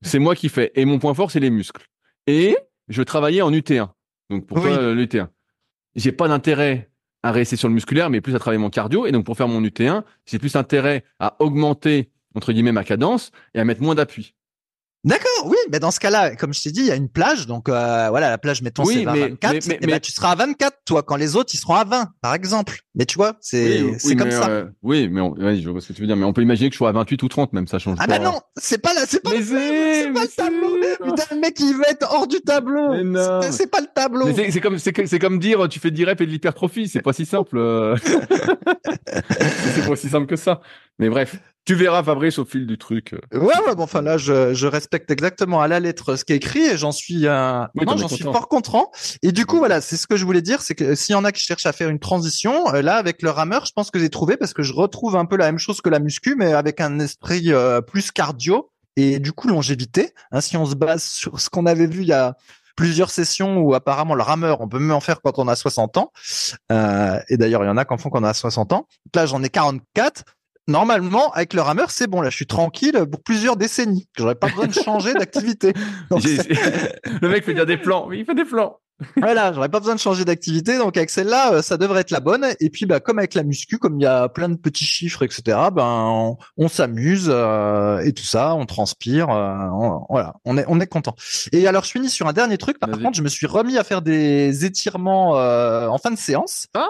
[0.01, 1.85] c'est moi qui fais, et mon point fort, c'est les muscles.
[2.27, 3.89] Et, je travaillais en UT1.
[4.29, 5.27] Donc, pour toi, l'UT1.
[5.95, 6.89] J'ai pas d'intérêt
[7.27, 9.05] à rester sur le musculaire, mais plus à travailler mon cardio.
[9.05, 13.31] Et donc, pour faire mon UT1, j'ai plus intérêt à augmenter, entre guillemets, ma cadence
[13.53, 14.33] et à mettre moins d'appui.
[15.07, 17.47] D'accord, oui, mais dans ce cas-là, comme je t'ai dit, il y a une plage,
[17.47, 20.35] donc euh, voilà, la plage, mettons, c'est 24, mais, mais, et ben, tu seras à
[20.35, 22.81] 24, toi, quand les autres, ils seront à 20, par exemple.
[22.93, 24.49] Mais tu vois, c'est c'est comme ça.
[24.49, 26.69] Euh, oui, mais on, je vois ce que tu veux dire, mais on peut imaginer
[26.69, 28.15] que je sois à 28 ou 30, même ça change ah pas.
[28.15, 30.75] Ah bah non, c'est pas là, c'est pas, c'est pas le tableau.
[31.05, 32.93] Putain, le mec, il veut être hors du tableau.
[33.51, 34.27] C'est pas le tableau.
[34.33, 37.25] C'est comme, c'est comme dire, tu fais de l'IREP et de l'hypertrophie, c'est pas si
[37.25, 37.57] simple.
[37.57, 37.95] Euh.
[38.05, 40.59] c'est pas aussi simple que ça.
[40.99, 41.37] Mais bref.
[41.67, 43.13] Tu verras Fabrice au fil du truc.
[43.33, 46.37] Ouais, ouais, bon, enfin là, je, je respecte exactement à la lettre ce qui est
[46.37, 47.65] écrit et j'en suis, euh...
[47.75, 48.89] non, j'en suis fort content.
[49.21, 51.25] Et du coup, voilà, c'est ce que je voulais dire, c'est que s'il y en
[51.25, 53.99] a qui cherchent à faire une transition, euh, là, avec le rameur, je pense que
[53.99, 56.53] j'ai trouvé parce que je retrouve un peu la même chose que la muscu, mais
[56.53, 60.13] avec un esprit euh, plus cardio et du coup longévité.
[60.31, 62.37] Hein, si on se base sur ce qu'on avait vu il y a
[62.77, 65.97] plusieurs sessions où apparemment le rameur, on peut même en faire quand on a 60
[65.97, 66.13] ans.
[66.71, 68.87] Euh, et d'ailleurs, il y en a qui en font quand on a 60 ans.
[69.13, 70.23] là, j'en ai 44
[70.67, 72.21] normalement, avec le rameur, c'est bon.
[72.21, 74.07] Là, je suis tranquille pour plusieurs décennies.
[74.17, 75.73] J'aurais pas besoin de changer d'activité.
[76.09, 78.07] le mec fait dire des plans.
[78.07, 78.79] Oui, il fait des plans.
[79.17, 80.77] voilà, j'aurais pas besoin de changer d'activité.
[80.77, 82.45] Donc avec celle-là, euh, ça devrait être la bonne.
[82.59, 85.23] Et puis, bah, comme avec la muscu, comme il y a plein de petits chiffres,
[85.23, 85.57] etc.
[85.71, 89.29] Ben, on, s'amuse euh, et tout ça, on transpire.
[89.29, 91.15] Euh, voilà, on est on est content.
[91.51, 92.79] Et alors, je finis sur un dernier truc.
[92.79, 96.67] Par contre, je me suis remis à faire des étirements en fin de séance.
[96.73, 96.89] Ah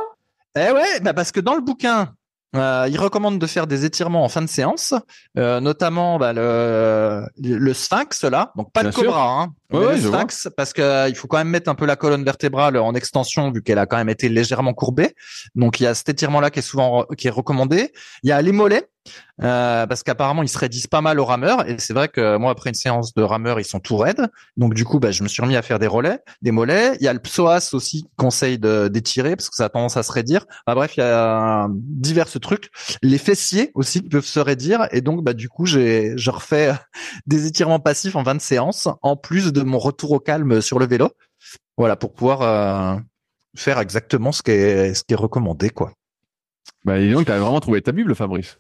[0.55, 2.13] Eh ouais, bah parce que dans le bouquin,
[2.56, 4.93] euh, il recommande de faire des étirements en fin de séance,
[5.38, 9.86] euh, notamment bah, le, le sphinx là, donc pas Bien le cobra, hein, Ouais, mais
[9.88, 10.20] ouais, le vois.
[10.20, 12.93] sphinx, parce que euh, il faut quand même mettre un peu la colonne vertébrale en
[12.95, 15.14] extension vu qu'elle a quand même été légèrement courbée.
[15.56, 17.91] Donc il y a cet étirement là qui est souvent qui est recommandé.
[18.24, 18.88] Il y a les mollets.
[19.41, 21.68] Euh, parce qu'apparemment ils se raidissent pas mal aux rameurs.
[21.68, 24.28] Et c'est vrai que moi après une séance de rameurs ils sont tout raides.
[24.58, 26.95] Donc du coup bah, je me suis remis à faire des relais des mollets.
[26.99, 29.97] Il y a le psoas aussi qui conseille de d'étirer parce que ça a tendance
[29.97, 30.45] à se raidir.
[30.66, 32.70] Enfin, bref il y a divers trucs.
[33.01, 34.88] Les fessiers aussi peuvent se raidir.
[34.91, 36.74] Et donc bah du coup j'ai je refais
[37.28, 40.88] des étirements passifs en 20 séances en plus de mon retour au calme sur le
[40.88, 41.10] vélo.
[41.78, 42.99] Voilà pour pouvoir euh,
[43.55, 45.91] faire exactement ce qui est ce qui est recommandé quoi.
[46.86, 48.60] Bah, dis donc, t'as vraiment trouvé ta Bible, Fabrice.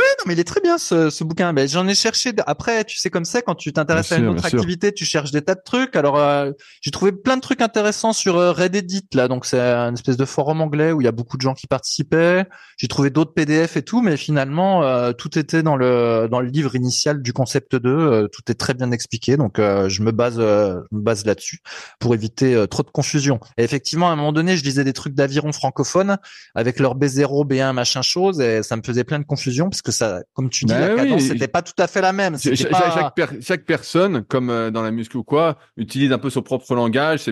[0.00, 1.52] Non mais il est très bien ce, ce bouquin.
[1.52, 4.32] Mais j'en ai cherché après tu sais comme ça quand tu t'intéresses à une sûr,
[4.32, 4.58] autre sûr.
[4.58, 5.96] activité tu cherches des tas de trucs.
[5.96, 9.28] Alors euh, j'ai trouvé plein de trucs intéressants sur euh, Reddit là.
[9.28, 11.66] Donc c'est une espèce de forum anglais où il y a beaucoup de gens qui
[11.66, 12.46] participaient.
[12.76, 16.48] J'ai trouvé d'autres PDF et tout mais finalement euh, tout était dans le dans le
[16.48, 19.36] livre initial du concept 2 euh, tout est très bien expliqué.
[19.36, 21.60] Donc euh, je me base euh, je me base là-dessus
[21.98, 23.40] pour éviter trop de confusion.
[23.58, 26.16] Et effectivement à un moment donné je lisais des trucs d'aviron francophone
[26.54, 29.92] avec leur B0 B1 machin chose et ça me faisait plein de confusion parce que
[29.92, 32.36] ça comme tu dis Bah la cadence c'était pas tout à fait la même
[32.70, 36.30] pas- Chaque, per- chaque personne, comme euh, dans la muscu ou quoi, utilise un peu
[36.30, 37.30] son propre langage.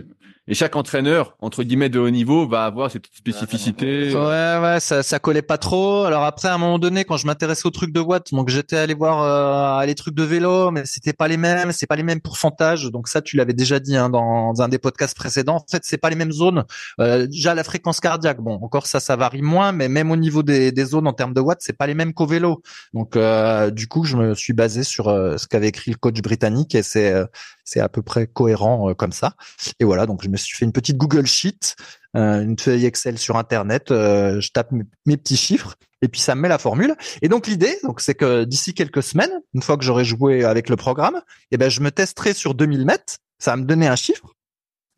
[0.50, 4.12] Et chaque entraîneur, entre guillemets, de haut niveau, va avoir ses petites spécificités.
[4.12, 6.02] Ouais, ouais, ça, ça collait pas trop.
[6.02, 8.76] Alors après, à un moment donné, quand je m'intéressais aux trucs de watts, donc j'étais
[8.76, 12.02] allé voir euh, les trucs de vélo, mais c'était pas les mêmes, c'est pas les
[12.02, 12.90] mêmes pourcentages.
[12.90, 15.54] Donc ça, tu l'avais déjà dit hein, dans un des podcasts précédents.
[15.54, 16.64] En fait, c'est pas les mêmes zones.
[16.98, 20.42] Euh, déjà la fréquence cardiaque, bon, encore ça, ça varie moins, mais même au niveau
[20.42, 22.60] des, des zones en termes de watts, c'est pas les mêmes qu'au vélo.
[22.92, 26.20] Donc euh, du coup, je me suis basé sur euh, ce qu'avait écrit le coach
[26.20, 27.26] britannique et c'est euh,
[27.70, 29.34] c'est à peu près cohérent euh, comme ça.
[29.78, 31.76] Et voilà, donc je me suis fait une petite Google Sheet,
[32.16, 36.34] euh, une feuille Excel sur Internet, euh, je tape mes, petits chiffres et puis ça
[36.34, 36.96] me met la formule.
[37.22, 40.68] Et donc l'idée, donc c'est que d'ici quelques semaines, une fois que j'aurai joué avec
[40.68, 41.20] le programme,
[41.52, 44.34] eh ben je me testerai sur 2000 mètres, ça va me donner un chiffre.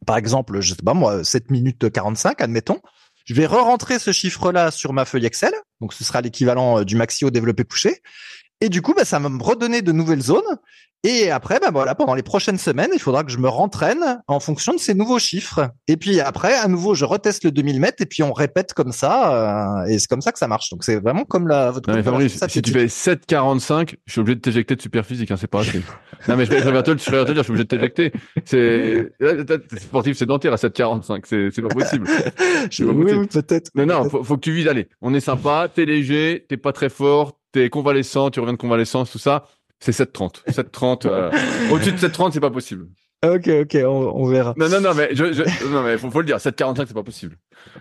[0.06, 2.80] Par exemple, je sais pas moi, 7 minutes 45, admettons.
[3.26, 7.24] Je vais re-rentrer ce chiffre-là sur ma feuille Excel, donc ce sera l'équivalent du maxi
[7.24, 8.00] au développé couché.
[8.62, 10.40] Et du coup, bah, ça va me redonner de nouvelles zones.
[11.04, 14.38] Et après, bah voilà, pendant les prochaines semaines, il faudra que je me rentraîne en
[14.38, 15.68] fonction de ces nouveaux chiffres.
[15.88, 18.92] Et puis après, à nouveau, je reteste le 2000 mètres et puis on répète comme
[18.92, 19.80] ça.
[19.82, 20.70] euh, et c'est comme ça que ça marche.
[20.70, 21.90] Donc c'est vraiment comme la votre.
[21.90, 25.32] Non, mais Fabrice, si tu fais 7,45, je suis obligé de t'éjecter de super physique,
[25.32, 25.82] hein, c'est pas assez.
[26.28, 27.50] non, mais je vais, je vais te le je vais te le dire, je suis
[27.50, 28.12] obligé de t'éjecter.
[28.44, 29.12] C'est,
[29.80, 32.06] sportif sédentaire à 7,45, c'est, c'est pas possible.
[32.70, 33.72] Je- oui, oui, peut-être.
[33.74, 36.72] Non, non, faut, faut que tu vises, allez, on est sympa, t'es léger, t'es pas
[36.72, 39.46] très fort, t'es convalescent, tu reviens de convalescence, tout ça.
[39.78, 40.44] C'est 7,30.
[40.48, 41.30] 7,30, euh,
[41.72, 42.88] au-dessus de 7,30, c'est pas possible.
[43.24, 44.54] Ok, ok, on, on verra.
[44.56, 47.02] Non, non, non, mais je, je, non, mais faut, faut le dire, 7,45, c'est pas
[47.04, 47.36] possible.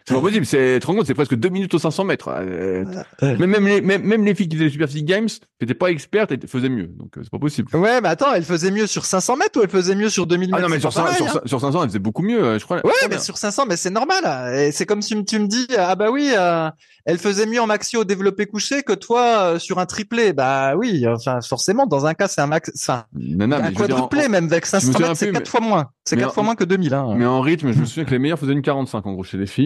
[0.05, 2.29] C'est pas possible, c'est, tu te rends compte, c'est presque 2 minutes aux 500 mètres.
[2.29, 2.83] Euh,
[3.21, 5.27] même, même les, même, même les filles qui faisaient les Super Physique Games,
[5.59, 6.87] étaient pas expertes, elles faisaient mieux.
[6.87, 7.75] Donc, euh, c'est pas possible.
[7.75, 10.49] Ouais, mais attends, elle faisait mieux sur 500 mètres ou elle faisait mieux sur 2000
[10.51, 10.67] Ah mètres?
[10.69, 11.41] non, mais sur, pas 500, pareil, sur, hein.
[11.45, 12.77] sur 500, elle faisait beaucoup mieux, euh, je crois.
[12.85, 13.19] Ouais, mais bien.
[13.19, 14.55] sur 500, mais c'est normal.
[14.55, 16.69] Et c'est comme si tu me dis, ah bah oui, euh,
[17.05, 20.33] elle faisait mieux en maxi au développé couché que toi sur un triplé.
[20.33, 24.27] Bah oui, enfin forcément, dans un cas, c'est un max, enfin Non, non, un quadruplé
[24.27, 25.89] même avec 500 souviens mètres, c'est plus, quatre mais- fois moins.
[26.05, 26.93] C'est mais quatre en- fois moins que 2000.
[26.93, 27.13] Hein.
[27.17, 29.37] Mais en rythme, je me souviens que les meilleurs faisaient une 45 en gros chez
[29.37, 29.60] les filles,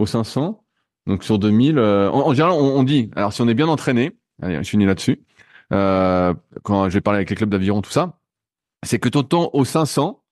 [0.00, 0.64] au 500.
[1.06, 4.62] Donc sur 2000, euh, en, général, on, dit, alors si on est bien entraîné, allez,
[4.62, 5.24] je finis là-dessus,
[5.72, 8.18] euh, quand je vais parler avec les clubs d'aviron, tout ça,
[8.82, 10.22] c'est que ton temps au 500,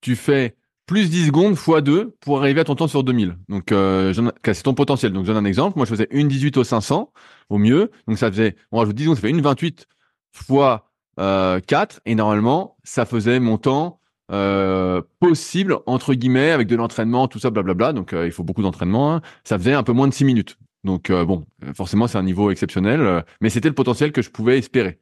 [0.00, 0.56] tu fais
[0.86, 3.36] plus 10 secondes fois 2 pour arriver à ton temps sur 2000.
[3.48, 4.12] Donc euh,
[4.44, 5.12] c'est ton potentiel.
[5.12, 5.76] Donc je donne un exemple.
[5.76, 7.12] Moi, je faisais une 18 au 500
[7.50, 7.90] au mieux.
[8.08, 9.86] Donc ça faisait, on rajoute 10 secondes, ça fait une 28
[10.32, 10.90] fois
[11.20, 12.00] euh, 4.
[12.06, 14.00] Et normalement, ça faisait mon temps
[14.30, 17.92] euh, possible entre guillemets avec de l'entraînement, tout ça, blablabla.
[17.92, 19.14] Donc euh, il faut beaucoup d'entraînement.
[19.14, 19.22] hein.
[19.44, 20.56] Ça faisait un peu moins de 6 minutes.
[20.84, 24.58] Donc euh, bon, forcément c'est un niveau exceptionnel, mais c'était le potentiel que je pouvais
[24.58, 25.00] espérer.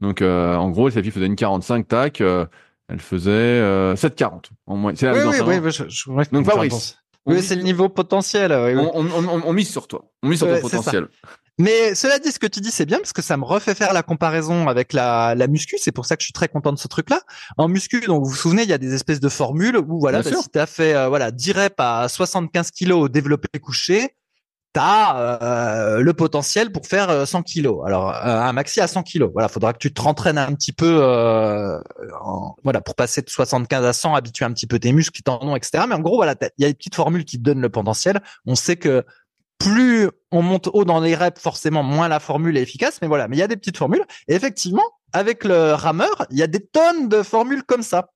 [0.00, 4.92] Donc en gros, sa fille faisait une 45 tac, elle faisait euh, 7,40 en moins.
[4.94, 7.88] C'est la Oui, oui, oui, oui, je, je, ouais, Donc Fabrice, Oui, c'est le niveau
[7.88, 8.52] potentiel.
[8.52, 8.88] oui, oui.
[8.92, 10.04] on, on, on, on mise sur toi.
[10.22, 11.06] On mise sur Ouais, ton potentiel.
[11.58, 13.92] Mais cela dit, ce que tu dis, c'est bien parce que ça me refait faire
[13.92, 15.76] la comparaison avec la, la muscu.
[15.78, 17.20] C'est pour ça que je suis très content de ce truc-là.
[17.58, 20.18] En muscu, donc vous vous souvenez, il y a des espèces de formules où voilà,
[20.22, 24.16] bah, si tu as fait euh, voilà 10 reps à 75 kilos au développé couché,
[24.72, 27.82] t'as euh, le potentiel pour faire euh, 100 kilos.
[27.86, 29.30] Alors euh, un maxi à 100 kilos.
[29.32, 31.78] Voilà, faudra que tu te rentraînes un petit peu, euh,
[32.20, 35.22] en- voilà, pour passer de 75 à 100, habituer un petit peu tes muscles, tes
[35.22, 35.84] tendons, etc.
[35.88, 37.68] Mais en gros, voilà, t'as- il y a des petites formules qui te donnent le
[37.70, 38.20] potentiel.
[38.44, 39.04] On sait que
[39.64, 42.98] plus on monte haut dans les reps, forcément, moins la formule est efficace.
[43.02, 44.04] Mais voilà, mais il y a des petites formules.
[44.28, 48.10] Et effectivement, avec le rameur, il y a des tonnes de formules comme ça.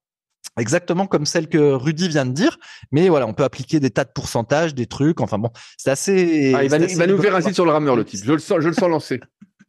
[0.58, 2.58] exactement comme celle que Rudy vient de dire.
[2.90, 5.20] Mais voilà, on peut appliquer des tas de pourcentages, des trucs.
[5.20, 6.52] Enfin bon, c'est assez.
[6.56, 8.24] Ah, il va, nous- il va assez nous faire site sur le rameur, le type.
[8.24, 9.20] Je le sens, je le sens lancé.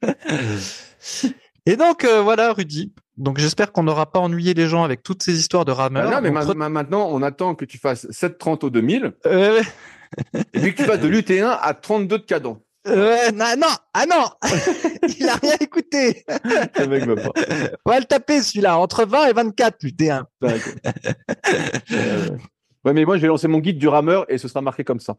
[1.65, 2.93] Et donc euh, voilà, Rudy.
[3.17, 6.09] Donc j'espère qu'on n'aura pas ennuyé les gens avec toutes ces histoires de Ah, rameurs.
[6.09, 9.61] non, mais Donc, maintenant, on attend que tu fasses 7,30 au 2000 euh,
[10.53, 12.59] et puis que tu fasses de l'UT1 à 32 de cadran.
[12.85, 14.25] ouais, non, non, ah non,
[15.19, 16.23] il a rien écouté.
[16.77, 17.31] Le mec veut pas.
[17.85, 20.27] On va le taper celui-là entre 20 et 24 putain.
[21.91, 22.29] Euh,
[22.85, 24.99] ouais, mais moi, je vais lancer mon guide du rameur et ce sera marqué comme
[24.99, 25.17] ça.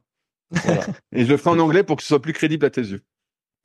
[0.50, 0.86] Voilà.
[1.12, 3.02] Et je le ferai en anglais pour que ce soit plus crédible à tes yeux.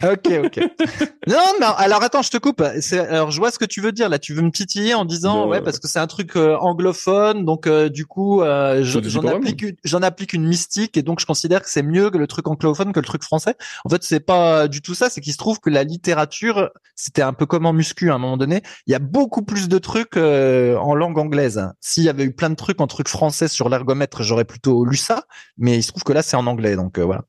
[0.04, 0.58] Ok, ok.
[1.28, 2.64] non, non, alors attends, je te coupe.
[2.82, 4.20] C'est, alors je vois ce que tu veux dire là.
[4.20, 5.64] Tu veux me titiller en disant Non, ouais ouais.
[5.64, 8.84] parce que c'est un truc euh, anglophone, donc euh, du coup euh,
[9.28, 12.48] applique j'en applique une mystique et donc je considère que c'est mieux que le truc
[12.48, 13.56] anglophone que le truc français.
[13.86, 15.10] En fait, c'est pas du tout ça.
[15.10, 18.18] C'est qu'il se trouve que la littérature, c'était un peu comme en muscu à un
[18.18, 18.62] moment donné.
[18.88, 21.70] Il y a beaucoup plus de trucs euh, en langue anglaise.
[21.80, 24.98] S'il y avait eu plein de trucs en truc français sur l'ergomètre, j'aurais plutôt lu
[24.98, 25.26] ça.
[25.58, 27.24] Mais il se trouve que là, c'est en anglais, donc euh, voilà.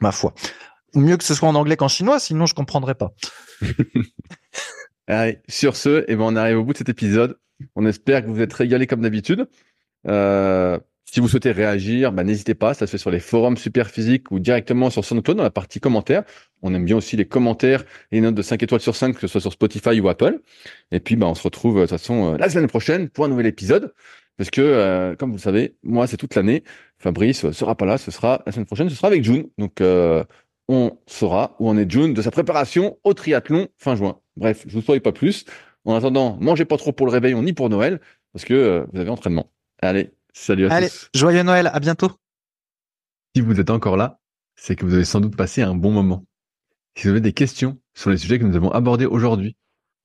[0.00, 0.34] Ma foi.
[0.96, 3.12] Mieux que ce soit en anglais qu'en chinois, sinon je comprendrais pas.
[5.06, 7.38] Allez, sur ce, eh ben, on arrive au bout de cet épisode.
[7.74, 9.46] On espère que vous êtes régalés comme d'habitude.
[10.08, 12.74] Euh, si vous souhaitez réagir, bah, n'hésitez pas.
[12.74, 16.24] Ça se fait sur les forums Superphysique ou directement sur SoundCloud dans la partie commentaires.
[16.62, 19.20] On aime bien aussi les commentaires et les notes de 5 étoiles sur 5, que
[19.20, 20.40] ce soit sur Spotify ou Apple.
[20.90, 23.26] Et puis, bah, on se retrouve euh, de toute façon euh, la semaine prochaine pour
[23.26, 23.92] un nouvel épisode.
[24.36, 26.62] Parce que, euh, comme vous le savez, moi, c'est toute l'année.
[26.98, 27.96] Fabrice euh, sera pas là.
[27.98, 28.88] Ce sera la semaine prochaine.
[28.90, 29.48] Ce sera avec June.
[29.58, 30.24] Donc, euh,
[30.68, 34.20] on saura où en est June de sa préparation au triathlon fin juin.
[34.36, 35.44] Bref, je vous spoil pas plus.
[35.84, 38.00] En attendant, mangez pas trop pour le réveillon ni pour Noël,
[38.32, 39.50] parce que euh, vous avez entraînement.
[39.80, 41.10] Allez, salut à Allez, tous.
[41.14, 42.10] joyeux Noël, à bientôt.
[43.34, 44.18] Si vous êtes encore là,
[44.56, 46.24] c'est que vous avez sans doute passé un bon moment.
[46.96, 49.56] Si vous avez des questions sur les sujets que nous avons abordés aujourd'hui,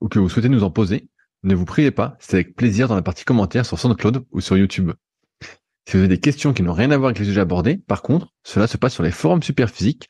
[0.01, 1.07] ou que vous souhaitez nous en poser,
[1.43, 4.57] ne vous priez pas, c'est avec plaisir dans la partie commentaires sur SoundCloud ou sur
[4.57, 4.91] YouTube.
[5.87, 8.01] Si vous avez des questions qui n'ont rien à voir avec les sujets abordés, par
[8.03, 10.09] contre, cela se passe sur les forums Superphysique,